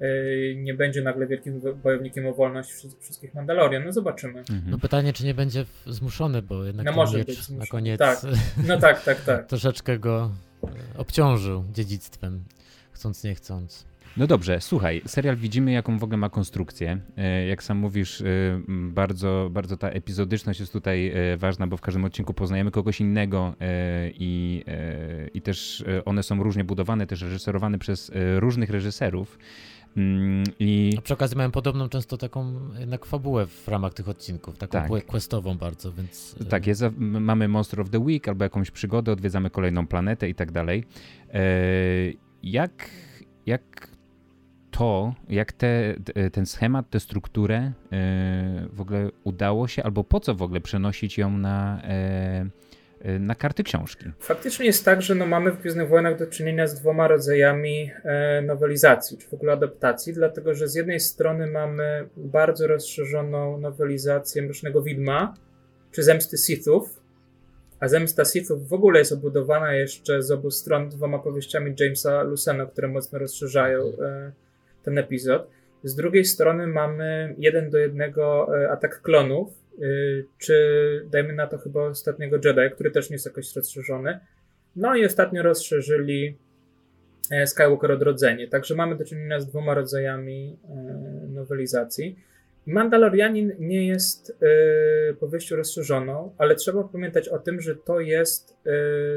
yy, 0.00 0.56
nie 0.56 0.74
będzie 0.74 1.02
nagle 1.02 1.26
wielkim 1.26 1.60
bojownikiem 1.82 2.26
o 2.26 2.34
wolność 2.34 2.70
wszystkich 3.00 3.34
Mandalorian. 3.34 3.84
No 3.84 3.92
zobaczymy. 3.92 4.38
Mhm. 4.38 4.62
No 4.66 4.78
pytanie, 4.78 5.12
czy 5.12 5.24
nie 5.24 5.34
będzie 5.34 5.64
zmuszony, 5.86 6.42
bo 6.42 6.64
jednak 6.64 6.86
no 6.86 6.92
może 6.92 7.24
być 7.24 7.48
na 7.48 7.66
koniec 7.66 7.98
tak. 7.98 8.18
No 8.66 8.78
tak, 8.78 9.04
tak, 9.04 9.20
tak. 9.20 9.46
troszeczkę 9.52 9.98
go 9.98 10.30
e, 10.64 10.98
obciążył 10.98 11.64
dziedzictwem, 11.72 12.44
chcąc 12.92 13.24
nie 13.24 13.34
chcąc. 13.34 13.86
No 14.18 14.26
dobrze, 14.26 14.60
słuchaj, 14.60 15.02
serial 15.06 15.36
widzimy, 15.36 15.72
jaką 15.72 15.98
w 15.98 16.04
ogóle 16.04 16.16
ma 16.16 16.28
konstrukcję. 16.28 17.00
E, 17.16 17.46
jak 17.46 17.62
sam 17.62 17.78
mówisz, 17.78 18.20
e, 18.20 18.24
bardzo, 18.68 19.48
bardzo 19.52 19.76
ta 19.76 19.88
epizodyczność 19.88 20.60
jest 20.60 20.72
tutaj 20.72 21.08
e, 21.08 21.36
ważna, 21.36 21.66
bo 21.66 21.76
w 21.76 21.80
każdym 21.80 22.04
odcinku 22.04 22.34
poznajemy 22.34 22.70
kogoś 22.70 23.00
innego 23.00 23.54
i, 24.14 24.64
i 25.34 25.42
też 25.42 25.84
one 26.04 26.22
są 26.22 26.42
różnie 26.42 26.64
budowane, 26.64 27.06
też 27.06 27.22
reżyserowane 27.22 27.78
przez 27.78 28.10
różnych 28.36 28.70
reżyserów. 28.70 29.38
Mm, 29.96 30.44
I... 30.58 30.94
A 30.98 31.00
przy 31.00 31.14
okazji 31.14 31.36
mają 31.36 31.50
podobną 31.50 31.88
często 31.88 32.16
taką 32.16 32.54
jednak 32.78 33.06
fabułę 33.06 33.46
w 33.46 33.68
ramach 33.68 33.94
tych 33.94 34.08
odcinków, 34.08 34.58
taką 34.58 34.88
tak. 34.88 35.06
questową 35.06 35.58
bardzo, 35.58 35.92
więc... 35.92 36.36
Tak, 36.48 36.66
jest, 36.66 36.84
mamy 36.98 37.48
Monster 37.48 37.80
of 37.80 37.90
the 37.90 37.98
Week 37.98 38.28
albo 38.28 38.44
jakąś 38.44 38.70
przygodę, 38.70 39.12
odwiedzamy 39.12 39.50
kolejną 39.50 39.86
planetę 39.86 40.28
i 40.28 40.34
tak 40.34 40.52
dalej. 40.52 40.84
Jak, 42.42 42.90
jak 43.46 43.97
to, 44.78 45.14
jak 45.28 45.52
te, 45.52 45.94
ten 46.32 46.46
schemat, 46.46 46.90
tę 46.90 47.00
strukturę 47.00 47.56
e, 47.56 47.72
w 48.72 48.80
ogóle 48.80 49.10
udało 49.24 49.68
się, 49.68 49.82
albo 49.82 50.04
po 50.04 50.20
co 50.20 50.34
w 50.34 50.42
ogóle 50.42 50.60
przenosić 50.60 51.18
ją 51.18 51.30
na, 51.30 51.82
e, 51.84 52.46
e, 53.00 53.18
na 53.18 53.34
karty 53.34 53.62
książki. 53.62 54.04
Faktycznie 54.18 54.66
jest 54.66 54.84
tak, 54.84 55.02
że 55.02 55.14
no 55.14 55.26
mamy 55.26 55.50
w 55.50 55.60
Gwiezdnych 55.60 55.88
Wojnach 55.88 56.18
do 56.18 56.26
czynienia 56.26 56.66
z 56.66 56.80
dwoma 56.80 57.08
rodzajami 57.08 57.90
nowelizacji, 58.42 59.18
czy 59.18 59.28
w 59.28 59.34
ogóle 59.34 59.52
adaptacji, 59.52 60.12
dlatego 60.12 60.54
że 60.54 60.68
z 60.68 60.74
jednej 60.74 61.00
strony 61.00 61.46
mamy 61.46 62.08
bardzo 62.16 62.66
rozszerzoną 62.66 63.58
nowelizację 63.58 64.42
Mrocznego 64.42 64.82
Widma, 64.82 65.34
czy 65.92 66.02
Zemsty 66.02 66.38
Sithów, 66.38 67.00
a 67.80 67.88
Zemsta 67.88 68.24
Sithów 68.24 68.68
w 68.68 68.72
ogóle 68.72 68.98
jest 68.98 69.12
obudowana 69.12 69.74
jeszcze 69.74 70.22
z 70.22 70.30
obu 70.30 70.50
stron 70.50 70.88
dwoma 70.88 71.18
powieściami 71.18 71.74
Jamesa 71.80 72.22
Lucena, 72.22 72.66
które 72.66 72.88
mocno 72.88 73.18
rozszerzają 73.18 73.92
ten 74.88 74.98
epizod. 74.98 75.48
Z 75.84 75.94
drugiej 75.94 76.24
strony 76.24 76.66
mamy 76.66 77.34
jeden 77.38 77.70
do 77.70 77.78
jednego 77.78 78.48
e, 78.62 78.70
atak 78.70 79.02
klonów, 79.02 79.48
e, 79.48 79.82
czy 80.38 80.54
dajmy 81.10 81.32
na 81.32 81.46
to 81.46 81.58
chyba 81.58 81.82
ostatniego 81.82 82.36
Jedi, 82.44 82.74
który 82.74 82.90
też 82.90 83.10
nie 83.10 83.14
jest 83.14 83.26
jakoś 83.26 83.56
rozszerzony. 83.56 84.20
No 84.76 84.96
i 84.96 85.04
ostatnio 85.04 85.42
rozszerzyli 85.42 86.38
e, 87.30 87.46
Skywalker 87.46 87.92
Odrodzenie. 87.92 88.48
Także 88.48 88.74
mamy 88.74 88.96
do 88.96 89.04
czynienia 89.04 89.40
z 89.40 89.46
dwoma 89.46 89.74
rodzajami 89.74 90.58
nowelizacji. 91.28 92.18
Mandalorianin 92.66 93.52
nie 93.58 93.86
jest 93.86 94.38
powieścią 95.20 95.56
rozszerzoną, 95.56 96.34
ale 96.38 96.54
trzeba 96.54 96.84
pamiętać 96.84 97.28
o 97.28 97.38
tym, 97.38 97.60
że 97.60 97.76
to 97.76 98.00
jest 98.00 98.56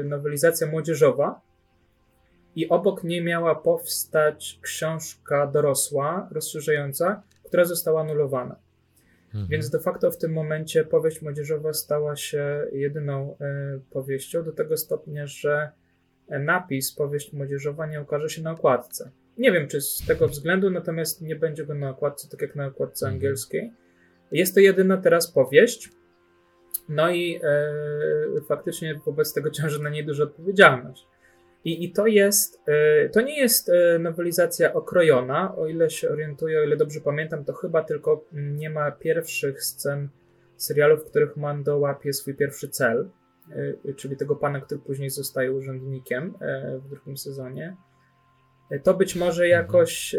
nowelizacja 0.04 0.66
młodzieżowa, 0.66 1.40
i 2.56 2.68
obok 2.68 3.04
niej 3.04 3.24
miała 3.24 3.54
powstać 3.54 4.58
książka 4.62 5.46
dorosła, 5.46 6.28
rozszerzająca, 6.30 7.22
która 7.44 7.64
została 7.64 8.00
anulowana. 8.00 8.56
Mhm. 9.26 9.48
Więc 9.48 9.70
de 9.70 9.78
facto 9.78 10.10
w 10.10 10.18
tym 10.18 10.32
momencie 10.32 10.84
powieść 10.84 11.22
młodzieżowa 11.22 11.72
stała 11.72 12.16
się 12.16 12.66
jedyną 12.72 13.36
y, 13.76 13.80
powieścią, 13.90 14.44
do 14.44 14.52
tego 14.52 14.76
stopnia, 14.76 15.26
że 15.26 15.70
napis 16.28 16.92
powieść 16.92 17.32
młodzieżowa 17.32 17.86
nie 17.86 18.02
ukaże 18.02 18.28
się 18.28 18.42
na 18.42 18.50
okładce. 18.50 19.10
Nie 19.38 19.52
wiem, 19.52 19.68
czy 19.68 19.80
z 19.80 20.06
tego 20.06 20.28
względu, 20.28 20.70
natomiast 20.70 21.22
nie 21.22 21.36
będzie 21.36 21.66
go 21.66 21.74
na 21.74 21.90
okładce, 21.90 22.28
tak 22.28 22.42
jak 22.42 22.56
na 22.56 22.66
okładce 22.66 23.06
mhm. 23.06 23.16
angielskiej. 23.16 23.72
Jest 24.32 24.54
to 24.54 24.60
jedyna 24.60 24.96
teraz 24.96 25.32
powieść. 25.32 25.90
No 26.88 27.10
i 27.10 27.40
y, 28.36 28.40
faktycznie 28.48 29.00
wobec 29.06 29.34
tego 29.34 29.50
ciąży 29.50 29.82
na 29.82 29.90
niej 29.90 30.06
duża 30.06 30.24
odpowiedzialność. 30.24 31.06
I, 31.64 31.84
I 31.84 31.92
to 31.92 32.06
jest, 32.06 32.62
e, 32.66 33.08
to 33.08 33.20
nie 33.20 33.38
jest 33.38 33.68
e, 33.68 33.98
nowelizacja 33.98 34.72
okrojona, 34.72 35.56
o 35.56 35.66
ile 35.66 35.90
się 35.90 36.08
orientuję, 36.08 36.60
o 36.60 36.62
ile 36.62 36.76
dobrze 36.76 37.00
pamiętam, 37.00 37.44
to 37.44 37.52
chyba 37.52 37.84
tylko 37.84 38.24
nie 38.32 38.70
ma 38.70 38.90
pierwszych 38.90 39.62
scen 39.62 40.08
serialu, 40.56 40.96
w 40.96 41.04
których 41.04 41.36
Mando 41.36 41.78
łapie 41.78 42.12
swój 42.12 42.34
pierwszy 42.34 42.68
cel, 42.68 43.10
e, 43.86 43.94
czyli 43.94 44.16
tego 44.16 44.36
pana, 44.36 44.60
który 44.60 44.80
później 44.80 45.10
zostaje 45.10 45.52
urzędnikiem 45.52 46.34
w 46.84 46.88
drugim 46.88 47.16
sezonie. 47.16 47.76
To 48.82 48.94
być 48.94 49.16
może 49.16 49.44
mhm. 49.44 49.62
jakoś 49.62 50.16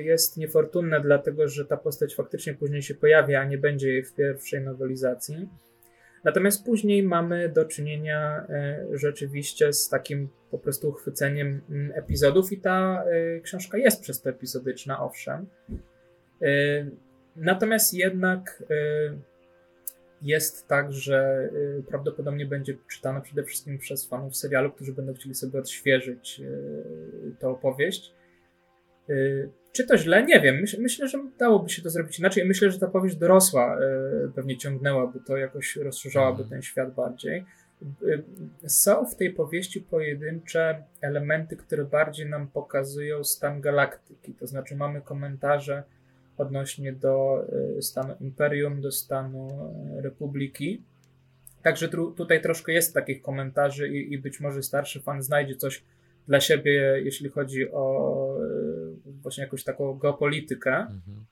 jest 0.00 0.36
niefortunne, 0.36 1.00
dlatego 1.00 1.48
że 1.48 1.64
ta 1.64 1.76
postać 1.76 2.14
faktycznie 2.14 2.54
później 2.54 2.82
się 2.82 2.94
pojawia, 2.94 3.40
a 3.40 3.44
nie 3.44 3.58
będzie 3.58 3.88
jej 3.88 4.04
w 4.04 4.14
pierwszej 4.14 4.60
nowelizacji. 4.60 5.48
Natomiast 6.24 6.64
później 6.64 7.02
mamy 7.02 7.48
do 7.48 7.64
czynienia 7.64 8.46
e, 8.48 8.86
rzeczywiście 8.92 9.72
z 9.72 9.88
takim 9.88 10.28
po 10.50 10.58
prostu 10.58 10.88
uchwyceniem 10.88 11.60
mm, 11.70 11.92
epizodów 11.94 12.52
i 12.52 12.60
ta 12.60 13.04
e, 13.04 13.40
książka 13.40 13.78
jest 13.78 14.02
przez 14.02 14.22
to 14.22 14.30
epizodyczna, 14.30 15.02
owszem. 15.02 15.46
E, 16.42 16.46
natomiast 17.36 17.94
jednak 17.94 18.62
jest 20.22 20.68
tak, 20.68 20.92
że 20.92 21.48
prawdopodobnie 21.88 22.46
będzie 22.46 22.76
czytana 22.90 23.20
przede 23.20 23.44
wszystkim 23.44 23.78
przez 23.78 24.08
fanów 24.08 24.36
serialu, 24.36 24.70
którzy 24.70 24.92
będą 24.92 25.14
chcieli 25.14 25.34
sobie 25.34 25.58
odświeżyć 25.58 26.42
tę 27.38 27.48
opowieść. 27.48 28.14
Czy 29.74 29.86
to 29.86 29.98
źle? 29.98 30.24
Nie 30.24 30.40
wiem. 30.40 30.60
Myśl, 30.60 30.82
myślę, 30.82 31.08
że 31.08 31.18
dałoby 31.38 31.70
się 31.70 31.82
to 31.82 31.90
zrobić 31.90 32.18
inaczej. 32.18 32.44
Myślę, 32.44 32.70
że 32.70 32.78
ta 32.78 32.86
powieść 32.88 33.16
dorosła 33.16 33.78
y, 33.78 34.32
pewnie 34.34 34.56
ciągnęłaby 34.56 35.20
to, 35.26 35.36
jakoś 35.36 35.76
rozszerzałaby 35.76 36.42
mhm. 36.42 36.50
ten 36.50 36.62
świat 36.62 36.94
bardziej. 36.94 37.44
Y, 38.02 38.22
są 38.66 39.06
w 39.06 39.16
tej 39.16 39.30
powieści 39.30 39.80
pojedyncze 39.80 40.82
elementy, 41.00 41.56
które 41.56 41.84
bardziej 41.84 42.26
nam 42.30 42.48
pokazują 42.48 43.24
stan 43.24 43.60
galaktyki. 43.60 44.34
To 44.34 44.46
znaczy, 44.46 44.76
mamy 44.76 45.00
komentarze 45.00 45.82
odnośnie 46.38 46.92
do 46.92 47.44
y, 47.78 47.82
stanu 47.82 48.14
imperium, 48.20 48.80
do 48.80 48.92
stanu 48.92 49.72
Republiki. 50.02 50.82
Także 51.62 51.88
tu, 51.88 52.12
tutaj 52.12 52.42
troszkę 52.42 52.72
jest 52.72 52.94
takich 52.94 53.22
komentarzy, 53.22 53.88
i, 53.88 54.12
i 54.12 54.18
być 54.18 54.40
może 54.40 54.62
starszy 54.62 55.00
fan 55.00 55.22
znajdzie 55.22 55.56
coś 55.56 55.82
dla 56.28 56.40
siebie, 56.40 57.00
jeśli 57.04 57.28
chodzi 57.28 57.70
o 57.72 58.36
e, 58.36 59.12
właśnie 59.22 59.44
jakąś 59.44 59.64
taką 59.64 59.98
geopolitykę. 59.98 60.76
Mhm. 60.76 61.24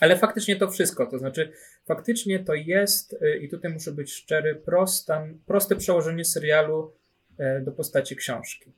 Ale 0.00 0.16
faktycznie 0.16 0.56
to 0.56 0.68
wszystko, 0.70 1.06
to 1.06 1.18
znaczy 1.18 1.52
faktycznie 1.84 2.38
to 2.38 2.54
jest, 2.54 3.12
y, 3.12 3.38
i 3.38 3.48
tutaj 3.48 3.72
muszę 3.72 3.92
być 3.92 4.12
szczery, 4.12 4.54
prosta, 4.54 5.26
proste 5.46 5.76
przełożenie 5.76 6.24
serialu 6.24 6.92
y, 7.30 7.64
do 7.64 7.72
postaci 7.72 8.16
książki. 8.16 8.72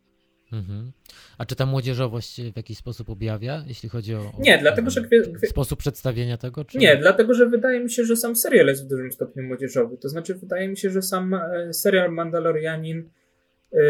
Mhm. 0.52 0.92
A 1.38 1.46
czy 1.46 1.56
ta 1.56 1.66
młodzieżowość 1.66 2.40
w 2.42 2.56
jakiś 2.56 2.78
sposób 2.78 3.10
objawia, 3.10 3.64
jeśli 3.66 3.88
chodzi 3.88 4.14
o. 4.14 4.32
Nie, 4.38 4.58
dlatego 4.58 4.90
że. 4.90 5.02
Sposób 5.46 5.78
przedstawienia 5.78 6.36
tego? 6.36 6.64
Czy... 6.64 6.78
Nie, 6.78 6.96
dlatego 6.96 7.34
że 7.34 7.46
wydaje 7.46 7.80
mi 7.80 7.90
się, 7.90 8.04
że 8.04 8.16
sam 8.16 8.36
serial 8.36 8.66
jest 8.66 8.84
w 8.84 8.88
dużym 8.88 9.12
stopniu 9.12 9.42
młodzieżowy. 9.42 9.96
To 9.96 10.08
znaczy, 10.08 10.34
wydaje 10.34 10.68
mi 10.68 10.76
się, 10.76 10.90
że 10.90 11.02
sam 11.02 11.34
e, 11.34 11.72
serial 11.72 12.12
Mandalorianin. 12.12 13.08
Yy, 13.72 13.80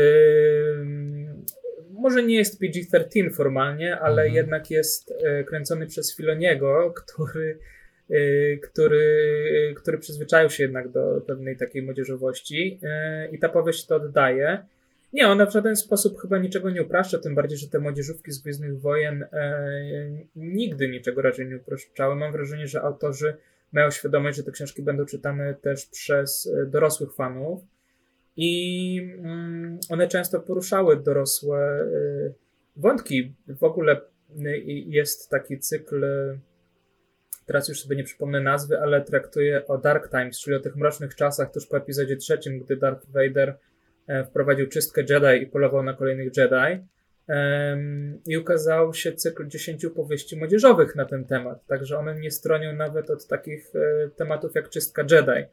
może 2.03 2.22
nie 2.22 2.36
jest 2.36 2.61
PG-13 2.61 3.32
formalnie, 3.32 3.98
ale 3.98 4.22
mhm. 4.22 4.34
jednak 4.34 4.70
jest 4.70 5.14
e, 5.24 5.44
kręcony 5.44 5.86
przez 5.86 6.16
Filoniego, 6.16 6.94
który, 6.96 7.59
e, 8.11 8.57
który, 8.57 9.74
który 9.76 9.98
przyzwyczaił 9.98 10.50
się 10.50 10.62
jednak 10.62 10.88
do 10.88 11.20
pewnej 11.26 11.57
takiej 11.57 11.82
młodzieżowości 11.82 12.80
e, 12.82 13.28
i 13.30 13.38
ta 13.38 13.48
powieść 13.48 13.86
to 13.86 13.96
oddaje. 13.96 14.64
Nie, 15.12 15.28
ona 15.28 15.46
w 15.46 15.53
żaden 15.53 15.76
sposób 15.76 16.20
chyba 16.20 16.38
niczego 16.38 16.70
nie 16.70 16.82
upraszcza, 16.82 17.18
tym 17.18 17.34
bardziej, 17.34 17.59
że 17.59 17.68
te 17.68 17.78
młodzieżówki 17.78 18.32
z 18.32 18.42
Gwiezdnych 18.42 18.80
Wojen 18.80 19.22
e, 19.22 19.70
nigdy 20.36 20.88
niczego 20.88 21.22
raczej 21.22 21.46
nie 21.46 21.57
upraszczały. 21.57 22.16
Mam 22.16 22.32
wrażenie, 22.32 22.66
że 22.66 22.82
autorzy 22.82 23.36
mają 23.72 23.90
świadomość, 23.90 24.36
że 24.36 24.44
te 24.44 24.53
książki 24.53 24.82
będą 24.82 25.07
czytane 25.07 25.55
też 25.55 25.86
przez 25.86 26.53
dorosłych 26.66 27.14
fanów 27.14 27.72
i 28.37 29.14
mm, 29.18 29.78
one 29.91 30.09
często 30.09 30.41
poruszały 30.41 31.03
dorosłe 31.03 31.83
y, 31.83 32.35
wątki. 32.76 33.35
W 33.49 33.64
ogóle 33.64 34.01
y, 34.47 34.62
jest 34.87 35.30
taki 35.30 35.59
cykl, 35.59 36.05
teraz 37.47 37.68
już 37.68 37.80
sobie 37.80 37.97
nie 37.97 38.05
przypomnę 38.05 38.41
nazwy, 38.41 38.80
ale 38.80 39.05
traktuje 39.05 39.66
o 39.66 39.78
Dark 39.78 40.11
Times, 40.11 40.41
czyli 40.41 40.57
o 40.57 40.61
tych 40.61 40.76
mrocznych 40.76 41.14
czasach 41.14 41.53
tuż 41.53 41.66
po 41.66 41.76
epizodzie 41.76 42.16
trzecim, 42.16 42.59
gdy 42.59 42.76
Darth 42.76 43.11
Vader 43.11 43.59
wprowadził 44.26 44.68
czystkę 44.68 45.03
Jedi 45.11 45.43
i 45.43 45.47
polował 45.47 45.83
na 45.83 45.95
kolejnych 45.95 46.37
Jedi. 46.37 46.87
I 48.26 48.39
ukazał 48.39 48.95
się 48.95 49.12
cykl 49.12 49.49
dziesięciu 49.49 49.91
powieści 49.91 50.37
młodzieżowych 50.37 50.97
na 50.97 51.05
ten 51.05 51.24
temat, 51.24 51.66
także 51.66 51.99
one 51.99 52.20
nie 52.20 52.30
stronią 52.30 52.72
nawet 52.72 53.11
od 53.11 53.26
takich 53.26 53.72
tematów 54.16 54.55
jak 54.55 54.68
czystka 54.68 55.03
Jedi 55.11 55.47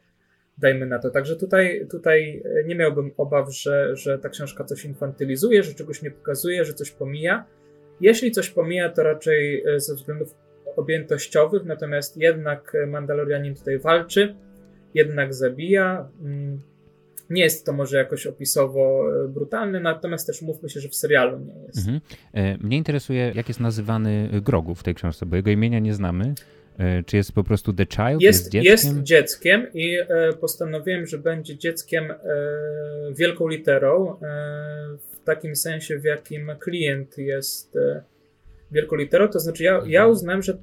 dajmy 0.60 0.86
na 0.86 1.00
to. 1.00 1.10
Także 1.10 1.36
tutaj, 1.36 1.88
tutaj 1.92 2.44
e, 2.46 2.64
nie 2.64 2.76
miałbym 2.76 3.12
obaw, 3.18 3.56
że, 3.56 3.96
że 3.96 4.20
ta 4.20 4.30
książka 4.30 4.64
coś 4.64 4.86
infantylizuje, 4.86 5.64
że 5.64 5.74
czegoś 5.74 6.02
nie 6.02 6.12
pokazuje, 6.12 6.66
że 6.66 6.74
coś 6.74 6.92
pomija. 6.92 7.46
Jeśli 8.02 8.32
coś 8.32 8.50
pomija, 8.50 8.90
to 8.90 9.04
raczej 9.04 9.64
e, 9.64 9.80
ze 9.80 9.96
względów 9.96 10.36
objętościowych, 10.76 11.66
natomiast 11.66 12.18
jednak 12.18 12.78
Mandalorianin 12.88 13.56
tutaj 13.56 13.80
walczy, 13.80 14.36
jednak 14.94 15.34
zabija. 15.34 16.10
Mm, 16.22 16.60
nie 17.30 17.42
jest 17.42 17.66
to 17.66 17.74
może 17.74 17.98
jakoś 17.98 18.28
opisowo 18.28 19.04
e, 19.26 19.28
brutalne, 19.28 19.80
natomiast 19.80 20.28
też 20.28 20.42
mówmy 20.42 20.70
się, 20.70 20.80
że 20.80 20.90
w 20.90 20.96
serialu 20.96 21.40
nie 21.40 21.62
jest. 21.68 21.88
Mhm. 21.88 22.02
Mnie 22.64 22.78
interesuje, 22.78 23.32
jak 23.36 23.48
jest 23.48 23.60
nazywany 23.60 24.30
Grogu 24.42 24.76
w 24.76 24.84
tej 24.84 24.96
książce, 24.96 25.26
bo 25.26 25.36
jego 25.36 25.52
imienia 25.52 25.80
nie 25.80 25.94
znamy. 25.94 26.34
E, 26.80 27.04
czy 27.04 27.18
jest 27.18 27.32
po 27.32 27.44
prostu 27.44 27.74
The 27.74 27.86
Child? 27.86 28.22
Jest, 28.22 28.22
jest 28.22 28.50
dzieckiem? 28.52 28.66
Jest 28.96 29.04
dzieckiem 29.04 29.68
i 29.74 29.98
e, 30.00 30.34
postanowiłem, 30.34 31.08
że 31.08 31.18
będzie 31.18 31.58
dzieckiem 31.58 32.12
e, 32.12 32.16
wielką 33.14 33.48
literą, 33.48 34.20
w 35.00 35.24
takim 35.24 35.56
sensie, 35.56 36.00
w 36.00 36.04
jakim 36.04 36.52
klient 36.60 37.18
jest 37.18 37.78
wielką 38.72 38.96
literą. 38.96 39.28
To 39.28 39.40
znaczy, 39.40 39.64
ja, 39.64 39.72
ja 39.72 40.02
mhm. 40.02 40.10
uznałem, 40.12 40.42
że. 40.42 40.58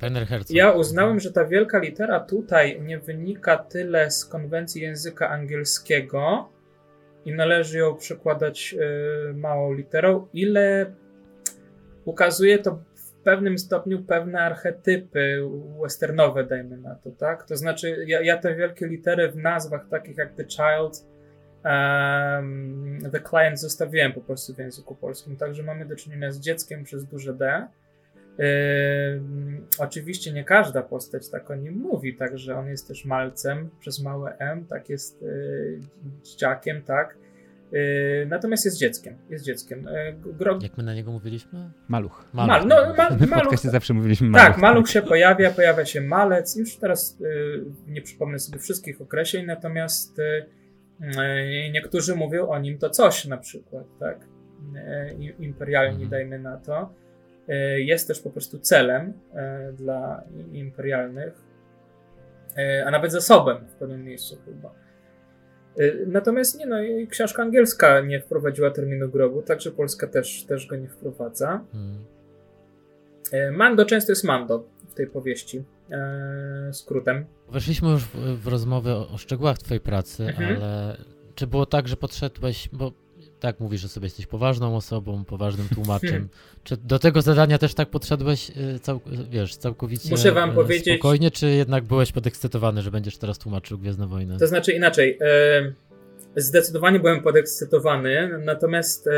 Ja 0.51 0.73
uznałem, 0.73 1.21
że 1.21 1.33
ta 1.33 1.45
wielka 1.45 1.79
litera 1.79 2.21
tutaj 2.21 2.81
nie 2.83 2.99
wynika 2.99 3.57
tyle 3.59 4.11
z 4.11 4.25
konwencji 4.25 4.83
języka 4.83 5.31
angielskiego 5.31 6.49
i 7.25 7.33
należy 7.33 7.79
ją 7.79 7.97
przekładać 7.97 8.75
małą 9.35 9.73
literą, 9.73 10.27
ile 10.33 10.93
ukazuje 12.05 12.59
to 12.59 12.83
pewnym 13.27 13.59
stopniu 13.59 14.03
pewne 14.03 14.41
archetypy 14.41 15.49
westernowe, 15.83 16.45
dajmy 16.45 16.77
na 16.77 16.95
to, 16.95 17.11
tak? 17.11 17.47
To 17.47 17.57
znaczy, 17.57 18.05
ja, 18.07 18.21
ja 18.21 18.39
te 18.39 18.55
wielkie 18.55 18.87
litery 18.87 19.31
w 19.31 19.37
nazwach 19.37 19.89
takich 19.89 20.17
jak 20.17 20.35
The 20.35 20.45
Child, 20.45 21.07
um, 21.65 22.99
The 23.13 23.21
Client 23.21 23.61
zostawiłem 23.61 24.13
po 24.13 24.21
prostu 24.21 24.55
w 24.55 24.59
języku 24.59 24.95
polskim, 24.95 25.37
także 25.37 25.63
mamy 25.63 25.87
do 25.87 25.97
czynienia 25.97 26.31
z 26.33 26.41
dzieckiem 26.41 26.85
przez 26.85 27.05
duże 27.05 27.35
D. 27.35 27.67
Yy, 28.39 28.47
oczywiście 29.79 30.33
nie 30.33 30.45
każda 30.45 30.83
postać 30.83 31.31
tak 31.31 31.51
o 31.51 31.55
nim 31.55 31.75
mówi, 31.75 32.17
także 32.17 32.57
on 32.57 32.69
jest 32.69 32.89
też 32.89 33.05
malcem 33.05 33.71
przez 33.81 34.03
małe 34.03 34.37
M, 34.39 34.67
tak 34.67 34.89
jest 34.89 35.23
yy, 35.23 35.81
dzieciakiem, 36.23 36.83
tak. 36.83 37.19
Yy, 37.73 38.27
natomiast 38.29 38.65
jest 38.65 38.79
dzieckiem. 38.79 39.17
Jest 39.31 39.45
dzieckiem. 39.45 39.89
Yy, 40.27 40.33
gro... 40.33 40.59
Jak 40.63 40.77
my 40.77 40.83
na 40.83 40.95
niego 40.95 41.13
mówiliśmy? 41.13 41.71
Maluch. 41.89 42.25
Maluch. 42.33 42.49
Mal, 42.49 42.67
no, 42.67 42.95
ma, 42.95 43.11
w 43.27 43.31
maluch. 43.31 43.59
zawsze 43.59 43.95
mówiliśmy 43.95 44.29
maluch. 44.29 44.49
Tak, 44.49 44.59
maluch 44.59 44.89
się 44.89 45.03
pojawia, 45.03 45.51
pojawia 45.51 45.85
się 45.85 46.01
malec. 46.01 46.57
Już 46.57 46.77
teraz 46.77 47.21
yy, 47.21 47.65
nie 47.87 48.03
przypomnę 48.03 48.39
sobie 48.39 48.59
wszystkich 48.59 49.01
określeń, 49.01 49.47
natomiast 49.47 50.21
niektórzy 51.73 52.15
mówią 52.15 52.49
o 52.49 52.59
nim 52.59 52.79
to 52.79 52.91
coś 52.91 53.25
na 53.25 53.37
przykład, 53.37 53.85
tak? 54.01 54.19
Imperialni, 55.39 56.05
mhm. 56.05 56.11
dajmy 56.11 56.39
na 56.39 56.57
to. 56.57 56.95
Jest 57.77 58.09
też 58.09 58.21
po 58.21 58.31
prostu 58.31 58.59
celem 58.59 59.13
dla 59.73 60.25
imperialnych, 60.53 61.35
a 62.87 62.91
nawet 62.91 63.13
zasobem 63.13 63.57
w 63.69 63.75
pewnym 63.75 64.05
miejscu 64.05 64.37
chyba. 64.45 64.86
Y, 65.81 66.05
natomiast 66.07 66.59
nie 66.59 66.67
no, 66.67 66.77
książka 67.11 67.43
angielska 67.43 68.01
nie 68.01 68.21
wprowadziła 68.21 68.71
terminu 68.71 69.09
grobu, 69.09 69.43
także 69.43 69.71
polska 69.71 70.07
też, 70.07 70.45
też 70.45 70.67
go 70.67 70.77
nie 70.77 70.89
wprowadza. 70.89 71.65
Hmm. 71.73 72.05
Y, 73.33 73.53
Mando 73.53 73.85
często 73.85 74.13
jest 74.13 74.25
Mando 74.25 74.65
w 74.89 74.95
tej 74.95 75.07
powieści, 75.07 75.65
e, 75.91 76.73
skrótem. 76.73 77.25
Weszliśmy 77.53 77.91
już 77.91 78.05
w, 78.05 78.43
w 78.43 78.47
rozmowę 78.47 78.95
o, 78.95 79.09
o, 79.09 79.19
szczegółach 79.19 79.59
twojej 79.59 79.81
pracy, 79.81 80.25
mhm. 80.25 80.57
ale 80.57 80.97
czy 81.35 81.47
było 81.47 81.67
tak, 81.67 81.89
że 81.89 81.97
podszedłeś, 81.97 82.69
bo 82.73 82.93
tak 83.47 83.61
mówisz, 83.61 83.81
że 83.81 83.89
sobie 83.89 84.07
jesteś 84.07 84.27
poważną 84.27 84.77
osobą, 84.77 85.25
poważnym 85.25 85.69
tłumaczem. 85.75 86.29
Czy 86.65 86.77
do 86.77 86.99
tego 86.99 87.23
zadania 87.23 87.59
też 87.59 87.75
tak 87.75 87.91
podszedłeś, 87.91 88.51
y, 88.51 88.79
cał, 88.81 89.01
wiesz, 89.31 89.57
całkowicie 89.57 90.11
Muszę 90.11 90.33
wam 90.33 90.55
powiedzieć... 90.55 90.95
spokojnie, 90.95 91.31
czy 91.31 91.49
jednak 91.49 91.85
byłeś 91.85 92.13
podekscytowany, 92.13 92.83
że 92.83 92.91
będziesz 92.91 93.19
teraz 93.19 93.39
tłumaczył 93.39 93.79
Gwiezdne 93.79 94.07
Wojny? 94.07 94.39
To 94.39 94.47
znaczy 94.47 94.73
inaczej. 94.73 95.19
Zdecydowanie 96.37 97.01
byłem 97.01 97.23
podekscytowany, 97.23 98.39
natomiast 98.45 99.09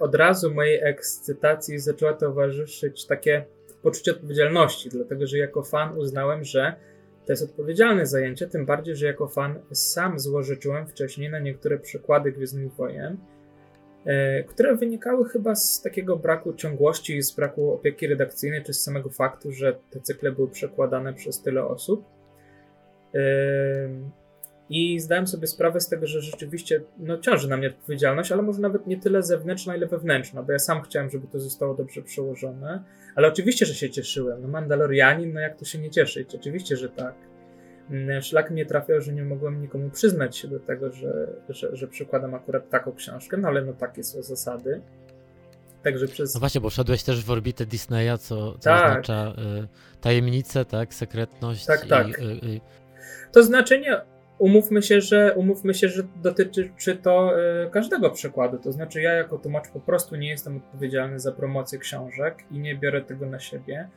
od 0.00 0.14
razu 0.14 0.54
mojej 0.54 0.80
ekscytacji 0.82 1.78
zaczęła 1.78 2.12
towarzyszyć 2.12 3.06
takie 3.06 3.44
poczucie 3.82 4.12
odpowiedzialności, 4.12 4.88
dlatego 4.88 5.26
że 5.26 5.38
jako 5.38 5.62
fan 5.62 5.98
uznałem, 5.98 6.44
że 6.44 6.74
to 7.26 7.32
jest 7.32 7.42
odpowiedzialne 7.42 8.06
zajęcie, 8.06 8.46
tym 8.46 8.66
bardziej, 8.66 8.96
że 8.96 9.06
jako 9.06 9.28
fan 9.28 9.58
sam 9.72 10.18
złożyczyłem 10.18 10.86
wcześniej 10.86 11.30
na 11.30 11.38
niektóre 11.38 11.78
przykłady 11.78 12.32
Gwiezdnych 12.32 12.72
Wojen 12.72 13.16
które 14.48 14.76
wynikały 14.76 15.28
chyba 15.28 15.54
z 15.54 15.82
takiego 15.82 16.16
braku 16.16 16.52
ciągłości, 16.52 17.22
z 17.22 17.34
braku 17.34 17.72
opieki 17.72 18.06
redakcyjnej, 18.06 18.62
czy 18.62 18.74
z 18.74 18.82
samego 18.82 19.10
faktu, 19.10 19.52
że 19.52 19.76
te 19.90 20.00
cykle 20.00 20.32
były 20.32 20.50
przekładane 20.50 21.14
przez 21.14 21.42
tyle 21.42 21.64
osób. 21.64 22.04
E, 23.14 23.20
I 24.68 25.00
zdałem 25.00 25.26
sobie 25.26 25.46
sprawę 25.46 25.80
z 25.80 25.88
tego, 25.88 26.06
że 26.06 26.20
rzeczywiście 26.20 26.80
no, 26.98 27.18
ciąży 27.18 27.48
na 27.48 27.56
mnie 27.56 27.68
odpowiedzialność, 27.68 28.32
ale 28.32 28.42
może 28.42 28.60
nawet 28.60 28.86
nie 28.86 29.00
tyle 29.00 29.22
zewnętrzna, 29.22 29.76
ile 29.76 29.86
wewnętrzna, 29.86 30.42
bo 30.42 30.52
ja 30.52 30.58
sam 30.58 30.82
chciałem, 30.82 31.10
żeby 31.10 31.26
to 31.26 31.40
zostało 31.40 31.74
dobrze 31.74 32.02
przełożone. 32.02 32.84
Ale 33.14 33.28
oczywiście, 33.28 33.66
że 33.66 33.74
się 33.74 33.90
cieszyłem. 33.90 34.42
No, 34.42 34.48
Mandalorianin, 34.48 35.32
no 35.32 35.40
jak 35.40 35.58
to 35.58 35.64
się 35.64 35.78
nie 35.78 35.90
cieszyć? 35.90 36.34
Oczywiście, 36.34 36.76
że 36.76 36.88
tak. 36.88 37.14
Mm, 37.90 38.22
szlak 38.22 38.50
mnie 38.50 38.66
trafiał, 38.66 39.00
że 39.00 39.12
nie 39.12 39.24
mogłem 39.24 39.62
nikomu 39.62 39.90
przyznać 39.90 40.36
się 40.36 40.48
do 40.48 40.60
tego, 40.60 40.92
że, 40.92 41.28
że, 41.48 41.76
że 41.76 41.88
przykładam 41.88 42.34
akurat 42.34 42.70
taką 42.70 42.92
książkę, 42.92 43.36
no 43.36 43.48
ale 43.48 43.64
no 43.64 43.72
takie 43.72 44.04
są 44.04 44.22
zasady. 44.22 44.80
Także 45.82 46.08
przez... 46.08 46.34
No 46.34 46.40
właśnie, 46.40 46.60
bo 46.60 46.70
szedłeś 46.70 47.02
też 47.02 47.24
w 47.24 47.30
orbitę 47.30 47.66
Disneya, 47.66 48.18
co, 48.18 48.52
co 48.52 48.58
tak. 48.58 48.90
oznacza 48.90 49.34
y, 49.64 50.00
tajemnicę, 50.00 50.64
tak, 50.64 50.94
sekretność. 50.94 51.66
Tak, 51.66 51.86
tak. 51.86 52.18
Y, 52.18 52.22
y, 52.22 52.60
to 53.32 53.42
znaczenie, 53.42 54.00
umówmy 54.38 54.82
się, 54.82 55.00
że 55.00 55.34
umówmy 55.34 55.74
się, 55.74 55.88
że 55.88 56.02
dotyczy 56.22 56.96
to 57.02 57.40
y, 57.66 57.70
każdego 57.70 58.10
przykładu. 58.10 58.58
To 58.58 58.72
znaczy, 58.72 59.02
ja 59.02 59.12
jako 59.12 59.38
tłumacz 59.38 59.68
po 59.68 59.80
prostu 59.80 60.16
nie 60.16 60.28
jestem 60.28 60.56
odpowiedzialny 60.56 61.20
za 61.20 61.32
promocję 61.32 61.78
książek 61.78 62.44
i 62.50 62.58
nie 62.58 62.76
biorę 62.76 63.02
tego 63.02 63.26
na 63.26 63.38
siebie 63.38 63.88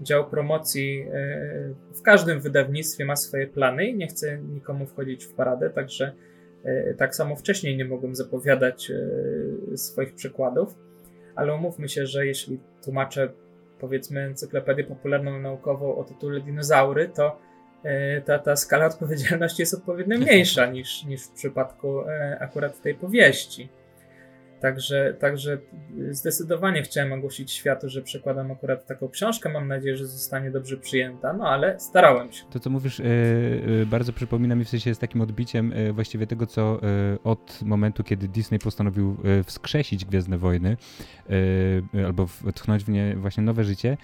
dział 0.00 0.30
promocji 0.30 1.06
e, 1.12 1.74
w 1.94 2.02
każdym 2.02 2.40
wydawnictwie 2.40 3.04
ma 3.04 3.16
swoje 3.16 3.46
plany 3.46 3.86
i 3.86 3.96
nie 3.96 4.06
chcę 4.06 4.38
nikomu 4.38 4.86
wchodzić 4.86 5.24
w 5.24 5.32
paradę, 5.32 5.70
także 5.70 6.12
e, 6.64 6.94
tak 6.94 7.14
samo 7.14 7.36
wcześniej 7.36 7.76
nie 7.76 7.84
mogłem 7.84 8.14
zapowiadać 8.14 8.90
e, 8.90 9.76
swoich 9.76 10.14
przykładów, 10.14 10.74
ale 11.34 11.54
umówmy 11.54 11.88
się, 11.88 12.06
że 12.06 12.26
jeśli 12.26 12.60
tłumaczę 12.84 13.32
powiedzmy 13.80 14.20
encyklopedię 14.20 14.84
popularną 14.84 15.40
naukową 15.40 15.96
o 15.96 16.04
tytule 16.04 16.40
Dinozaury, 16.40 17.08
to 17.08 17.38
ta, 18.24 18.38
ta 18.38 18.56
skala 18.56 18.86
odpowiedzialności 18.86 19.62
jest 19.62 19.74
odpowiednio 19.74 20.18
mniejsza 20.18 20.66
niż, 20.66 21.04
niż 21.04 21.22
w 21.22 21.30
przypadku 21.30 22.00
akurat 22.40 22.82
tej 22.82 22.94
powieści. 22.94 23.68
Także, 24.60 25.14
także 25.20 25.58
zdecydowanie 26.10 26.82
chciałem 26.82 27.12
ogłosić 27.12 27.52
światu, 27.52 27.88
że 27.88 28.02
przekładam 28.02 28.50
akurat 28.50 28.86
taką 28.86 29.08
książkę. 29.08 29.48
Mam 29.48 29.68
nadzieję, 29.68 29.96
że 29.96 30.06
zostanie 30.06 30.50
dobrze 30.50 30.76
przyjęta, 30.76 31.32
no 31.32 31.48
ale 31.48 31.80
starałem 31.80 32.32
się. 32.32 32.44
To, 32.50 32.60
co 32.60 32.70
mówisz, 32.70 32.98
yy, 32.98 33.86
bardzo 33.86 34.12
przypomina 34.12 34.54
mi 34.54 34.64
w 34.64 34.68
sensie 34.68 34.90
jest 34.90 35.00
takim 35.00 35.20
odbiciem 35.20 35.70
yy, 35.70 35.92
właściwie 35.92 36.26
tego, 36.26 36.46
co 36.46 36.80
od 37.24 37.62
momentu, 37.62 38.04
kiedy 38.04 38.28
Disney 38.28 38.58
postanowił 38.58 39.16
wskrzesić 39.44 40.04
Gwiezdne 40.04 40.38
Wojny 40.38 40.76
albo 42.06 42.26
wtchnąć 42.26 42.84
w 42.84 42.88
nie 42.88 43.16
właśnie 43.16 43.42
nowe 43.42 43.64
życie. 43.64 43.96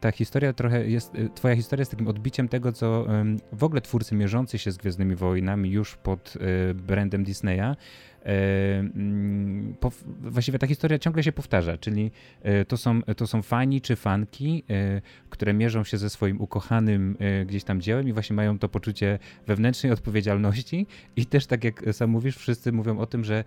ta 0.00 0.10
historia 0.10 0.52
trochę 0.52 0.88
jest, 0.88 1.12
twoja 1.34 1.56
historia 1.56 1.80
jest 1.80 1.90
takim 1.90 2.08
odbiciem 2.08 2.48
tego, 2.48 2.72
co 2.72 3.06
w 3.52 3.64
ogóle 3.64 3.80
twórcy 3.80 4.14
mierzący 4.14 4.58
się 4.58 4.72
z 4.72 4.76
Gwiezdnymi 4.76 5.14
Wojnami 5.14 5.70
już 5.70 5.96
pod 5.96 6.34
brandem 6.74 7.24
Disneya 7.24 7.76
E, 8.24 8.78
mm, 8.78 9.74
właściwie 10.20 10.58
ta 10.58 10.66
historia 10.66 10.98
ciągle 10.98 11.22
się 11.22 11.32
powtarza, 11.32 11.78
czyli 11.78 12.10
e, 12.42 12.64
to 12.64 12.76
są, 12.76 13.02
to 13.02 13.26
są 13.26 13.42
fani 13.42 13.80
czy 13.80 13.96
fanki, 13.96 14.64
e, 14.70 15.00
które 15.30 15.54
mierzą 15.54 15.84
się 15.84 15.98
ze 15.98 16.10
swoim 16.10 16.40
ukochanym 16.40 17.16
gdzieś 17.46 17.64
tam 17.64 17.80
dziełem 17.80 18.08
i 18.08 18.12
właśnie 18.12 18.36
mają 18.36 18.58
to 18.58 18.68
poczucie 18.68 19.18
wewnętrznej 19.46 19.92
odpowiedzialności 19.92 20.86
i 21.16 21.26
też 21.26 21.46
tak 21.46 21.64
jak 21.64 21.82
sam 21.92 22.10
mówisz, 22.10 22.36
wszyscy 22.36 22.72
mówią 22.72 22.98
o 22.98 23.06
tym, 23.06 23.24
że, 23.24 23.44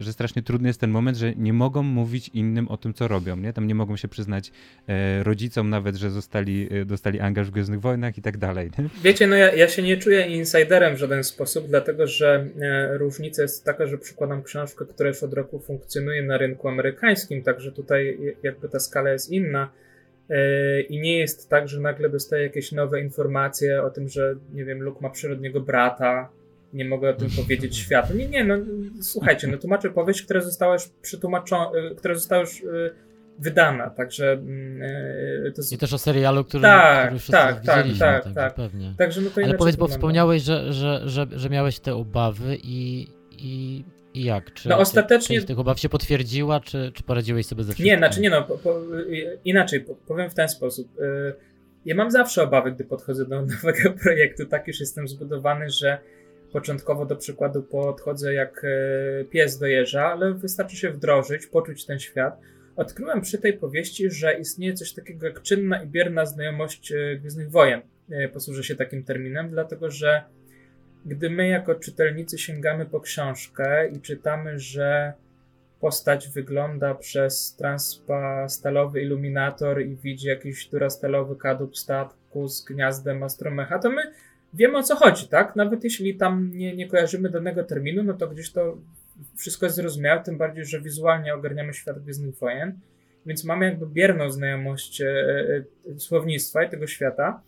że 0.00 0.12
strasznie 0.12 0.42
trudny 0.42 0.68
jest 0.68 0.80
ten 0.80 0.90
moment, 0.90 1.16
że 1.16 1.34
nie 1.34 1.52
mogą 1.52 1.82
mówić 1.82 2.30
innym 2.34 2.68
o 2.68 2.76
tym, 2.76 2.94
co 2.94 3.08
robią, 3.08 3.36
nie? 3.36 3.52
Tam 3.52 3.66
nie 3.66 3.74
mogą 3.74 3.96
się 3.96 4.08
przyznać 4.08 4.52
rodzicom 5.22 5.70
nawet, 5.70 5.96
że 5.96 6.10
zostali, 6.10 6.68
dostali 6.86 7.20
angaż 7.20 7.48
w 7.48 7.50
Gwiezdnych 7.50 7.80
Wojnach 7.80 8.18
i 8.18 8.22
tak 8.22 8.38
dalej. 8.38 8.70
Wiecie, 9.02 9.26
no 9.26 9.36
ja, 9.36 9.54
ja 9.54 9.68
się 9.68 9.82
nie 9.82 9.96
czuję 9.96 10.26
insiderem 10.26 10.96
w 10.96 10.98
żaden 10.98 11.24
sposób, 11.24 11.66
dlatego 11.68 12.06
że 12.06 12.46
różnica 12.92 13.42
jest 13.42 13.64
taka, 13.64 13.79
taka, 13.80 13.90
że 13.90 13.98
przykładam 13.98 14.42
książkę, 14.42 14.84
która 14.84 15.08
już 15.08 15.22
od 15.22 15.34
roku 15.34 15.60
funkcjonuje 15.60 16.22
na 16.22 16.38
rynku 16.38 16.68
amerykańskim, 16.68 17.42
także 17.42 17.72
tutaj 17.72 18.18
jakby 18.42 18.68
ta 18.68 18.80
skala 18.80 19.10
jest 19.10 19.30
inna. 19.30 19.72
E, 20.30 20.80
I 20.80 21.00
nie 21.00 21.18
jest 21.18 21.48
tak, 21.48 21.68
że 21.68 21.80
nagle 21.80 22.08
dostaję 22.08 22.42
jakieś 22.42 22.72
nowe 22.72 23.00
informacje 23.00 23.82
o 23.82 23.90
tym, 23.90 24.08
że 24.08 24.34
nie 24.52 24.64
wiem, 24.64 24.82
Luke 24.82 25.00
ma 25.00 25.10
przyrodniego 25.10 25.60
brata, 25.60 26.28
nie 26.72 26.84
mogę 26.84 27.10
o 27.10 27.12
tym 27.12 27.28
powiedzieć 27.42 27.76
światu. 27.76 28.14
Nie, 28.14 28.28
nie, 28.28 28.44
no 28.44 28.54
słuchajcie, 29.02 29.48
no 29.48 29.58
tłumaczę 29.58 29.90
powieść, 29.90 30.22
która 30.22 30.40
została 30.40 30.72
już 30.72 30.88
przetłumaczona, 31.02 31.70
e, 31.90 31.94
która 31.94 32.14
została 32.14 32.40
już 32.40 32.60
e, 32.60 32.90
wydana, 33.38 33.90
także 33.90 34.32
mm, 34.32 35.52
to 35.54 35.62
I 35.74 35.78
też 35.78 35.92
o 35.92 35.98
serialu, 35.98 36.44
który, 36.44 36.62
tak, 36.62 37.06
który 37.06 37.18
wszyscy 37.18 37.32
tak, 37.32 37.64
tak, 37.64 37.76
widzieliśmy, 37.76 38.06
tak, 38.06 38.24
tak, 38.24 38.34
tak. 38.34 38.54
pewnie. 38.54 38.94
Także 38.98 39.20
no 39.20 39.30
to 39.30 39.40
Ale 39.44 39.54
powiedz, 39.54 39.76
bo 39.76 39.88
wspomniałeś, 39.88 40.42
że, 40.42 40.72
że, 40.72 41.00
że, 41.04 41.26
że 41.30 41.50
miałeś 41.50 41.78
te 41.78 41.94
obawy 41.94 42.58
i 42.62 43.06
i, 43.42 43.84
i 44.14 44.24
jak? 44.24 44.52
Czy, 44.52 44.68
no 44.68 44.78
ostatecznie... 44.78 45.42
Tych 45.42 45.58
obaw 45.58 45.80
się 45.80 45.88
potwierdziła, 45.88 46.60
czy, 46.60 46.92
czy 46.94 47.02
poradziłeś 47.02 47.46
sobie 47.46 47.64
ze 47.64 47.72
wszystkim? 47.72 47.86
Nie, 47.86 47.98
znaczy 47.98 48.20
nie 48.20 48.30
no, 48.30 48.42
po, 48.42 48.58
po, 48.58 48.80
inaczej, 49.44 49.84
powiem 50.06 50.30
w 50.30 50.34
ten 50.34 50.48
sposób. 50.48 50.98
Y, 50.98 51.34
ja 51.84 51.94
mam 51.94 52.10
zawsze 52.10 52.42
obawy, 52.42 52.72
gdy 52.72 52.84
podchodzę 52.84 53.26
do 53.26 53.42
nowego 53.46 53.92
projektu. 54.02 54.46
Tak 54.46 54.66
już 54.66 54.80
jestem 54.80 55.08
zbudowany, 55.08 55.70
że 55.70 55.98
początkowo 56.52 57.06
do 57.06 57.16
przykładu 57.16 57.62
podchodzę 57.62 58.34
jak 58.34 58.64
y, 58.64 59.24
pies 59.30 59.58
do 59.58 59.66
jeża, 59.66 60.06
ale 60.06 60.34
wystarczy 60.34 60.76
się 60.76 60.90
wdrożyć, 60.90 61.46
poczuć 61.46 61.86
ten 61.86 61.98
świat. 61.98 62.40
Odkryłem 62.76 63.20
przy 63.20 63.38
tej 63.38 63.52
powieści, 63.52 64.10
że 64.10 64.38
istnieje 64.38 64.74
coś 64.74 64.92
takiego 64.92 65.26
jak 65.26 65.42
czynna 65.42 65.82
i 65.82 65.86
bierna 65.86 66.26
znajomość 66.26 66.92
y, 66.92 67.18
Gwiezdnych 67.20 67.50
Wojen. 67.50 67.80
Posłużę 68.32 68.64
się 68.64 68.76
takim 68.76 69.04
terminem, 69.04 69.50
dlatego 69.50 69.90
że 69.90 70.22
gdy 71.06 71.30
my 71.30 71.48
jako 71.48 71.74
czytelnicy 71.74 72.38
sięgamy 72.38 72.86
po 72.86 73.00
książkę 73.00 73.88
i 73.88 74.00
czytamy, 74.00 74.58
że 74.58 75.12
postać 75.80 76.28
wygląda 76.28 76.94
przez 76.94 77.56
transpastalowy 77.56 79.02
iluminator 79.02 79.82
i 79.82 79.96
widzi 79.96 80.28
jakiś 80.28 80.68
durastalowy 80.68 81.36
kadłub 81.36 81.78
statku 81.78 82.48
z 82.48 82.64
gniazdem 82.64 83.22
astromecha, 83.22 83.78
to 83.78 83.90
my 83.90 84.02
wiemy 84.54 84.78
o 84.78 84.82
co 84.82 84.96
chodzi, 84.96 85.28
tak? 85.28 85.56
Nawet 85.56 85.84
jeśli 85.84 86.16
tam 86.16 86.50
nie, 86.54 86.76
nie 86.76 86.88
kojarzymy 86.88 87.30
danego 87.30 87.64
terminu, 87.64 88.02
no 88.02 88.14
to 88.14 88.28
gdzieś 88.28 88.52
to 88.52 88.78
wszystko 89.36 89.66
jest 89.66 89.76
zrozumiałe, 89.76 90.22
tym 90.22 90.38
bardziej, 90.38 90.64
że 90.64 90.80
wizualnie 90.80 91.34
ogarniamy 91.34 91.74
świat 91.74 92.02
Gwiezdnych 92.02 92.34
Wojen, 92.38 92.78
więc 93.26 93.44
mamy 93.44 93.64
jakby 93.64 93.86
bierną 93.86 94.30
znajomość 94.30 95.00
e, 95.00 95.06
e, 95.06 95.98
słownictwa 95.98 96.62
i 96.62 96.70
tego 96.70 96.86
świata. 96.86 97.42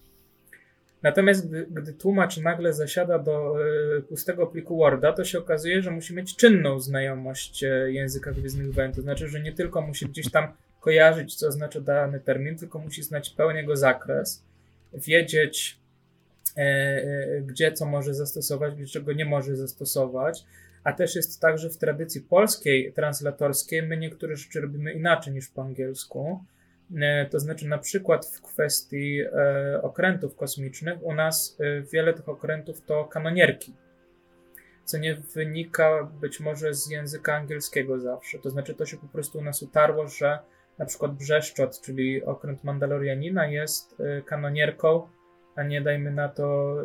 Natomiast 1.03 1.49
gdy, 1.49 1.67
gdy 1.71 1.93
tłumacz 1.93 2.37
nagle 2.37 2.73
zasiada 2.73 3.19
do 3.19 3.55
y, 3.99 4.03
pustego 4.03 4.47
pliku 4.47 4.77
Worda, 4.77 5.13
to 5.13 5.25
się 5.25 5.39
okazuje, 5.39 5.83
że 5.83 5.91
musi 5.91 6.15
mieć 6.15 6.37
czynną 6.37 6.81
znajomość 6.81 7.65
y, 7.65 7.93
języka 7.93 8.33
Gwiezdnych 8.33 8.75
Wojen. 8.75 8.93
To 8.93 9.03
znaczy, 9.03 9.29
że 9.29 9.41
nie 9.41 9.53
tylko 9.53 9.81
musi 9.81 10.07
gdzieś 10.07 10.31
tam 10.31 10.49
kojarzyć, 10.81 11.35
co 11.35 11.49
oznacza 11.49 11.81
dany 11.81 12.21
termin, 12.21 12.59
tylko 12.59 12.79
musi 12.79 13.03
znać 13.03 13.31
pełen 13.31 13.57
jego 13.57 13.77
zakres, 13.77 14.45
wiedzieć, 14.95 15.79
y, 16.59 17.43
gdzie 17.47 17.73
co 17.73 17.87
może 17.87 18.15
zastosować, 18.15 18.75
gdzie 18.75 18.87
czego 18.87 19.13
nie 19.13 19.25
może 19.25 19.57
zastosować. 19.57 20.45
A 20.85 20.93
też 20.93 21.17
jest 21.17 21.41
tak, 21.41 21.59
że 21.59 21.71
w 21.71 21.77
tradycji 21.77 22.21
polskiej, 22.21 22.93
translatorskiej, 22.93 23.83
my 23.83 23.97
niektóre 23.97 24.37
rzeczy 24.37 24.61
robimy 24.61 24.93
inaczej 24.93 25.33
niż 25.33 25.49
po 25.49 25.63
angielsku. 25.63 26.45
E, 27.01 27.27
to 27.27 27.41
znaczy, 27.41 27.69
na 27.69 27.79
przykład 27.79 28.27
w 28.27 28.43
kwestii 28.43 29.21
e, 29.21 29.83
okrętów 29.83 30.37
kosmicznych, 30.37 31.03
u 31.03 31.15
nas 31.15 31.59
e, 31.61 31.83
wiele 31.83 32.15
tych 32.15 32.29
okrętów 32.29 32.85
to 32.85 33.05
kanonierki, 33.05 33.75
co 34.85 34.99
nie 34.99 35.15
wynika 35.15 36.09
być 36.21 36.41
może 36.41 36.75
z 36.75 36.91
języka 36.91 37.35
angielskiego 37.35 38.01
zawsze. 38.01 38.39
To 38.39 38.51
znaczy, 38.51 38.75
to 38.75 38.87
się 38.87 38.97
po 38.97 39.09
prostu 39.09 39.39
u 39.39 39.43
nas 39.43 39.63
utarło, 39.63 40.09
że 40.09 40.39
na 40.79 40.87
przykład 40.87 41.15
Brzeszczot, 41.15 41.81
czyli 41.81 42.25
okręt 42.25 42.65
Mandalorianina, 42.65 43.47
jest 43.47 43.97
kanonierką, 44.27 45.09
a 45.57 45.63
nie 45.63 45.81
dajmy 45.81 46.11
na 46.11 46.29
to 46.29 46.77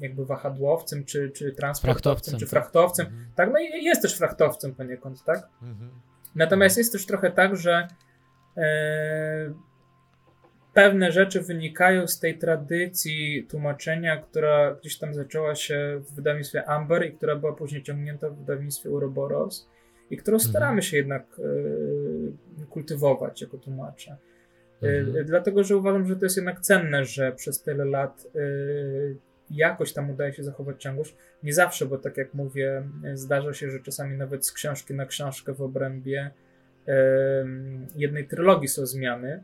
jakby 0.00 0.26
wahadłowcem, 0.26 1.04
czy, 1.04 1.30
czy 1.30 1.52
transportowcem, 1.52 2.38
czy 2.38 2.46
frachtowcem. 2.46 3.06
Tak, 3.06 3.14
tak 3.34 3.50
no 3.52 3.58
i 3.58 3.84
jest 3.84 4.02
też 4.02 4.18
frachtowcem 4.18 4.74
poniekąd, 4.74 5.24
tak? 5.24 5.48
Mhm. 5.62 5.90
Natomiast 6.34 6.78
jest 6.78 6.92
też 6.92 7.06
trochę 7.06 7.30
tak, 7.30 7.56
że 7.56 7.88
pewne 10.74 11.12
rzeczy 11.12 11.40
wynikają 11.40 12.06
z 12.06 12.20
tej 12.20 12.38
tradycji 12.38 13.46
tłumaczenia, 13.50 14.16
która 14.16 14.74
gdzieś 14.74 14.98
tam 14.98 15.14
zaczęła 15.14 15.54
się 15.54 16.00
w 16.00 16.14
wydawnictwie 16.14 16.68
Amber 16.68 17.06
i 17.06 17.12
która 17.12 17.36
była 17.36 17.52
później 17.52 17.82
ciągnięta 17.82 18.30
w 18.30 18.38
wydawnictwie 18.38 18.90
Uroboros 18.90 19.68
i 20.10 20.16
którą 20.16 20.34
mhm. 20.34 20.50
staramy 20.50 20.82
się 20.82 20.96
jednak 20.96 21.26
e, 21.38 22.66
kultywować 22.66 23.40
jako 23.40 23.58
tłumacze. 23.58 24.16
E, 24.82 24.86
mhm. 24.86 25.26
Dlatego, 25.26 25.64
że 25.64 25.76
uważam, 25.76 26.06
że 26.06 26.16
to 26.16 26.24
jest 26.24 26.36
jednak 26.36 26.60
cenne, 26.60 27.04
że 27.04 27.32
przez 27.32 27.62
tyle 27.62 27.84
lat 27.84 28.26
jakoś 29.50 29.92
tam 29.92 30.10
udaje 30.10 30.32
się 30.32 30.44
zachować 30.44 30.82
ciągłość. 30.82 31.16
Nie 31.42 31.52
zawsze, 31.52 31.86
bo 31.86 31.98
tak 31.98 32.16
jak 32.16 32.34
mówię, 32.34 32.82
zdarza 33.14 33.52
się, 33.52 33.70
że 33.70 33.80
czasami 33.80 34.16
nawet 34.16 34.46
z 34.46 34.52
książki 34.52 34.94
na 34.94 35.06
książkę 35.06 35.54
w 35.54 35.62
obrębie 35.62 36.30
jednej 37.96 38.28
trylogii 38.28 38.68
są 38.68 38.86
zmiany. 38.86 39.42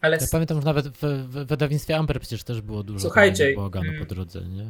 Ale... 0.00 0.16
Ja 0.20 0.26
pamiętam, 0.32 0.60
że 0.60 0.64
nawet 0.64 0.88
w, 0.88 1.02
w 1.02 1.46
wydawnictwie 1.46 1.96
Amber 1.96 2.20
przecież 2.20 2.44
też 2.44 2.60
było 2.60 2.82
dużo 2.82 3.00
Słuchajcie, 3.00 3.54
bałaganu 3.56 3.86
po 3.86 3.96
mm, 3.96 4.06
drodze, 4.06 4.40
nie? 4.40 4.66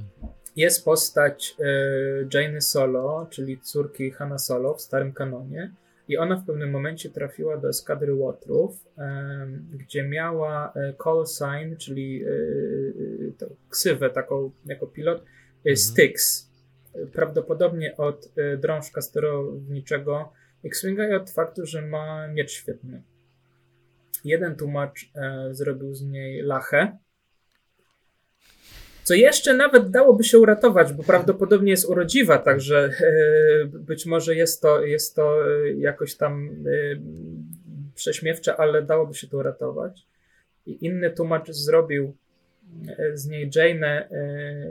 Jest 0.57 0.84
postać 0.84 1.57
y, 1.61 2.28
Jane 2.34 2.61
Solo, 2.61 3.26
czyli 3.30 3.61
córki 3.61 4.11
Hanna 4.11 4.39
Solo 4.39 4.74
w 4.74 4.80
starym 4.80 5.12
kanonie 5.12 5.72
i 6.09 6.16
ona 6.16 6.37
w 6.37 6.47
pewnym 6.47 6.70
momencie 6.70 7.11
trafiła 7.11 7.57
do 7.57 7.68
eskadry 7.68 8.14
Łotrów, 8.14 8.84
gdzie 9.72 10.03
miała 10.03 10.72
y, 10.76 10.95
call 11.05 11.24
sign, 11.26 11.76
czyli 11.76 12.24
y, 12.24 13.32
ksywę 13.70 14.11
taką 14.11 14.51
jako 14.66 14.87
pilot, 14.87 15.18
mhm. 15.57 15.76
Styx. 15.76 16.47
Prawdopodobnie 17.12 17.97
od 17.97 18.28
drążka 18.59 19.03
sterowniczego 19.03 20.32
X-Winga 20.66 21.16
od 21.16 21.30
faktu, 21.30 21.66
że 21.66 21.82
ma 21.82 22.28
miecz 22.28 22.50
świetny. 22.50 23.02
Jeden 24.24 24.56
tłumacz 24.56 25.10
e, 25.14 25.48
zrobił 25.54 25.94
z 25.94 26.02
niej 26.02 26.42
lachę, 26.42 26.98
co 29.06 29.14
jeszcze 29.14 29.56
nawet 29.56 29.90
dałoby 29.90 30.24
się 30.24 30.38
uratować, 30.38 30.92
bo 30.92 31.02
prawdopodobnie 31.02 31.70
jest 31.70 31.88
urodziwa, 31.88 32.38
także 32.38 32.90
e, 33.00 33.66
być 33.66 34.06
może 34.06 34.34
jest 34.34 34.62
to, 34.62 34.82
jest 34.82 35.14
to 35.16 35.48
e, 35.48 35.72
jakoś 35.72 36.14
tam 36.16 36.50
e, 36.66 36.96
prześmiewcze, 37.94 38.56
ale 38.56 38.82
dałoby 38.82 39.14
się 39.14 39.26
to 39.26 39.36
uratować. 39.36 40.06
I 40.66 40.86
inny 40.86 41.10
tłumacz 41.10 41.50
zrobił 41.50 42.16
e, 42.88 43.16
z 43.16 43.26
niej 43.26 43.50
Jane 43.54 44.08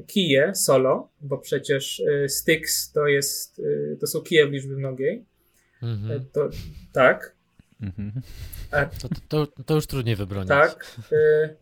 kije 0.07 0.55
solo, 0.55 1.09
bo 1.21 1.37
przecież 1.37 2.03
Styx 2.27 2.91
to 2.91 3.07
jest, 3.07 3.61
to 3.99 4.07
są 4.07 4.21
kije 4.21 4.47
w 4.47 4.51
liczbie 4.51 4.75
mnogiej. 4.75 5.25
Mhm. 5.82 6.26
To, 6.34 6.49
tak. 6.93 7.36
Mhm. 7.82 8.11
To, 9.01 9.09
to, 9.28 9.63
to, 9.65 9.76
już 9.76 9.88
trudniej 9.88 10.15
wybronić. 10.15 10.49
Tak. 10.49 10.86
Y, 11.11 11.55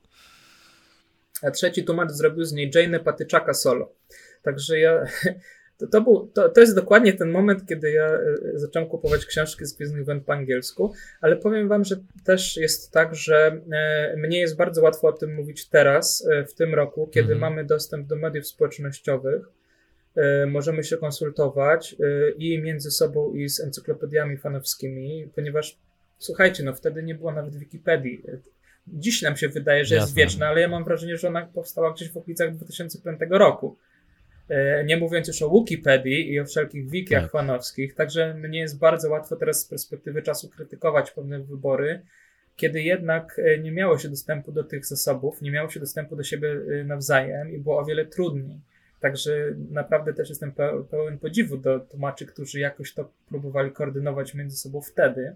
a 1.42 1.52
trzeci 1.52 1.84
tłumacz 1.84 2.12
zrobił 2.12 2.46
z 2.46 2.54
niej 2.54 2.72
Jane 2.76 3.00
Patyczaka 3.00 3.54
solo. 3.54 3.96
Także 4.42 4.80
ja. 4.80 5.04
To, 5.78 5.88
to, 5.88 6.02
był, 6.02 6.28
to, 6.34 6.50
to 6.50 6.62
jest 6.62 6.76
dokładnie 6.76 7.14
ten 7.14 7.32
moment, 7.32 7.66
kiedy 7.66 7.92
ja 7.92 8.16
y, 8.16 8.60
zacząłem 8.60 8.90
kupować 8.90 9.26
książki 9.26 9.66
z 9.66 9.74
Gwiezdnych 9.74 10.06
Wojen 10.06 10.24
po 10.24 10.34
angielsku, 10.34 10.94
ale 11.22 11.36
powiem 11.36 11.68
wam, 11.68 11.84
że 11.84 11.96
też 12.26 12.58
jest 12.58 12.92
tak, 12.92 13.16
że 13.16 13.62
e, 13.72 14.18
mnie 14.18 14.40
jest 14.40 14.58
bardzo 14.58 14.82
łatwo 14.82 15.08
o 15.08 15.12
tym 15.14 15.36
mówić 15.36 15.70
teraz, 15.70 16.28
e, 16.32 16.46
w 16.46 16.54
tym 16.54 16.76
roku, 16.76 17.08
kiedy 17.08 17.34
mhm. 17.34 17.40
mamy 17.40 17.66
dostęp 17.66 18.08
do 18.08 18.16
mediów 18.16 18.48
społecznościowych, 18.48 19.50
możemy 20.48 20.84
się 20.84 20.98
konsultować 20.98 21.96
i 22.38 22.62
między 22.62 22.92
sobą, 22.92 23.34
i 23.34 23.50
z 23.50 23.60
encyklopediami 23.60 24.38
fanowskimi, 24.38 25.28
ponieważ 25.36 25.78
słuchajcie, 26.20 26.64
no 26.64 26.74
wtedy 26.74 27.04
nie 27.04 27.16
było 27.16 27.32
nawet 27.32 27.56
Wikipedii. 27.56 28.24
Dziś 28.88 29.22
nam 29.22 29.38
się 29.38 29.50
wydaje, 29.50 29.86
że 29.86 29.96
Jasne. 29.96 30.06
jest 30.06 30.16
wieczna, 30.16 30.48
ale 30.48 30.62
ja 30.62 30.68
mam 30.68 30.84
wrażenie, 30.84 31.18
że 31.18 31.28
ona 31.28 31.46
powstała 31.46 31.94
gdzieś 31.94 32.12
w 32.12 32.18
okolicach 32.18 32.56
2005 32.56 33.20
roku. 33.30 33.78
E, 34.50 34.84
nie 34.84 34.98
mówiąc 34.98 35.28
już 35.28 35.42
o 35.42 35.50
Wikipedii 35.50 36.32
i 36.32 36.40
o 36.40 36.46
wszelkich 36.46 36.90
wikiach 36.90 37.24
tak. 37.24 37.32
fanowskich, 37.32 37.96
także 37.96 38.34
mnie 38.34 38.60
jest 38.60 38.80
bardzo 38.80 39.10
łatwo 39.10 39.36
teraz 39.36 39.62
z 39.62 39.68
perspektywy 39.68 40.22
czasu 40.22 40.50
krytykować 40.50 41.12
pewne 41.12 41.40
wybory, 41.40 42.02
kiedy 42.56 42.82
jednak 42.82 43.40
e, 43.40 43.58
nie 43.60 43.72
miało 43.72 43.98
się 43.98 44.10
dostępu 44.10 44.52
do 44.52 44.64
tych 44.64 44.86
zasobów, 44.86 45.42
nie 45.42 45.52
miało 45.52 45.70
się 45.70 45.80
dostępu 45.80 46.16
do 46.16 46.24
siebie 46.24 46.50
e, 46.52 46.84
nawzajem 46.84 47.52
i 47.52 47.60
było 47.60 47.80
o 47.80 47.86
wiele 47.86 48.06
trudniej. 48.06 48.62
Także 49.04 49.32
naprawdę 49.72 50.14
też 50.14 50.30
jestem 50.30 50.54
pełen 50.92 51.20
podziwu 51.20 51.58
do 51.58 51.80
tłumaczy, 51.80 52.26
którzy 52.26 52.60
jakoś 52.60 52.94
to 52.94 53.12
próbowali 53.30 53.72
koordynować 53.72 54.34
między 54.34 54.58
sobą 54.58 54.82
wtedy. 54.82 55.36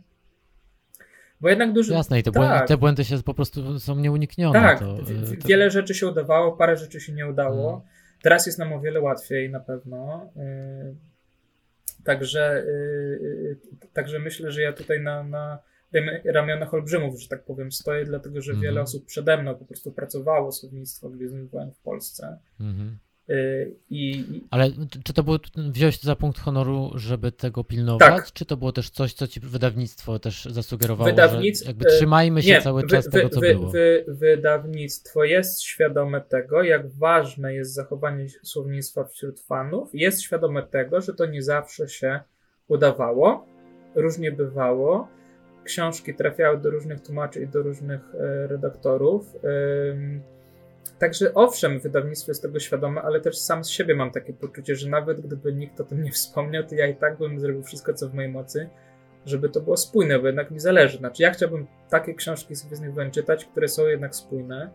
Bo 1.42 1.50
jednak 1.50 1.74
dużo. 1.74 1.94
Jasne, 1.94 2.20
i 2.20 2.24
te, 2.24 2.32
tak. 2.32 2.44
błędy, 2.44 2.68
te 2.68 2.78
błędy 2.78 3.06
się 3.06 3.24
po 3.24 3.34
prostu 3.34 3.80
są 3.80 3.96
nieuniknione. 3.96 4.60
Tak, 4.60 4.80
to, 4.80 4.98
to... 4.98 5.48
wiele 5.48 5.72
rzeczy 5.72 5.94
się 5.94 6.08
udawało, 6.08 6.52
parę 6.52 6.78
rzeczy 6.78 7.00
się 7.00 7.14
nie 7.14 7.28
udało. 7.28 7.70
Hmm. 7.72 7.88
Teraz 8.22 8.46
jest 8.46 8.60
nam 8.60 8.74
o 8.74 8.80
wiele 8.80 9.02
łatwiej 9.02 9.50
na 9.50 9.60
pewno. 9.60 10.30
Y, 10.38 12.04
także, 12.04 12.64
y, 12.68 13.58
także 13.94 14.20
myślę, 14.20 14.52
że 14.52 14.62
ja 14.62 14.74
tutaj 14.74 15.02
na, 15.02 15.24
na 15.24 15.60
ramionach 16.26 16.74
olbrzymów, 16.74 17.22
że 17.22 17.28
tak 17.28 17.44
powiem, 17.44 17.72
stoję, 17.72 18.06
dlatego 18.06 18.42
że 18.42 18.54
wiele 18.54 18.68
mhm. 18.68 18.84
osób 18.84 19.06
przede 19.06 19.42
mną 19.42 19.56
po 19.56 19.66
prostu 19.66 19.92
pracowało 19.92 20.52
słownictwo 20.52 21.10
Gwiezdnych 21.10 21.50
Wojen 21.50 21.72
w 21.72 21.80
Polsce. 21.80 22.38
Y, 22.62 22.64
I, 23.90 24.26
Ale 24.52 24.70
czy 25.04 25.14
to 25.14 25.24
było, 25.24 25.40
wziąłeś 25.56 26.00
to 26.00 26.06
za 26.06 26.16
punkt 26.16 26.40
honoru, 26.40 26.92
żeby 26.96 27.32
tego 27.32 27.64
pilnować, 27.64 28.16
tak. 28.16 28.32
czy 28.34 28.46
to 28.46 28.58
było 28.58 28.72
też 28.72 28.90
coś, 28.90 29.14
co 29.14 29.28
ci 29.28 29.40
wydawnictwo 29.40 30.20
też 30.20 30.46
zasugerowało, 30.46 31.10
Wydawnic... 31.10 31.64
że 31.64 31.68
jakby 31.68 31.86
trzymajmy 31.86 32.44
się 32.44 32.50
nie, 32.50 32.62
cały 32.62 32.82
wy, 32.82 32.88
czas 32.88 33.06
wy, 33.06 33.12
tego, 33.12 33.30
co 33.30 33.40
wy, 33.40 33.54
było? 33.54 33.72
wydawnictwo 34.08 35.24
jest 35.24 35.62
świadome 35.62 36.22
tego, 36.22 36.64
jak 36.64 36.92
ważne 36.92 37.54
jest 37.54 37.74
zachowanie 37.74 38.28
słownictwa 38.44 39.04
wśród 39.04 39.40
fanów, 39.40 39.90
jest 39.94 40.22
świadome 40.22 40.64
tego, 40.64 41.02
że 41.02 41.14
to 41.14 41.26
nie 41.26 41.42
zawsze 41.42 41.88
się 41.88 42.20
udawało, 42.68 43.46
różnie 43.96 44.32
bywało, 44.32 45.08
książki 45.64 46.16
trafiały 46.16 46.58
do 46.58 46.70
różnych 46.70 47.02
tłumaczy 47.02 47.42
i 47.42 47.48
do 47.48 47.62
różnych 47.62 48.16
e, 48.16 48.48
redaktorów, 48.48 49.36
Także 51.00 51.34
owszem, 51.34 51.80
wydawnictwo 51.80 52.32
jest 52.32 52.42
tego 52.42 52.60
świadome, 52.60 53.02
ale 53.02 53.22
też 53.22 53.38
sam 53.38 53.64
z 53.64 53.70
siebie 53.70 53.96
mam 53.96 54.12
takie 54.12 54.34
poczucie, 54.34 54.76
że 54.76 54.90
nawet 54.90 55.22
gdyby 55.22 55.54
nikt 55.54 55.82
o 55.82 55.84
tym 55.84 56.04
nie 56.04 56.12
wspomniał, 56.12 56.64
to 56.64 56.76
ja 56.76 56.88
i 56.88 56.96
tak 56.96 57.18
bym 57.18 57.40
zrobił 57.40 57.64
wszystko, 57.64 57.94
co 57.94 58.10
w 58.10 58.14
mojej 58.14 58.32
mocy, 58.32 58.70
żeby 59.26 59.50
to 59.50 59.62
było 59.62 59.78
spójne, 59.78 60.20
bo 60.20 60.28
jednak 60.28 60.52
mi 60.52 60.60
zależy. 60.60 60.98
Znaczy, 60.98 61.24
ja 61.24 61.32
chciałbym 61.32 61.68
takie 61.90 62.14
książki 62.14 62.56
z 62.56 62.66
Gwiezdnych 62.66 62.94
Wojen 62.94 63.12
czytać, 63.12 63.46
które 63.46 63.68
są 63.68 63.88
jednak 63.88 64.16
spójne, 64.16 64.70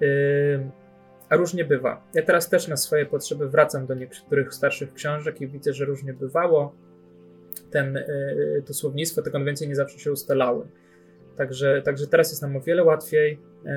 yy, 0.00 0.70
a 1.28 1.36
różnie 1.36 1.64
bywa. 1.64 2.04
Ja 2.14 2.22
teraz 2.22 2.48
też 2.48 2.68
na 2.68 2.76
swoje 2.76 3.06
potrzeby 3.06 3.48
wracam 3.48 3.86
do 3.86 3.94
niektórych 3.94 4.54
starszych 4.54 4.94
książek 4.94 5.40
i 5.40 5.48
widzę, 5.48 5.72
że 5.72 5.84
różnie 5.84 6.12
bywało. 6.12 6.74
Ten, 7.70 7.94
yy, 7.94 8.62
to 8.66 8.74
słownictwo, 8.74 9.22
te 9.22 9.30
konwencje 9.30 9.68
nie 9.68 9.76
zawsze 9.76 9.98
się 9.98 10.12
ustalały. 10.12 10.66
Także, 11.36 11.82
także 11.82 12.06
teraz 12.06 12.30
jest 12.30 12.42
nam 12.42 12.56
o 12.56 12.60
wiele 12.60 12.84
łatwiej, 12.84 13.40
e, 13.66 13.70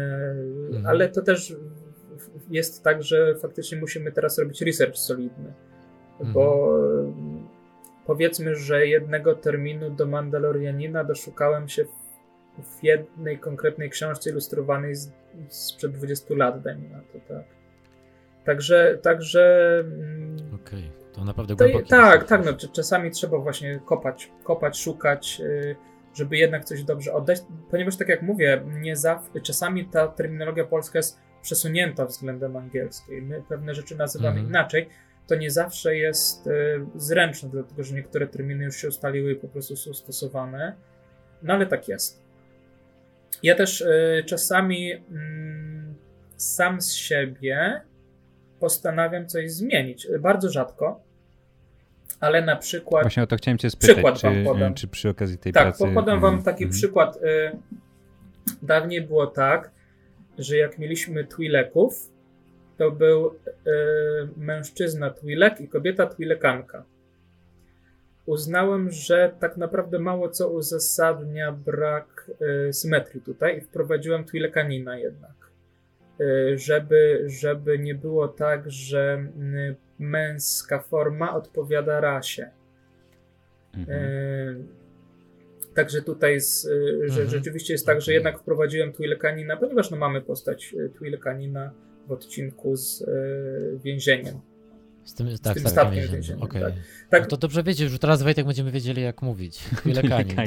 mhm. 0.67 0.85
ale 0.85 1.09
to 1.09 1.21
też 1.21 1.55
jest 2.49 2.83
tak, 2.83 3.03
że 3.03 3.35
faktycznie 3.35 3.77
musimy 3.77 4.11
teraz 4.11 4.39
robić 4.39 4.61
research 4.61 4.97
solidny, 4.97 5.53
mhm. 6.11 6.33
bo 6.33 6.73
powiedzmy, 8.05 8.55
że 8.55 8.87
jednego 8.87 9.35
terminu 9.35 9.89
do 9.89 10.05
Mandalorianina 10.05 11.03
doszukałem 11.03 11.69
się 11.69 11.85
w, 11.85 12.79
w 12.79 12.83
jednej 12.83 13.39
konkretnej 13.39 13.89
książce 13.89 14.29
ilustrowanej 14.29 14.95
z, 14.95 15.11
sprzed 15.49 15.91
20 15.91 16.35
lat, 16.35 16.61
dajmy 16.61 16.89
na 16.89 16.99
to, 16.99 17.19
tak. 17.27 17.43
Także, 18.45 18.97
także... 19.01 19.73
Mm, 19.79 20.35
Okej, 20.37 20.79
okay. 20.79 21.13
to 21.13 21.25
naprawdę 21.25 21.55
głębokie. 21.55 21.83
To, 21.83 21.89
tak, 21.89 22.23
tak, 22.23 22.45
no, 22.45 22.53
czasami 22.53 23.11
trzeba 23.11 23.37
właśnie 23.37 23.79
kopać, 23.85 24.31
kopać, 24.43 24.79
szukać, 24.79 25.39
yy, 25.39 25.75
żeby 26.17 26.37
jednak 26.37 26.65
coś 26.65 26.83
dobrze 26.83 27.13
oddać, 27.13 27.39
ponieważ 27.71 27.97
tak 27.97 28.09
jak 28.09 28.21
mówię, 28.21 28.61
nie 28.81 28.95
zawsze, 28.95 29.41
czasami 29.41 29.85
ta 29.85 30.07
terminologia 30.07 30.65
polska 30.65 30.99
jest 30.99 31.19
przesunięta 31.41 32.05
względem 32.05 32.55
angielskiej. 32.55 33.21
My 33.21 33.43
pewne 33.49 33.75
rzeczy 33.75 33.95
nazywamy 33.95 34.39
mhm. 34.39 34.47
inaczej. 34.47 34.89
To 35.27 35.35
nie 35.35 35.51
zawsze 35.51 35.95
jest 35.95 36.47
y, 36.47 36.51
zręczne, 36.95 37.49
dlatego 37.49 37.83
że 37.83 37.95
niektóre 37.95 38.27
terminy 38.27 38.63
już 38.65 38.75
się 38.75 38.87
ustaliły 38.87 39.31
i 39.31 39.35
po 39.35 39.47
prostu 39.47 39.75
są 39.75 39.93
stosowane. 39.93 40.75
No 41.43 41.53
ale 41.53 41.65
tak 41.65 41.87
jest. 41.87 42.23
Ja 43.43 43.55
też 43.55 43.81
y, 43.81 44.23
czasami 44.25 44.93
y, 44.93 44.99
sam 46.37 46.81
z 46.81 46.93
siebie 46.93 47.81
postanawiam 48.59 49.27
coś 49.27 49.51
zmienić. 49.51 50.07
Bardzo 50.19 50.49
rzadko, 50.49 51.06
ale 52.19 52.41
na 52.41 52.55
przykład. 52.55 53.03
Właśnie 53.03 53.23
o 53.23 53.27
to 53.27 53.35
chciałem 53.35 53.57
Cię 53.57 53.69
spytać, 53.69 53.95
przykład 53.95 54.19
czy, 54.19 54.27
wam 54.27 54.43
podam. 54.43 54.73
czy 54.73 54.87
przy 54.87 55.09
okazji 55.09 55.37
tej 55.37 55.53
tak, 55.53 55.63
pracy. 55.63 55.83
Tak, 55.83 55.93
podam 55.93 56.19
Wam 56.19 56.43
taki 56.43 56.63
mm. 56.63 56.73
przykład. 56.73 57.15
Y, 57.15 57.19
dawniej 58.61 59.01
było 59.01 59.27
tak, 59.27 59.71
że 60.37 60.57
jak 60.57 60.77
mieliśmy 60.77 61.25
Twileków, 61.25 62.09
to 62.77 62.91
był 62.91 63.27
y, 63.27 63.31
mężczyzna 64.37 65.09
Twilek 65.09 65.61
i 65.61 65.67
kobieta 65.67 66.07
Twilekanka. 66.07 66.83
Uznałem, 68.25 68.91
że 68.91 69.31
tak 69.39 69.57
naprawdę 69.57 69.99
mało 69.99 70.29
co 70.29 70.49
uzasadnia 70.49 71.51
brak 71.51 72.31
y, 72.69 72.73
symetrii 72.73 73.21
tutaj 73.21 73.57
i 73.57 73.61
wprowadziłem 73.61 74.25
Twilekanina 74.25 74.97
jednak. 74.97 75.46
Żeby, 76.55 77.23
żeby 77.25 77.79
nie 77.79 77.95
było 77.95 78.27
tak, 78.27 78.71
że 78.71 79.27
męska 79.99 80.79
forma 80.79 81.35
odpowiada 81.35 81.99
rasie. 81.99 82.49
Mhm. 83.73 83.99
E, 84.01 84.87
Także 85.73 86.01
tutaj 86.01 86.39
że 86.41 87.21
mhm. 87.21 87.29
rzeczywiście 87.29 87.73
jest 87.73 87.85
tak, 87.85 88.01
że 88.01 88.13
jednak 88.13 88.39
wprowadziłem 88.39 88.93
Twilkanina, 88.93 89.57
ponieważ 89.57 89.91
no 89.91 89.97
mamy 89.97 90.21
postać 90.21 90.75
Twilkanina 90.95 91.71
w 92.07 92.11
odcinku 92.11 92.75
z 92.75 93.05
więzieniem. 93.83 94.39
Z 95.07 95.13
tym, 95.13 95.37
z 95.37 95.41
tak, 95.41 95.53
tym 95.53 95.67
statkiem 95.67 96.07
więzieniem. 96.11 96.41
Okay. 96.41 96.61
Tak. 96.61 96.73
tak. 97.09 97.21
No 97.21 97.27
to 97.27 97.37
dobrze 97.37 97.63
wiecie, 97.63 97.89
że 97.89 97.99
teraz 97.99 98.23
Wojtek 98.23 98.45
będziemy 98.45 98.71
wiedzieli 98.71 99.01
jak 99.01 99.21
mówić. 99.21 99.59
Twilekanin, 99.81 100.39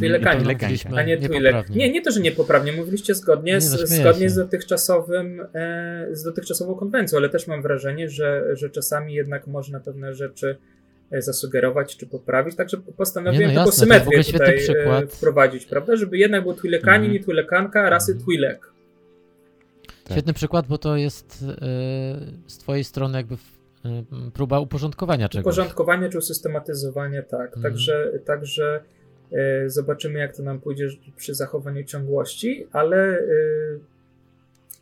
a 0.97 1.03
nie 1.03 1.19
Twilek. 1.19 1.69
Nie, 1.71 1.93
nie 1.93 2.03
to, 2.03 2.11
że 2.11 2.21
niepoprawnie, 2.21 2.73
mówiliście 2.73 3.15
zgodnie, 3.15 3.53
nie, 3.53 3.61
z, 3.61 3.91
zgodnie 3.91 4.31
z, 4.31 4.37
dotychczasowym, 4.37 5.47
e, 5.55 6.07
z 6.13 6.23
dotychczasową 6.23 6.75
konwencją, 6.75 7.19
ale 7.19 7.29
też 7.29 7.47
mam 7.47 7.63
wrażenie, 7.63 8.09
że, 8.09 8.57
że 8.57 8.71
czasami 8.71 9.15
jednak 9.15 9.47
można 9.47 9.81
pewne 9.81 10.15
rzeczy 10.15 10.57
e, 11.11 11.23
zasugerować 11.23 11.97
czy 11.97 12.07
poprawić, 12.07 12.57
także 12.57 12.77
postanowiłem 12.77 13.55
no 13.55 13.61
taką 13.61 13.73
symetrię 13.73 14.25
tutaj 14.25 14.55
e, 14.55 14.59
przykład. 14.59 15.13
wprowadzić, 15.13 15.67
prawda, 15.67 15.97
żeby 15.97 16.19
jednak 16.19 16.43
był 16.43 16.55
Twilekanin 16.55 17.11
mm. 17.11 17.17
i 17.17 17.25
Twilekanka 17.25 17.91
rasy 17.91 18.13
mm. 18.13 18.25
Twilek. 18.25 18.73
Tak. 20.05 20.13
Świetny 20.13 20.33
przykład, 20.33 20.67
bo 20.67 20.79
to 20.79 20.97
jest 20.97 21.43
yy, 21.43 21.49
z 22.47 22.59
twojej 22.59 22.85
strony 22.85 23.19
jakby 23.19 23.37
Y, 23.37 23.60
próba 24.35 24.61
uporządkowania 24.61 25.29
czegoś. 25.29 25.45
Uporządkowania 25.55 26.09
czy 26.09 26.19
usystematyzowania, 26.19 27.23
tak. 27.23 27.47
Mhm. 27.57 27.63
Także, 27.63 28.13
także 28.25 28.81
y, 29.33 29.71
zobaczymy, 29.71 30.19
jak 30.19 30.37
to 30.37 30.43
nam 30.43 30.61
pójdzie 30.61 30.89
przy 31.17 31.35
zachowaniu 31.35 31.85
ciągłości, 31.85 32.67
ale 32.73 33.19
y, 33.19 33.81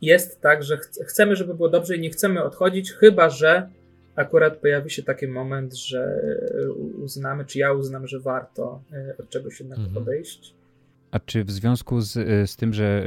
jest 0.01 0.41
tak, 0.41 0.63
że 0.63 0.77
ch 0.77 0.81
chcemy, 1.07 1.35
żeby 1.35 1.53
było 1.53 1.69
dobrze 1.69 1.95
i 1.95 1.99
nie 1.99 2.09
chcemy 2.09 2.43
odchodzić, 2.43 2.93
chyba 2.93 3.29
że 3.29 3.69
akurat 4.15 4.57
pojawi 4.57 4.89
się 4.89 5.03
taki 5.03 5.27
moment, 5.27 5.77
że 5.77 6.21
uznamy, 7.03 7.45
czy 7.45 7.59
ja 7.59 7.73
uznam, 7.73 8.07
że 8.07 8.19
warto 8.19 8.81
od 9.19 9.29
czegoś 9.29 9.59
jednak 9.59 9.79
mhm. 9.79 9.97
odejść. 9.97 10.58
A 11.11 11.19
czy 11.19 11.43
w 11.43 11.51
związku 11.51 12.01
z, 12.01 12.13
z 12.49 12.55
tym, 12.55 12.73
że 12.73 13.03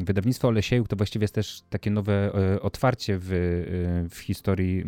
y, 0.00 0.04
wydawnictwo 0.04 0.48
Olesiejuk 0.48 0.88
to 0.88 0.96
właściwie 0.96 1.24
jest 1.24 1.34
też 1.34 1.62
takie 1.70 1.90
nowe 1.90 2.32
y, 2.54 2.60
otwarcie 2.60 3.18
w, 3.20 3.28
w 4.10 4.18
historii 4.18 4.80
y, 4.80 4.84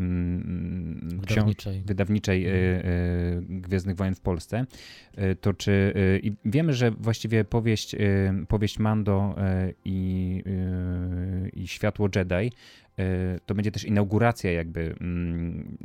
wydawniczej, 1.16 1.82
wydawniczej 1.86 2.46
mhm. 2.46 3.60
Gwiezdnych 3.60 3.96
Wojen 3.96 4.14
w 4.14 4.20
Polsce, 4.20 4.66
to 5.40 5.54
czy 5.54 5.92
i 6.22 6.32
wiemy, 6.44 6.72
że 6.72 6.90
właściwie 6.90 7.44
powieść, 7.44 7.96
powieść 8.48 8.78
Mando 8.78 9.36
i, 9.84 10.42
i 11.52 11.68
Światło 11.68 12.08
Jedi 12.16 12.52
to 13.46 13.54
będzie 13.54 13.70
też 13.70 13.84
inauguracja 13.84 14.52
jakby, 14.52 14.94
mm, 15.00 15.78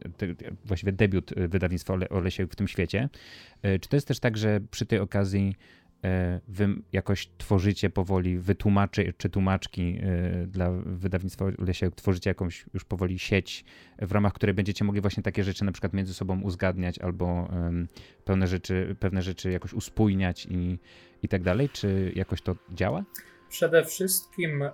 właściwie 0.65 0.91
debiut 0.91 1.33
wydawnictwa 1.35 1.93
Olesiejuk 2.09 2.51
w 2.51 2.55
tym 2.55 2.67
świecie. 2.67 3.09
Czy 3.61 3.89
to 3.89 3.97
jest 3.97 4.07
też 4.07 4.19
tak, 4.19 4.37
że 4.37 4.59
przy 4.71 4.85
tej 4.85 4.99
okazji 4.99 5.55
E, 6.05 6.39
wy 6.47 6.67
jakoś 6.91 7.29
tworzycie 7.37 7.89
powoli, 7.89 8.37
wytłumaczy 8.37 9.13
czy 9.17 9.29
tłumaczki 9.29 9.99
dla 10.47 10.71
wydawnictwa 10.71 11.45
Lesie, 11.57 11.91
tworzycie 11.91 12.29
jakąś 12.29 12.65
już 12.73 12.83
powoli 12.85 13.19
sieć, 13.19 13.65
w 14.01 14.11
ramach 14.11 14.33
której 14.33 14.53
będziecie 14.53 14.85
mogli 14.85 15.01
właśnie 15.01 15.23
takie 15.23 15.43
rzeczy 15.43 15.65
na 15.65 15.71
przykład 15.71 15.93
między 15.93 16.13
sobą 16.13 16.41
uzgadniać 16.41 16.99
albo 16.99 17.49
pewne 18.25 18.47
rzeczy, 18.47 18.95
pewne 18.99 19.21
rzeczy 19.21 19.51
jakoś 19.51 19.73
uspójniać 19.73 20.47
i, 20.49 20.79
i 21.23 21.27
tak 21.27 21.43
dalej? 21.43 21.69
Czy 21.69 22.11
jakoś 22.15 22.41
to 22.41 22.55
działa? 22.71 23.03
Przede 23.49 23.83
wszystkim 23.83 24.63
e, 24.63 24.71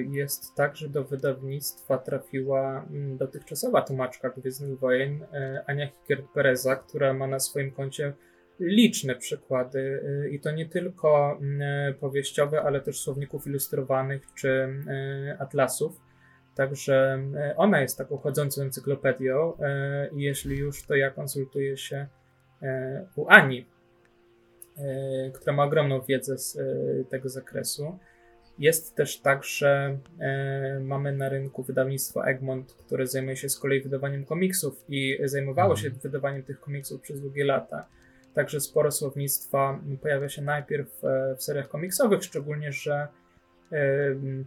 jest 0.00 0.54
tak, 0.54 0.76
że 0.76 0.88
do 0.88 1.04
wydawnictwa 1.04 1.98
trafiła 1.98 2.86
mm, 2.90 3.16
dotychczasowa 3.16 3.82
tłumaczka 3.82 4.30
Gwiezdnych 4.30 4.78
Wojen, 4.78 5.26
Ania 5.66 5.86
Hickert-Pereza, 5.86 6.76
która 6.76 7.14
ma 7.14 7.26
na 7.26 7.40
swoim 7.40 7.70
koncie 7.70 8.12
liczne 8.60 9.14
przykłady 9.14 9.78
y, 10.24 10.30
i 10.30 10.40
to 10.40 10.50
nie 10.50 10.66
tylko 10.66 11.40
y, 11.90 11.94
powieściowe, 11.94 12.62
ale 12.62 12.80
też 12.80 13.00
słowników 13.00 13.46
ilustrowanych 13.46 14.22
czy 14.34 14.68
atlasów. 15.38 16.00
Także 16.54 17.22
ona 17.56 17.80
jest 17.80 17.98
taką 17.98 18.18
chodzącą 18.18 18.62
encyklopedią 18.62 19.52
i 20.12 20.22
jeśli 20.22 20.56
już, 20.56 20.86
to 20.86 20.94
ja 20.94 21.10
konsultuję 21.10 21.76
się 21.76 22.06
u 23.16 23.28
Ani, 23.28 23.66
która 25.34 25.52
ma 25.56 25.64
ogromną 25.64 26.00
wiedzę 26.00 26.38
z 26.38 26.58
tego 27.08 27.28
zakresu. 27.28 27.98
Jest 28.58 28.94
też 28.94 29.20
tak, 29.20 29.44
że 29.44 29.98
mamy 30.80 31.12
na 31.12 31.28
rynku 31.28 31.62
wydawnictwo 31.62 32.26
Egmont, 32.26 32.72
które 32.72 33.06
zajmuje 33.06 33.36
się 33.36 33.48
z 33.48 33.58
kolei 33.58 33.80
wydawaniem 33.80 34.24
komiksów 34.24 34.84
i 34.88 35.18
zajmowało 35.24 35.76
się 35.76 35.86
mhm. 35.86 36.02
wydawaniem 36.02 36.42
tych 36.42 36.60
komiksów 36.60 37.00
przez 37.00 37.20
długie 37.20 37.44
lata. 37.44 37.86
Także 38.34 38.60
sporo 38.60 38.90
słownictwa 38.90 39.80
pojawia 40.02 40.28
się 40.28 40.42
najpierw 40.42 41.04
e, 41.04 41.36
w 41.36 41.42
seriach 41.42 41.68
komiksowych, 41.68 42.24
szczególnie, 42.24 42.72
że 42.72 43.08
e, 43.72 43.78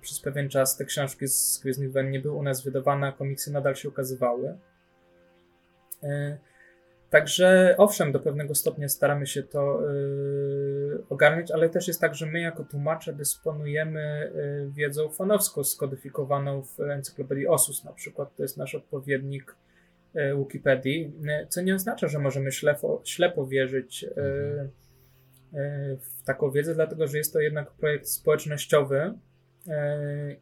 przez 0.01 0.19
pewien 0.19 0.49
czas 0.49 0.77
te 0.77 0.85
książki 0.85 1.27
z 1.27 1.59
Gwiezdnych 1.63 1.91
Wojen 1.91 2.11
nie 2.11 2.19
były 2.19 2.35
u 2.35 2.43
nas 2.43 2.63
wydawane, 2.63 3.07
a 3.07 3.11
komiksy 3.11 3.51
nadal 3.51 3.75
się 3.75 3.89
ukazywały. 3.89 4.57
E, 6.03 6.37
także 7.09 7.75
owszem, 7.77 8.11
do 8.11 8.19
pewnego 8.19 8.55
stopnia 8.55 8.89
staramy 8.89 9.27
się 9.27 9.43
to 9.43 9.79
ogarnąć, 11.09 11.51
ale 11.51 11.69
też 11.69 11.87
jest 11.87 12.01
tak, 12.01 12.15
że 12.15 12.25
my 12.25 12.41
jako 12.41 12.63
tłumacze 12.63 13.13
dysponujemy 13.13 14.31
wiedzą 14.69 15.09
fanowską 15.09 15.63
skodyfikowaną 15.63 16.63
w 16.63 16.79
encyklopedii 16.79 17.47
Osus 17.47 17.83
na 17.83 17.93
przykład. 17.93 18.35
To 18.35 18.43
jest 18.43 18.57
nasz 18.57 18.75
odpowiednik 18.75 19.55
E, 20.15 20.37
Wikipedii, 20.37 21.13
co 21.49 21.61
nie 21.61 21.75
oznacza, 21.75 22.07
że 22.07 22.19
możemy 22.19 22.51
ślepo, 22.51 23.01
ślepo 23.05 23.47
wierzyć 23.47 24.03
e, 24.03 24.09
w 25.97 26.23
taką 26.25 26.51
wiedzę, 26.51 26.75
dlatego 26.75 27.07
że 27.07 27.17
jest 27.17 27.33
to 27.33 27.39
jednak 27.39 27.71
projekt 27.71 28.07
społecznościowy 28.07 29.13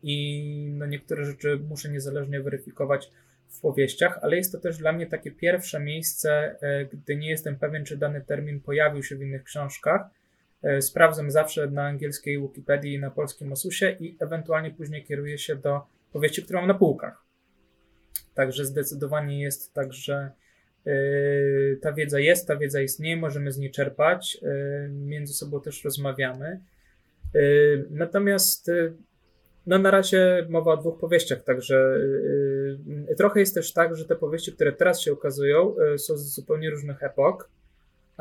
i 0.04 0.68
no 0.74 0.86
niektóre 0.86 1.26
rzeczy 1.26 1.60
muszę 1.70 1.89
niezależnie 1.89 2.41
weryfikować 2.41 3.12
w 3.47 3.60
powieściach, 3.62 4.20
ale 4.22 4.38
jest 4.38 4.52
to 4.52 4.60
też 4.60 4.78
dla 4.78 4.91
mnie 4.91 5.08
takie 5.08 5.32
pierwsze 5.32 5.80
miejsce, 5.80 6.56
gdy 6.93 7.16
nie 7.16 7.30
jestem 7.30 7.56
pewien, 7.56 7.86
czy 7.86 7.97
dany 7.97 8.22
termin 8.22 8.62
pojawił 8.62 9.04
się 9.04 9.16
w 9.16 9.22
innych 9.22 9.43
książkach. 9.43 10.02
Sprawdzam 10.80 11.32
zawsze 11.32 11.68
na 11.68 11.86
angielskiej 11.86 12.41
Wikipedii 12.41 12.93
i 12.93 12.99
na 12.99 13.12
polskim 13.12 13.51
Osusie 13.51 13.97
i 13.99 14.18
ewentualnie 14.20 14.72
później 14.72 15.03
kieruję 15.03 15.38
się 15.38 15.55
do 15.55 15.82
powieści, 16.14 16.43
które 16.43 16.59
mam 16.59 16.68
na 16.68 16.74
półkach. 16.74 17.26
Także 18.34 18.66
zdecydowanie 18.66 19.41
jest 19.41 19.74
tak, 19.74 19.93
że 19.93 20.32
yy, 20.86 21.80
ta 21.82 21.93
wiedza 21.93 22.20
jest, 22.20 22.47
ta 22.47 22.55
wiedza 22.55 22.82
istnieje, 22.82 23.18
możemy 23.18 23.51
z 23.51 23.57
niej 23.57 23.72
czerpać, 23.72 24.38
yy, 24.41 24.89
między 24.89 25.34
sobą 25.34 25.62
też 25.62 25.84
rozmawiamy. 25.84 26.59
Yy, 27.34 27.88
natomiast 27.89 28.72
no 29.66 29.80
na 29.80 29.91
razie 29.91 30.45
mowa 30.49 30.74
o 30.74 30.78
dwóch 30.78 30.99
powieściach, 30.99 31.43
także 31.43 31.99
trochę 33.18 33.39
jest 33.39 33.55
też 33.55 33.74
tak, 33.74 33.95
że 33.95 34.05
te 34.05 34.16
powieści, 34.16 34.53
które 34.53 34.72
teraz 34.72 35.01
się 35.01 35.14
ukazują, 35.14 35.76
są 35.97 36.18
z 36.18 36.36
zupełnie 36.36 36.70
różnych 36.70 37.03
epok, 37.03 37.49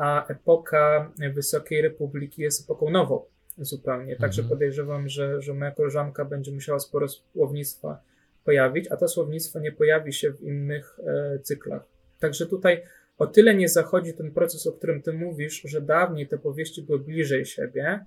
a 0.01 0.27
epoka 0.27 1.11
Wysokiej 1.33 1.81
Republiki 1.81 2.41
jest 2.41 2.63
epoką 2.63 2.89
nową 2.89 3.25
zupełnie. 3.57 4.15
Także 4.15 4.41
mhm. 4.41 4.49
podejrzewam, 4.49 5.09
że, 5.09 5.41
że 5.41 5.53
moja 5.53 5.71
koleżanka 5.71 6.25
będzie 6.25 6.51
musiała 6.51 6.79
sporo 6.79 7.07
słownictwa 7.07 8.01
pojawić, 8.45 8.87
a 8.91 8.97
to 8.97 9.07
słownictwo 9.07 9.59
nie 9.59 9.71
pojawi 9.71 10.13
się 10.13 10.33
w 10.33 10.41
innych 10.41 10.99
e, 11.07 11.39
cyklach. 11.39 11.83
Także 12.19 12.45
tutaj 12.45 12.83
o 13.17 13.27
tyle 13.27 13.55
nie 13.55 13.69
zachodzi 13.69 14.13
ten 14.13 14.31
proces, 14.31 14.67
o 14.67 14.71
którym 14.71 15.01
ty 15.01 15.13
mówisz, 15.13 15.61
że 15.65 15.81
dawniej 15.81 16.27
te 16.27 16.37
powieści 16.37 16.81
były 16.81 16.99
bliżej 16.99 17.45
siebie, 17.45 18.05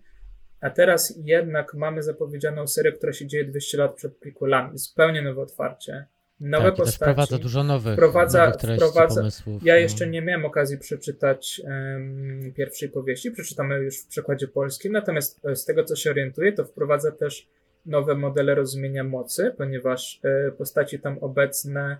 a 0.61 0.71
teraz 0.71 1.15
jednak 1.25 1.75
mamy 1.75 2.03
zapowiedzianą 2.03 2.67
serię, 2.67 2.93
która 2.93 3.13
się 3.13 3.27
dzieje 3.27 3.45
200 3.45 3.79
lat 3.79 3.95
przed 3.95 4.17
prequelami. 4.17 4.79
Zupełnie 4.79 5.23
nowe 5.23 5.43
otwarcie. 5.43 6.07
Nowe 6.41 6.65
tak, 6.65 6.75
postaci. 6.77 6.97
Wprowadza 6.97 7.39
dużo 7.39 7.65
nowych, 7.65 7.95
wprowadza, 7.95 8.47
nowych 8.47 8.61
treści, 8.61 8.87
wprowadza, 8.87 9.21
pomysłów. 9.21 9.63
Ja 9.65 9.75
no. 9.75 9.81
jeszcze 9.81 10.07
nie 10.07 10.23
miałem 10.23 10.45
okazji 10.45 10.79
przeczytać 10.79 11.63
um, 11.65 12.53
pierwszej 12.57 12.89
powieści, 12.89 13.31
przeczytamy 13.31 13.75
już 13.75 13.99
w 13.99 14.07
przekładzie 14.07 14.49
polskim, 14.49 14.93
natomiast 14.93 15.41
e, 15.47 15.57
z 15.57 15.65
tego, 15.65 15.85
co 15.85 15.97
się 15.97 16.11
orientuję, 16.11 16.53
to 16.53 16.65
wprowadza 16.65 17.13
też 17.13 17.49
nowe 17.87 18.15
modele 18.15 18.55
rozumienia 18.55 19.05
mocy, 19.05 19.55
ponieważ 19.59 20.21
e, 20.25 20.53
postaci 20.53 20.99
tam 20.99 21.19
obecne 21.19 21.99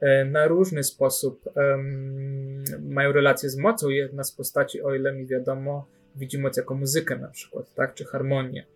e, 0.00 0.24
na 0.24 0.46
różny 0.46 0.84
sposób 0.84 1.44
um, 1.56 2.64
mają 2.82 3.12
relacje 3.12 3.50
z 3.50 3.56
mocą. 3.56 3.88
Jedna 3.88 4.24
z 4.24 4.32
postaci, 4.32 4.82
o 4.82 4.94
ile 4.94 5.12
mi 5.12 5.26
wiadomo, 5.26 5.86
widzi 6.16 6.38
moc 6.38 6.56
jako 6.56 6.74
muzykę 6.74 7.16
na 7.16 7.28
przykład, 7.28 7.74
tak, 7.74 7.94
czy 7.94 8.04
harmonię. 8.04 8.66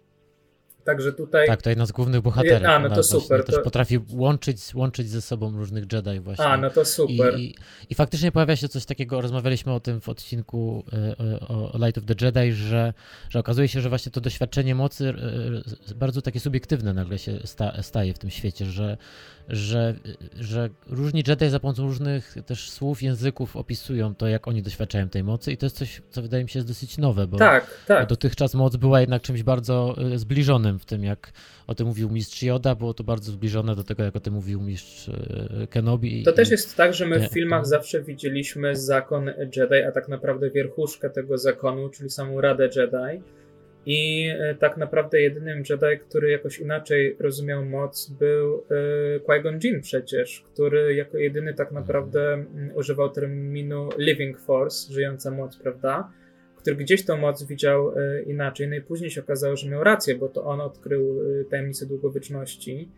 Także 0.85 1.13
tutaj. 1.13 1.47
Tak, 1.47 1.63
to 1.63 1.71
jedna 1.71 1.87
z 1.87 1.93
głównych 1.93 2.21
bohaterów. 2.21 2.69
A, 2.69 2.79
no 2.79 2.91
to 2.91 3.03
super. 3.03 3.45
Też 3.45 3.55
to... 3.55 3.63
potrafi 3.63 4.01
łączyć, 4.13 4.75
łączyć 4.75 5.09
ze 5.09 5.23
sobą 5.23 5.57
różnych 5.57 5.93
Jedi 5.93 6.21
właśnie. 6.21 6.45
A, 6.45 6.57
no 6.57 6.71
to 6.71 6.85
super. 6.85 7.39
I, 7.39 7.43
i, 7.45 7.55
I, 7.91 7.95
faktycznie 7.95 8.33
pojawia 8.33 8.57
się 8.57 8.69
coś 8.69 8.85
takiego, 8.85 9.21
rozmawialiśmy 9.21 9.73
o 9.73 9.81
tym 9.81 10.01
w 10.01 10.09
odcinku 10.09 10.85
e, 10.93 11.41
o 11.49 11.79
Light 11.87 11.99
of 11.99 12.05
the 12.05 12.27
Jedi, 12.27 12.53
że, 12.53 12.93
że 13.29 13.39
okazuje 13.39 13.69
się, 13.69 13.81
że 13.81 13.89
właśnie 13.89 14.13
to 14.13 14.21
doświadczenie 14.21 14.75
mocy 14.75 15.15
e, 15.89 15.95
bardzo 15.95 16.23
takie 16.23 16.41
subiektywne 16.41 16.95
nagle 16.95 17.19
się 17.19 17.39
sta, 17.45 17.83
staje 17.83 18.15
w 18.15 18.19
tym 18.19 18.31
świecie, 18.31 18.67
że, 18.67 18.97
że, 19.51 19.95
że 20.41 20.71
różni 20.87 21.23
Jedi 21.27 21.51
za 21.51 21.61
pomocą 21.61 21.83
różnych 21.83 22.35
też 22.47 22.71
słów, 22.71 23.03
języków 23.03 23.57
opisują 23.57 24.15
to, 24.15 24.29
jak 24.29 24.49
oni 24.49 24.63
doświadczają 24.63 25.09
tej 25.09 25.25
mocy 25.25 25.53
i 25.53 25.57
to 25.57 25.67
jest 25.67 25.77
coś, 25.77 26.03
co 26.11 26.23
wydaje 26.23 26.45
mi 26.45 26.51
się 26.51 26.59
jest 26.59 26.69
dosyć 26.69 26.99
nowe, 26.99 27.27
bo, 27.27 27.37
tak, 27.37 27.85
tak. 27.87 28.09
dotychczas 28.09 28.55
moc 28.55 28.77
była 28.77 29.01
jednak 29.01 29.23
czymś 29.23 29.43
bardzo 29.43 29.97
e, 30.15 30.19
zbliżonym 30.19 30.79
w 30.79 30.85
tym, 30.85 31.05
jak 31.05 31.33
o 31.67 31.75
tym 31.75 31.87
mówił 31.87 32.11
mistrz 32.11 32.43
Yoda, 32.43 32.75
było 32.75 32.95
to 32.95 33.05
bardzo 33.05 33.33
zbliżone 33.33 33.77
do 33.77 33.85
tego, 33.85 34.03
jak 34.03 34.17
o 34.17 34.21
tym 34.21 34.35
mówił 34.35 34.61
mistrz 34.61 35.09
e, 35.09 35.67
Kenobi. 35.67 36.23
To 36.23 36.33
też 36.33 36.51
jest 36.51 36.77
tak, 36.77 36.95
że 36.95 37.07
my 37.07 37.29
w 37.29 37.33
filmach 37.33 37.67
zawsze 37.67 38.03
widzieliśmy 38.03 38.77
zakon 38.77 39.27
Jedi, 39.57 39.83
a 39.89 39.93
tak 39.93 40.09
naprawdę 40.09 40.51
wierchuszkę 40.51 41.11
tego 41.11 41.39
zakonu, 41.39 41.89
czyli 41.89 42.11
samą 42.11 42.41
Radę 42.41 42.69
Jedi 42.77 43.23
i 43.87 44.29
e, 44.39 44.55
tak 44.55 44.77
naprawdę 44.77 45.21
jedynym 45.21 45.59
Jedi, 45.59 46.05
który 46.09 46.31
jakoś 46.31 46.59
inaczej 46.59 47.17
rozumiał 47.19 47.65
moc, 47.65 48.11
był 48.11 48.57
e, 48.57 49.21
Qui-Gon 49.21 49.59
Jinn 49.65 49.81
przecież, 49.81 50.45
który 50.53 50.95
jako 50.95 51.19
jedyny 51.19 51.55
tak 51.55 51.73
naprawdę 51.73 52.33
mm, 52.33 52.71
używał 52.77 53.11
terminu 53.11 53.89
Living 53.99 54.39
Force, 54.39 54.93
żyjąca 54.93 55.31
moc, 55.31 55.57
prawda? 55.57 56.13
Który 56.57 56.77
gdzieś 56.77 57.05
tą 57.05 57.17
moc 57.17 57.45
widział 57.45 57.99
e, 57.99 58.23
inaczej. 58.23 58.69
No 58.69 58.77
i 58.77 58.81
później 58.81 59.11
się 59.11 59.21
okazało, 59.21 59.57
że 59.57 59.71
miał 59.71 59.85
rację, 59.85 60.15
bo 60.15 60.29
to 60.29 60.45
on 60.45 60.61
odkrył 60.61 61.21
tajemnicę 61.51 61.87
długowieczności. 61.87 62.89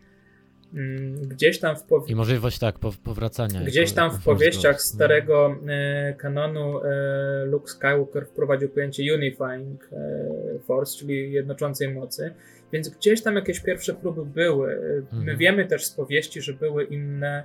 Mm, 0.73 1.27
gdzieś 1.27 1.59
tam 1.59 1.75
w 1.75 1.83
powi- 1.83 2.11
I 2.11 2.15
możliwość 2.15 2.59
tak, 2.59 2.79
powracania. 3.03 3.63
Gdzieś 3.63 3.91
tam 3.91 4.11
w 4.11 4.23
powieściach 4.23 4.81
starego 4.81 5.55
e, 5.67 6.13
kanonu 6.13 6.83
e, 6.83 7.45
Luke 7.45 7.67
Skywalker 7.67 8.25
wprowadził 8.25 8.69
pojęcie 8.69 9.15
Unifying 9.15 9.89
e, 9.91 10.59
Force, 10.59 10.97
czyli 10.99 11.31
jednoczącej 11.31 11.93
mocy. 11.93 12.33
Więc 12.71 12.89
gdzieś 12.89 13.23
tam 13.23 13.35
jakieś 13.35 13.59
pierwsze 13.59 13.93
próby 13.93 14.25
były. 14.25 14.67
My 15.11 15.19
mhm. 15.19 15.37
wiemy 15.37 15.65
też 15.65 15.85
z 15.85 15.91
powieści, 15.91 16.41
że 16.41 16.53
były 16.53 16.83
inne 16.83 17.43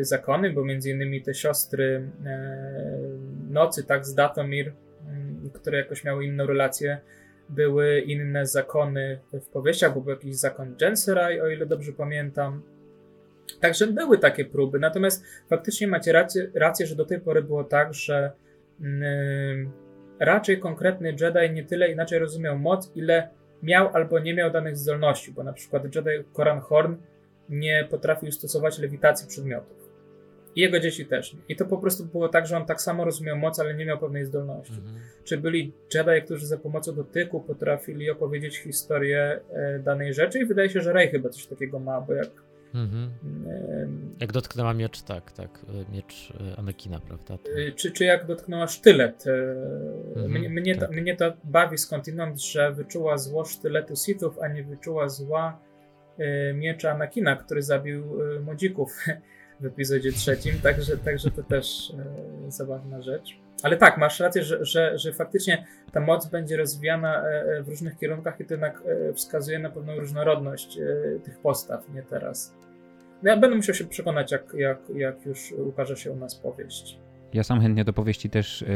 zakony, 0.00 0.52
bo 0.52 0.64
między 0.64 0.90
innymi 0.90 1.22
te 1.22 1.34
siostry 1.34 2.08
nocy, 3.50 3.84
tak, 3.84 4.06
z 4.06 4.14
Datomir, 4.14 4.72
mm, 5.08 5.50
które 5.50 5.78
jakoś 5.78 6.04
miały 6.04 6.24
inną 6.24 6.46
relację. 6.46 7.00
Były 7.48 8.00
inne 8.00 8.46
zakony 8.46 9.18
w 9.32 9.46
powieściach, 9.46 9.94
bo 9.94 10.00
był 10.00 10.10
jakiś 10.10 10.36
zakon 10.36 10.76
Genserai, 10.76 11.40
o 11.40 11.48
ile 11.48 11.66
dobrze 11.66 11.92
pamiętam. 11.92 12.62
Także 13.60 13.86
były 13.86 14.18
takie 14.18 14.44
próby, 14.44 14.78
natomiast 14.78 15.24
faktycznie 15.48 15.88
macie 15.88 16.12
rację, 16.12 16.50
rację 16.54 16.86
że 16.86 16.96
do 16.96 17.04
tej 17.04 17.20
pory 17.20 17.42
było 17.42 17.64
tak, 17.64 17.94
że 17.94 18.32
yy, 18.80 18.88
raczej 20.20 20.58
konkretny 20.58 21.16
Jedi 21.20 21.54
nie 21.54 21.64
tyle 21.64 21.92
inaczej 21.92 22.18
rozumiał 22.18 22.58
moc, 22.58 22.92
ile 22.94 23.28
miał 23.62 23.88
albo 23.88 24.18
nie 24.18 24.34
miał 24.34 24.50
danych 24.50 24.76
zdolności, 24.76 25.32
bo 25.32 25.42
na 25.44 25.52
przykład 25.52 25.94
Jedi 25.94 26.24
Koran 26.32 26.60
Horn 26.60 26.96
nie 27.48 27.86
potrafił 27.90 28.32
stosować 28.32 28.78
lewitacji 28.78 29.28
przedmiotów. 29.28 29.85
I 30.56 30.60
jego 30.60 30.80
dzieci 30.80 31.06
też. 31.06 31.36
I 31.48 31.56
to 31.56 31.64
po 31.64 31.78
prostu 31.78 32.04
było 32.04 32.28
tak, 32.28 32.46
że 32.46 32.56
on 32.56 32.66
tak 32.66 32.80
samo 32.80 33.04
rozumiał 33.04 33.36
moc, 33.36 33.60
ale 33.60 33.74
nie 33.74 33.86
miał 33.86 33.98
pewnej 33.98 34.24
zdolności. 34.24 34.74
Mhm. 34.74 34.96
Czy 35.24 35.38
byli 35.38 35.72
Jedi, 35.94 36.22
którzy 36.24 36.46
za 36.46 36.58
pomocą 36.58 36.94
dotyku 36.94 37.40
potrafili 37.40 38.10
opowiedzieć 38.10 38.58
historię 38.58 39.40
e, 39.52 39.78
danej 39.78 40.14
rzeczy? 40.14 40.38
I 40.38 40.46
wydaje 40.46 40.70
się, 40.70 40.80
że 40.80 40.92
Rey 40.92 41.08
chyba 41.08 41.28
coś 41.28 41.46
takiego 41.46 41.78
ma, 41.78 42.00
bo 42.00 42.14
jak 42.14 42.30
Mhm. 42.74 43.10
Jak 44.20 44.32
dotknęła 44.32 44.74
miecz, 44.74 45.02
tak, 45.02 45.32
tak. 45.32 45.60
E, 45.68 45.92
miecz 45.92 46.32
e, 46.52 46.58
Anakina, 46.58 47.00
prawda? 47.00 47.38
To... 47.38 47.50
Czy, 47.76 47.90
czy 47.90 48.04
jak 48.04 48.26
dotknęła 48.26 48.66
sztylet. 48.66 49.24
Mhm, 50.16 50.32
mnie, 50.32 50.50
mnie, 50.50 50.76
tak. 50.76 50.88
to, 50.88 50.94
mnie 50.94 51.16
to 51.16 51.32
bawi 51.44 51.78
skądinąd, 51.78 52.42
że 52.42 52.72
wyczuła 52.72 53.18
zło 53.18 53.44
sztyletu 53.44 53.96
Sithów, 53.96 54.38
a 54.38 54.48
nie 54.48 54.64
wyczuła 54.64 55.08
zła 55.08 55.58
miecza 56.54 56.90
Anakina, 56.90 57.36
który 57.36 57.62
zabił 57.62 58.18
młodzików 58.44 58.96
w 59.60 59.66
epizodzie 59.66 60.12
trzecim, 60.12 60.60
także, 60.62 60.96
także 60.96 61.30
to 61.30 61.42
też 61.42 61.92
zabawna 62.48 63.02
rzecz. 63.02 63.38
Ale 63.62 63.76
tak, 63.76 63.98
masz 63.98 64.20
rację, 64.20 64.42
że, 64.42 64.64
że, 64.64 64.98
że 64.98 65.12
faktycznie 65.12 65.66
ta 65.92 66.00
moc 66.00 66.26
będzie 66.26 66.56
rozwijana 66.56 67.24
w 67.62 67.68
różnych 67.68 67.98
kierunkach 67.98 68.40
i 68.40 68.44
to 68.44 68.54
jednak 68.54 68.82
wskazuje 69.14 69.58
na 69.58 69.70
pewną 69.70 69.96
różnorodność 69.96 70.78
tych 71.24 71.38
postaw, 71.38 71.88
nie 71.94 72.02
teraz. 72.02 72.54
No 73.22 73.30
ja 73.30 73.36
będę 73.36 73.56
musiał 73.56 73.74
się 73.74 73.84
przekonać, 73.84 74.32
jak, 74.32 74.54
jak, 74.54 74.78
jak 74.94 75.26
już 75.26 75.52
ukaże 75.52 75.96
się 75.96 76.12
u 76.12 76.16
nas 76.16 76.34
powieść. 76.34 76.98
Ja 77.36 77.42
sam 77.42 77.60
chętnie 77.60 77.84
do 77.84 77.92
powieści 77.92 78.30
też 78.30 78.62
y, 78.62 78.66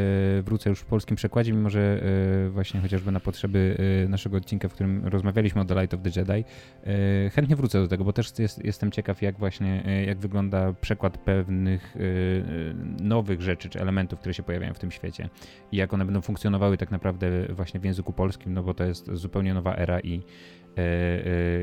wrócę 0.43 0.71
już 0.71 0.81
w 0.81 0.85
polskim 0.85 1.17
przekładzie, 1.17 1.53
mimo 1.53 1.71
że 1.71 2.01
y, 2.47 2.51
właśnie 2.51 2.81
chociażby 2.81 3.13
na 3.13 3.21
potrzeby 3.21 3.77
y, 4.05 4.09
naszego 4.09 4.37
odcinka, 4.37 4.69
w 4.69 4.73
którym 4.73 5.07
rozmawialiśmy 5.07 5.61
o 5.61 5.65
The 5.65 5.81
Light 5.81 5.95
of 5.95 6.01
the 6.03 6.21
Jedi, 6.21 6.45
chętnie 7.35 7.57
wrócę 7.57 7.83
do 7.83 7.89
tego, 7.89 8.05
bo 8.05 8.13
też 8.13 8.39
jest, 8.39 8.65
jestem 8.65 8.91
ciekaw, 8.91 9.23
jak 9.23 9.39
właśnie, 9.39 9.83
jak 10.07 10.19
wygląda 10.19 10.73
przekład 10.73 11.19
pewnych 11.19 11.97
nowych 13.01 13.43
rzeczy 13.43 13.69
czy 13.69 13.81
elementów, 13.81 14.19
które 14.19 14.35
się 14.35 14.43
pojawiają 14.43 14.75
w 14.75 14.79
tym 14.79 14.91
świecie 14.91 15.29
i 15.73 15.77
jak 15.77 15.95
one 15.95 16.05
będą 16.05 16.21
funkcjonowały 16.21 16.77
tak 16.77 16.91
naprawdę 16.91 17.31
właśnie 17.51 17.81
w 17.81 17.85
języku 17.85 18.13
polskim, 18.13 18.55
no 18.55 18.63
bo 18.63 18.75
to 18.75 18.85
jest 18.85 19.11
zupełnie 19.13 19.55
nowa 19.55 19.77
era 19.77 20.01
i 20.01 20.21
E, 20.21 20.23
e, 20.23 20.60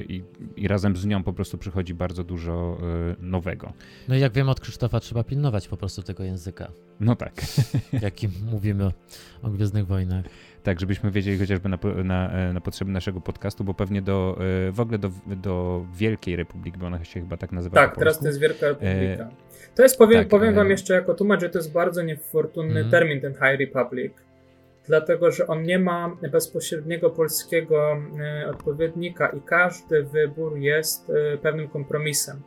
i, 0.10 0.24
i, 0.56 0.68
razem 0.68 0.96
z 0.96 1.06
nią 1.06 1.24
po 1.24 1.34
prostu 1.34 1.58
przychodzi 1.58 1.94
bardzo 1.94 2.24
dużo 2.24 2.78
e, 2.82 3.16
nowego. 3.20 3.74
No 4.08 4.16
i 4.16 4.20
jak 4.20 4.34
wiem 4.34 4.50
od 4.50 4.60
Krzysztofa, 4.60 5.00
trzeba 5.00 5.24
pilnować 5.24 5.68
po 5.68 5.78
prostu 5.78 6.04
tego 6.04 6.24
języka. 6.24 6.72
No 7.00 7.16
tak. 7.16 7.34
Jakim 8.02 8.32
mówimy 8.52 8.92
o 9.42 9.50
Gwiezdnych 9.50 9.88
Wojnach. 9.88 10.26
Tak, 10.64 10.80
żebyśmy 10.80 11.12
wiedzieli 11.12 11.40
chociażby 11.40 11.70
na, 11.70 11.78
na, 12.04 12.54
na 12.54 12.62
potrzeby 12.62 12.92
naszego 12.92 13.22
podcastu, 13.22 13.64
bo 13.64 13.74
pewnie 13.74 14.02
do, 14.02 14.40
w 14.72 14.80
ogóle 14.80 14.98
do, 14.98 15.12
do 15.28 15.86
Wielkiej 15.96 16.36
Republiki, 16.36 16.78
bo 16.78 16.86
ona 16.86 17.04
się 17.04 17.20
chyba 17.20 17.38
tak 17.38 17.52
nazywa. 17.52 17.76
Tak, 17.76 17.96
teraz 17.96 18.20
to 18.20 18.28
jest 18.28 18.40
Wielka 18.40 18.68
Republika. 18.68 19.30
To 19.76 19.84
jest, 19.84 19.98
powiem, 19.98 20.20
tak, 20.20 20.28
powiem 20.28 20.56
wam 20.56 20.70
jeszcze 20.70 20.94
jako 20.94 21.14
tłumacz, 21.14 21.42
że 21.42 21.50
to 21.50 21.60
jest 21.60 21.72
bardzo 21.72 22.04
niefortunny 22.04 22.80
mm. 22.80 22.92
termin, 22.92 23.22
ten 23.22 23.34
High 23.34 23.60
Republic 23.60 24.14
dlatego 24.88 25.32
że 25.32 25.48
on 25.48 25.64
nie 25.64 25.80
ma 25.80 26.18
bezpośredniego 26.32 27.10
polskiego 27.10 27.98
e, 28.20 28.50
odpowiednika 28.50 29.28
i 29.28 29.42
każdy 29.42 30.04
wybór 30.04 30.58
jest 30.58 31.10
e, 31.10 31.38
pewnym 31.38 31.68
kompromisem. 31.68 32.42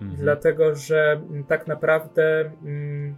Mhm. 0.00 0.20
Dlatego, 0.20 0.74
że 0.74 1.20
tak 1.48 1.66
naprawdę, 1.66 2.52
mm, 2.64 3.16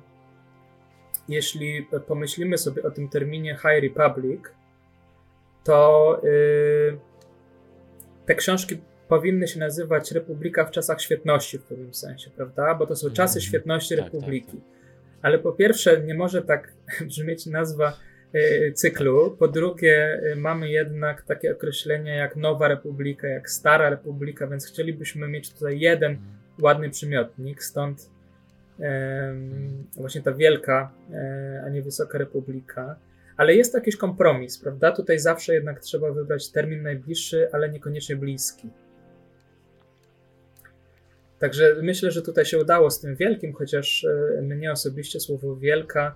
jeśli 1.29 1.89
pomyślimy 2.07 2.59
sobie 2.59 2.83
o 2.83 2.91
tym 2.91 3.09
terminie 3.09 3.55
High 3.55 3.83
Republic, 3.83 4.41
to 5.65 6.21
y, 6.25 6.99
te 8.27 8.35
książki 8.35 8.81
powinny 9.09 9.49
się 9.49 9.61
nazywać 9.61 10.13
Republika 10.13 10.65
w 10.65 10.71
czasach 10.71 11.01
świetności 11.01 11.59
w 11.59 11.63
pewnym 11.63 11.95
sensie, 11.95 12.31
prawda? 12.31 12.75
Bo 12.75 12.87
to 12.87 12.97
są 12.97 13.11
czasy 13.11 13.39
mhm. 13.39 13.49
świetności 13.49 13.97
tak, 13.97 14.05
tak, 14.05 14.15
Republiki. 14.15 14.57
Tak. 14.57 14.81
Ale 15.23 15.39
po 15.39 15.53
pierwsze, 15.53 16.01
nie 16.01 16.15
może 16.15 16.43
tak 16.43 16.73
brzmieć 17.09 17.47
nazwa 17.47 17.97
cyklu. 18.75 19.37
Po 19.39 19.49
drugie, 19.49 20.21
y, 20.33 20.37
mamy 20.37 20.71
jednak 20.71 21.23
takie 21.23 21.53
określenia 21.53 22.15
jak 22.15 22.37
Nowa 22.37 22.69
Republika, 22.69 23.29
jak 23.29 23.51
Stara 23.51 23.91
Republika, 23.91 24.47
więc 24.47 24.67
chcielibyśmy 24.67 25.29
mieć 25.29 25.53
tutaj 25.53 25.81
jeden 25.81 26.19
ładny 26.63 26.91
przymiotnik, 26.91 27.63
stąd 27.63 28.11
właśnie 29.97 30.23
ta 30.23 30.33
wielka, 30.33 30.93
um, 31.09 31.19
a 31.65 31.69
nie 31.69 31.83
wysoka 31.83 32.19
republika. 32.19 32.97
Ale 33.37 33.55
jest 33.55 33.75
jakiś 33.75 33.97
kompromis, 33.97 34.59
prawda? 34.59 34.93
Tutaj 34.93 35.19
zawsze 35.19 35.55
jednak 35.55 35.81
trzeba 35.81 36.13
wybrać 36.13 36.51
termin 36.51 36.83
najbliższy, 36.83 37.49
ale 37.53 37.69
niekoniecznie 37.69 38.17
bliski. 38.17 38.69
Także 41.39 41.77
myślę, 41.83 42.11
że 42.11 42.23
tutaj 42.23 42.45
się 42.45 42.59
udało 42.59 42.91
z 42.91 43.01
tym 43.01 43.17
wielkim, 43.17 43.53
chociaż 43.53 44.05
e, 44.39 44.43
mnie 44.43 44.73
osobiście 44.73 45.21
słowo 45.21 45.57
wielka 45.57 46.15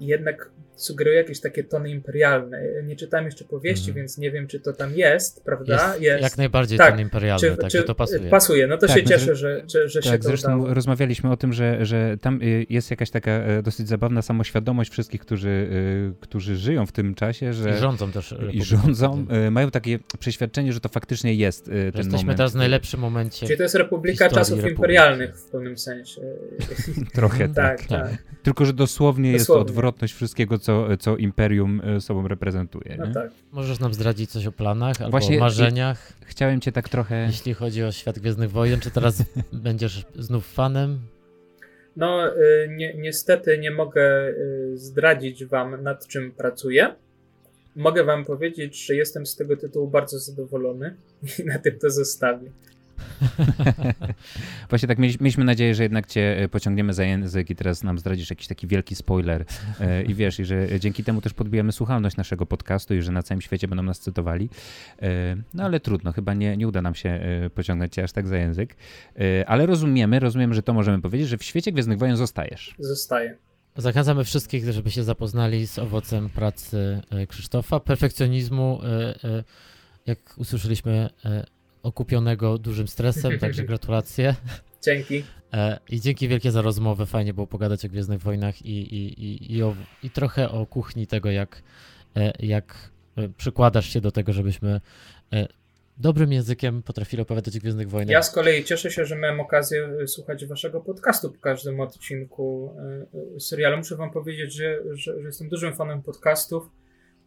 mm, 0.00 0.08
jednak 0.08 0.50
sugeruje 0.82 1.16
jakieś 1.16 1.40
takie 1.40 1.64
tony 1.64 1.90
imperialne. 1.90 2.62
Nie 2.84 2.96
czytałem 2.96 3.26
jeszcze 3.26 3.44
powieści, 3.44 3.90
mm. 3.90 3.96
więc 3.96 4.18
nie 4.18 4.30
wiem, 4.30 4.46
czy 4.46 4.60
to 4.60 4.72
tam 4.72 4.94
jest, 4.94 5.44
prawda? 5.44 5.88
Jest, 5.88 6.00
jest. 6.00 6.22
Jak 6.22 6.38
najbardziej 6.38 6.78
tak. 6.78 6.90
ton 6.90 7.00
imperialny, 7.00 7.50
czy, 7.50 7.56
także 7.56 7.78
czy 7.78 7.84
to 7.84 7.94
pasuje. 7.94 8.30
Pasuje, 8.30 8.66
no 8.66 8.76
to 8.76 8.86
tak, 8.86 8.96
się 8.96 9.04
cieszę, 9.04 9.36
że, 9.36 9.62
że, 9.66 9.88
że 9.88 10.00
tak, 10.00 10.12
się 10.12 10.18
to 10.18 10.28
zresztą 10.28 10.58
udało. 10.58 10.74
rozmawialiśmy 10.74 11.30
o 11.30 11.36
tym, 11.36 11.52
że, 11.52 11.86
że 11.86 12.16
tam 12.20 12.42
y, 12.42 12.66
jest 12.68 12.90
jakaś 12.90 13.10
taka 13.10 13.30
e, 13.30 13.62
dosyć 13.62 13.88
zabawna 13.88 14.22
samoświadomość 14.22 14.90
wszystkich, 14.90 15.20
którzy, 15.20 15.48
y, 15.48 16.12
którzy 16.20 16.56
żyją 16.56 16.86
w 16.86 16.92
tym 16.92 17.14
czasie, 17.14 17.52
że... 17.52 17.70
I 17.70 17.74
rządzą 17.74 18.12
też. 18.12 18.34
I 18.52 18.62
rządzą, 18.62 19.26
mają 19.50 19.70
takie 19.70 19.98
przeświadczenie, 20.18 20.72
że 20.72 20.80
to 20.80 20.88
faktycznie 20.88 21.34
jest 21.34 21.64
ten 21.64 21.74
jesteśmy 21.74 22.02
moment. 22.02 22.12
Jesteśmy 22.12 22.34
teraz 22.34 22.52
w 22.52 22.56
najlepszym 22.56 23.00
momencie 23.00 23.46
Czyli 23.46 23.56
to 23.56 23.62
jest 23.62 23.74
republika 23.74 24.28
czasów 24.28 24.56
Republiki. 24.56 24.70
imperialnych 24.70 25.36
w 25.36 25.44
pewnym 25.44 25.78
sensie. 25.78 26.20
Trochę 27.14 27.48
tak, 27.48 27.78
tak. 27.78 27.88
tak. 27.88 28.24
Tylko, 28.42 28.64
że 28.64 28.72
dosłownie, 28.72 29.32
dosłownie. 29.32 29.32
jest 29.32 29.46
to 29.46 29.64
odwrotność 29.90 30.14
wszystkiego, 30.14 30.58
co, 30.58 30.96
co 30.98 31.16
imperium 31.16 31.80
e, 31.84 32.00
sobą 32.00 32.28
reprezentuje. 32.28 32.96
No 32.98 33.12
tak. 33.14 33.30
Możesz 33.52 33.80
nam 33.80 33.94
zdradzić 33.94 34.30
coś 34.30 34.46
o 34.46 34.52
planach 34.52 35.00
albo 35.00 35.10
Właśnie 35.10 35.36
o 35.36 35.40
marzeniach? 35.40 36.12
Chciałem 36.24 36.60
cię 36.60 36.72
tak 36.72 36.88
trochę... 36.88 37.26
Jeśli 37.26 37.54
chodzi 37.54 37.84
o 37.84 37.92
świat 37.92 38.18
Gwiezdnych 38.18 38.50
Wojen, 38.50 38.80
czy 38.80 38.90
teraz 38.90 39.22
będziesz 39.52 40.04
znów 40.18 40.46
fanem? 40.46 40.98
No, 41.96 42.36
y, 42.36 42.68
ni 42.76 42.88
niestety 42.96 43.58
nie 43.58 43.70
mogę 43.70 44.28
y, 44.28 44.78
zdradzić 44.78 45.44
wam, 45.44 45.82
nad 45.82 46.06
czym 46.06 46.32
pracuję. 46.32 46.94
Mogę 47.76 48.04
wam 48.04 48.24
powiedzieć, 48.24 48.86
że 48.86 48.94
jestem 48.94 49.26
z 49.26 49.36
tego 49.36 49.56
tytułu 49.56 49.88
bardzo 49.88 50.18
zadowolony 50.18 50.94
i 51.38 51.44
na 51.44 51.58
tym 51.58 51.78
to 51.78 51.90
zostawię. 51.90 52.50
Właśnie 54.70 54.88
tak 54.88 54.98
mieliśmy 54.98 55.44
nadzieję, 55.44 55.74
że 55.74 55.82
jednak 55.82 56.06
cię 56.06 56.38
e, 56.38 56.48
pociągniemy 56.48 56.92
za 56.92 57.04
język 57.04 57.50
i 57.50 57.56
teraz 57.56 57.82
nam 57.82 57.98
zdradzisz 57.98 58.30
jakiś 58.30 58.46
taki 58.46 58.66
wielki 58.66 58.94
spoiler 58.94 59.44
e, 59.80 60.02
i 60.02 60.14
wiesz, 60.14 60.40
i 60.40 60.44
że 60.44 60.80
dzięki 60.80 61.04
temu 61.04 61.20
też 61.20 61.34
podbijamy 61.34 61.72
słuchalność 61.72 62.16
naszego 62.16 62.46
podcastu 62.46 62.94
i 62.94 63.02
że 63.02 63.12
na 63.12 63.22
całym 63.22 63.40
świecie 63.40 63.68
będą 63.68 63.82
nas 63.82 64.00
cytowali. 64.00 64.48
E, 65.02 65.36
no 65.54 65.64
ale 65.64 65.80
trudno, 65.80 66.12
chyba 66.12 66.34
nie, 66.34 66.56
nie 66.56 66.68
uda 66.68 66.82
nam 66.82 66.94
się 66.94 67.20
pociągnąć 67.54 67.92
cię 67.94 68.04
aż 68.04 68.12
tak 68.12 68.26
za 68.26 68.36
język. 68.36 68.76
Ale 69.46 69.66
rozumiemy, 69.66 70.20
rozumiemy, 70.20 70.54
że 70.54 70.62
to 70.62 70.74
możemy 70.74 71.02
powiedzieć, 71.02 71.28
że 71.28 71.38
w 71.38 71.42
świecie 71.42 71.72
Gwiezdnych 71.72 71.98
Wojen 71.98 72.16
zostajesz. 72.16 72.74
Zostaję. 72.78 73.36
Zachęcamy 73.76 74.24
wszystkich, 74.24 74.72
żeby 74.72 74.90
się 74.90 75.04
zapoznali 75.04 75.66
z 75.66 75.78
owocem 75.78 76.28
pracy 76.28 77.00
Krzysztofa, 77.28 77.80
perfekcjonizmu, 77.80 78.80
jak 80.06 80.18
usłyszeliśmy, 80.36 81.10
okupionego 81.82 82.58
dużym 82.58 82.88
stresem, 82.88 83.38
także 83.38 83.64
gratulacje. 83.70 84.34
Dzięki. 84.82 85.24
E, 85.52 85.78
I 85.88 86.00
dzięki 86.00 86.28
wielkie 86.28 86.50
za 86.50 86.62
rozmowę. 86.62 87.06
Fajnie 87.06 87.34
było 87.34 87.46
pogadać 87.46 87.84
o 87.84 87.88
Gwiezdnych 87.88 88.20
Wojnach 88.20 88.62
i, 88.62 88.94
i, 88.94 89.24
i, 89.24 89.56
i, 89.56 89.62
o, 89.62 89.76
i 90.02 90.10
trochę 90.10 90.50
o 90.50 90.66
kuchni 90.66 91.06
tego, 91.06 91.30
jak, 91.30 91.62
e, 92.16 92.32
jak 92.38 92.90
e, 93.16 93.28
przykładasz 93.28 93.92
się 93.92 94.00
do 94.00 94.12
tego, 94.12 94.32
żebyśmy 94.32 94.80
dobrym 95.98 96.32
językiem 96.32 96.82
potrafili 96.82 97.22
opowiadać 97.22 97.56
o 97.56 97.60
Gwiezdnych 97.60 97.90
Wojnach. 97.90 98.12
Ja 98.12 98.22
z 98.22 98.30
kolei 98.30 98.64
cieszę 98.64 98.90
się, 98.90 99.04
że 99.04 99.16
miałem 99.16 99.40
okazję 99.40 99.88
słuchać 100.06 100.46
waszego 100.46 100.80
podcastu 100.80 101.30
po 101.30 101.40
każdym 101.40 101.80
odcinku 101.80 102.74
serialu. 103.38 103.76
Muszę 103.76 103.96
wam 103.96 104.10
powiedzieć, 104.10 104.54
że, 104.54 104.78
że, 104.90 105.20
że 105.20 105.20
jestem 105.20 105.48
dużym 105.48 105.76
fanem 105.76 106.02
podcastów 106.02 106.70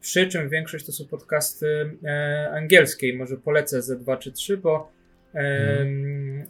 przy 0.04 0.28
czym 0.28 0.50
większość 0.50 0.86
to 0.86 0.92
są 0.92 1.08
podcasty 1.08 1.98
e, 2.04 2.52
angielskie 2.54 3.18
może 3.18 3.38
polecę 3.38 3.82
ze 3.82 4.00
dwa 4.00 4.18
czy 4.18 4.32
trzy, 4.32 4.58
bo 4.58 4.92
e, 5.36 5.86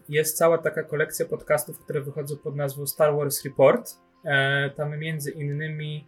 jest 0.10 0.38
cała 0.38 0.58
taka 0.58 0.84
kolekcja 0.84 1.26
podcastów, 1.26 1.80
które 1.80 2.01
wychodzą 2.01 2.38
pod 2.38 2.56
nazwą 2.56 2.88
Star 2.88 3.16
Wars 3.16 3.45
Report. 3.45 3.91
E, 4.26 4.70
tam 4.70 4.99
między 4.99 5.32
innymi 5.32 6.08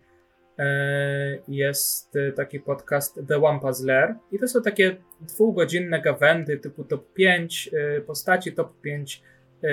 e, 0.60 1.38
jest 1.48 2.14
taki 2.36 2.60
podcast 2.60 3.20
The 3.28 3.44
One 3.44 3.60
Puzzler 3.60 4.16
i 4.32 4.40
to 4.40 4.48
są 4.48 4.62
takie 4.62 4.98
dwugodzinne 5.22 6.02
gawędy 6.02 6.58
typu 6.58 6.84
top 6.84 7.14
5 7.14 7.70
postaci, 8.08 8.54
top 8.54 8.82
5 8.82 9.22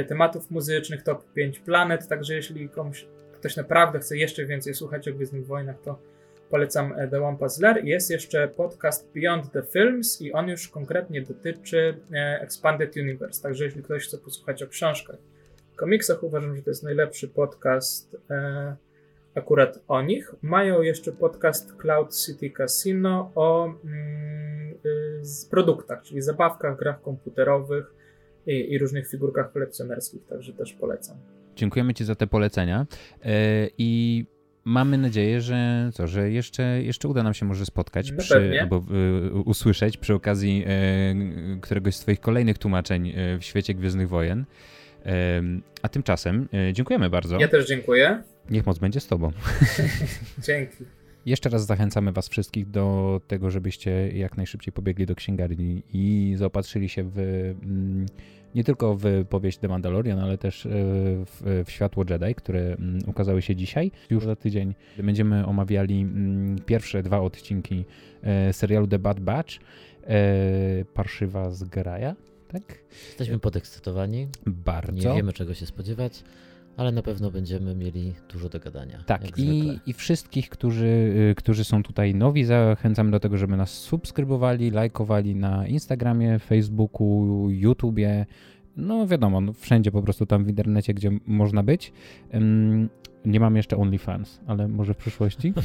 tematów 0.08 0.50
muzycznych, 0.50 1.02
top 1.02 1.32
5 1.32 1.58
planet, 1.58 2.08
także 2.08 2.34
jeśli 2.34 2.68
komuś 2.68 3.06
ktoś 3.32 3.56
naprawdę 3.56 3.98
chce 3.98 4.16
jeszcze 4.16 4.44
więcej 4.44 4.74
słuchać 4.74 5.08
o 5.08 5.12
Gwiezdnych 5.12 5.46
Wojnach, 5.46 5.80
to 5.80 6.11
polecam 6.52 6.94
The 7.10 7.22
One 7.22 7.38
Puzzler. 7.38 7.84
Jest 7.84 8.10
jeszcze 8.10 8.48
podcast 8.48 9.12
Beyond 9.14 9.52
the 9.52 9.62
Films 9.62 10.20
i 10.20 10.32
on 10.32 10.48
już 10.48 10.68
konkretnie 10.68 11.22
dotyczy 11.22 12.00
Expanded 12.40 12.96
Universe, 12.96 13.42
także 13.42 13.64
jeśli 13.64 13.82
ktoś 13.82 14.06
chce 14.06 14.18
posłuchać 14.18 14.62
o 14.62 14.66
książkach, 14.66 15.16
komiksach, 15.76 16.22
uważam, 16.22 16.56
że 16.56 16.62
to 16.62 16.70
jest 16.70 16.82
najlepszy 16.82 17.28
podcast 17.28 18.16
e, 18.30 18.76
akurat 19.34 19.78
o 19.88 20.02
nich. 20.02 20.34
Mają 20.42 20.82
jeszcze 20.82 21.12
podcast 21.12 21.76
Cloud 21.76 22.16
City 22.16 22.50
Casino 22.50 23.32
o 23.34 23.66
mm, 23.66 24.70
y, 24.84 25.50
produktach, 25.50 26.02
czyli 26.02 26.22
zabawkach, 26.22 26.78
grach 26.78 27.02
komputerowych 27.02 27.94
i, 28.46 28.72
i 28.72 28.78
różnych 28.78 29.08
figurkach 29.08 29.52
kolekcjonerskich, 29.52 30.26
także 30.26 30.52
też 30.52 30.72
polecam. 30.72 31.16
Dziękujemy 31.56 31.94
Ci 31.94 32.04
za 32.04 32.14
te 32.14 32.26
polecenia 32.26 32.86
e, 33.24 33.68
i 33.78 34.24
mamy 34.64 34.98
nadzieję, 34.98 35.40
że 35.40 35.90
co, 35.92 36.06
że 36.06 36.30
jeszcze, 36.30 36.82
jeszcze 36.82 37.08
uda 37.08 37.22
nam 37.22 37.34
się 37.34 37.46
może 37.46 37.66
spotkać 37.66 38.10
No 38.10 38.18
przy, 38.18 38.60
albo 38.60 38.84
y, 39.26 39.32
usłyszeć 39.32 39.96
przy 39.96 40.14
okazji 40.14 40.64
e, 40.66 41.14
któregoś 41.60 41.96
z 41.96 42.00
Twoich 42.00 42.20
kolejnych 42.20 42.58
tłumaczeń 42.58 43.08
e, 43.08 43.38
w 43.38 43.44
świecie 43.44 43.74
Gwiezdnych 43.74 44.08
Wojen. 44.08 44.44
Em, 45.04 45.62
A 45.82 45.88
tymczasem 45.88 46.48
e, 46.68 46.72
dziękujemy 46.72 47.10
bardzo. 47.10 47.40
Ja 47.40 47.48
też 47.48 47.68
dziękuję. 47.68 48.22
Niech 48.50 48.66
moc 48.66 48.78
będzie 48.78 49.00
z 49.00 49.06
Tobą. 49.06 49.32
Dzięki. 50.46 50.84
Jeszcze 51.26 51.48
raz 51.48 51.66
zachęcamy 51.66 52.12
Was 52.12 52.28
wszystkich 52.28 52.70
do 52.70 53.20
tego, 53.26 53.50
żebyście 53.50 54.08
jak 54.08 54.36
najszybciej 54.36 54.72
pobiegli 54.72 55.06
do 55.06 55.14
księgarni 55.14 55.82
i 55.92 56.34
zaopatrzyli 56.36 56.88
się 56.88 57.02
w, 57.04 57.18
mm, 57.18 58.06
nie 58.54 58.64
tylko 58.64 58.96
w 58.96 59.04
powieść 59.28 59.58
The 59.58 59.68
Mandalorian, 59.68 60.18
ale 60.18 60.38
też 60.38 60.66
e, 60.66 60.68
w, 60.70 61.62
w 61.66 61.70
Światło 61.70 62.04
Jedi, 62.10 62.34
które 62.34 62.60
mm, 62.60 62.98
ukazały 63.06 63.42
się 63.42 63.56
dzisiaj. 63.56 63.90
Już 64.10 64.24
za 64.24 64.36
tydzień 64.36 64.74
będziemy 64.98 65.46
omawiali 65.46 66.00
mm, 66.00 66.58
pierwsze 66.66 67.02
dwa 67.02 67.20
odcinki 67.20 67.84
e, 68.22 68.52
serialu 68.52 68.86
The 68.86 68.98
Bad 68.98 69.20
Batch. 69.20 69.54
e, 70.06 70.84
Parszywa 70.94 71.50
zgraja, 71.50 72.16
tak? 72.48 72.62
Jesteśmy 73.06 73.38
podekscytowani, 73.38 74.28
Bardzo. 74.46 75.08
nie 75.08 75.16
wiemy 75.16 75.32
czego 75.32 75.54
się 75.54 75.66
spodziewać, 75.66 76.24
ale 76.76 76.92
na 76.92 77.02
pewno 77.02 77.30
będziemy 77.30 77.74
mieli 77.74 78.14
dużo 78.32 78.48
do 78.48 78.60
gadania. 78.60 79.02
Tak, 79.06 79.38
i, 79.38 79.80
i 79.86 79.92
wszystkich, 79.92 80.48
którzy, 80.48 80.86
y, 81.30 81.34
którzy 81.36 81.64
są 81.64 81.82
tutaj 81.82 82.14
nowi, 82.14 82.44
zachęcam 82.44 83.10
do 83.10 83.20
tego, 83.20 83.38
żeby 83.38 83.56
nas 83.56 83.70
subskrybowali, 83.70 84.70
lajkowali 84.70 85.34
na 85.34 85.66
Instagramie, 85.66 86.38
Facebooku, 86.38 87.46
YouTubie. 87.50 88.26
No 88.76 89.06
wiadomo, 89.06 89.40
no, 89.40 89.52
wszędzie 89.52 89.92
po 89.92 90.02
prostu 90.02 90.26
tam 90.26 90.44
w 90.44 90.48
internecie, 90.48 90.94
gdzie 90.94 91.10
można 91.26 91.62
być. 91.62 91.92
Ym, 92.34 92.88
nie 93.24 93.40
mam 93.40 93.56
jeszcze 93.56 93.76
OnlyFans, 93.76 94.40
ale 94.46 94.68
może 94.68 94.94
w 94.94 94.96
przyszłości. 94.96 95.54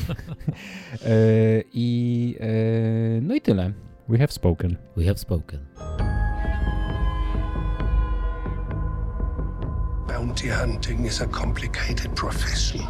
E, 1.06 1.64
I 1.74 2.36
e, 2.40 3.22
no 3.22 3.36
i 3.36 3.42
tyle. 3.42 3.74
We 4.10 4.18
have 4.18 4.32
spoken. 4.32 4.76
We 4.98 5.06
have 5.06 5.18
spoken. 5.18 5.60
Bounty 10.08 10.48
hunting 10.48 11.06
is 11.06 11.20
a 11.22 11.28
complicated 11.28 12.16
profession. 12.16 12.82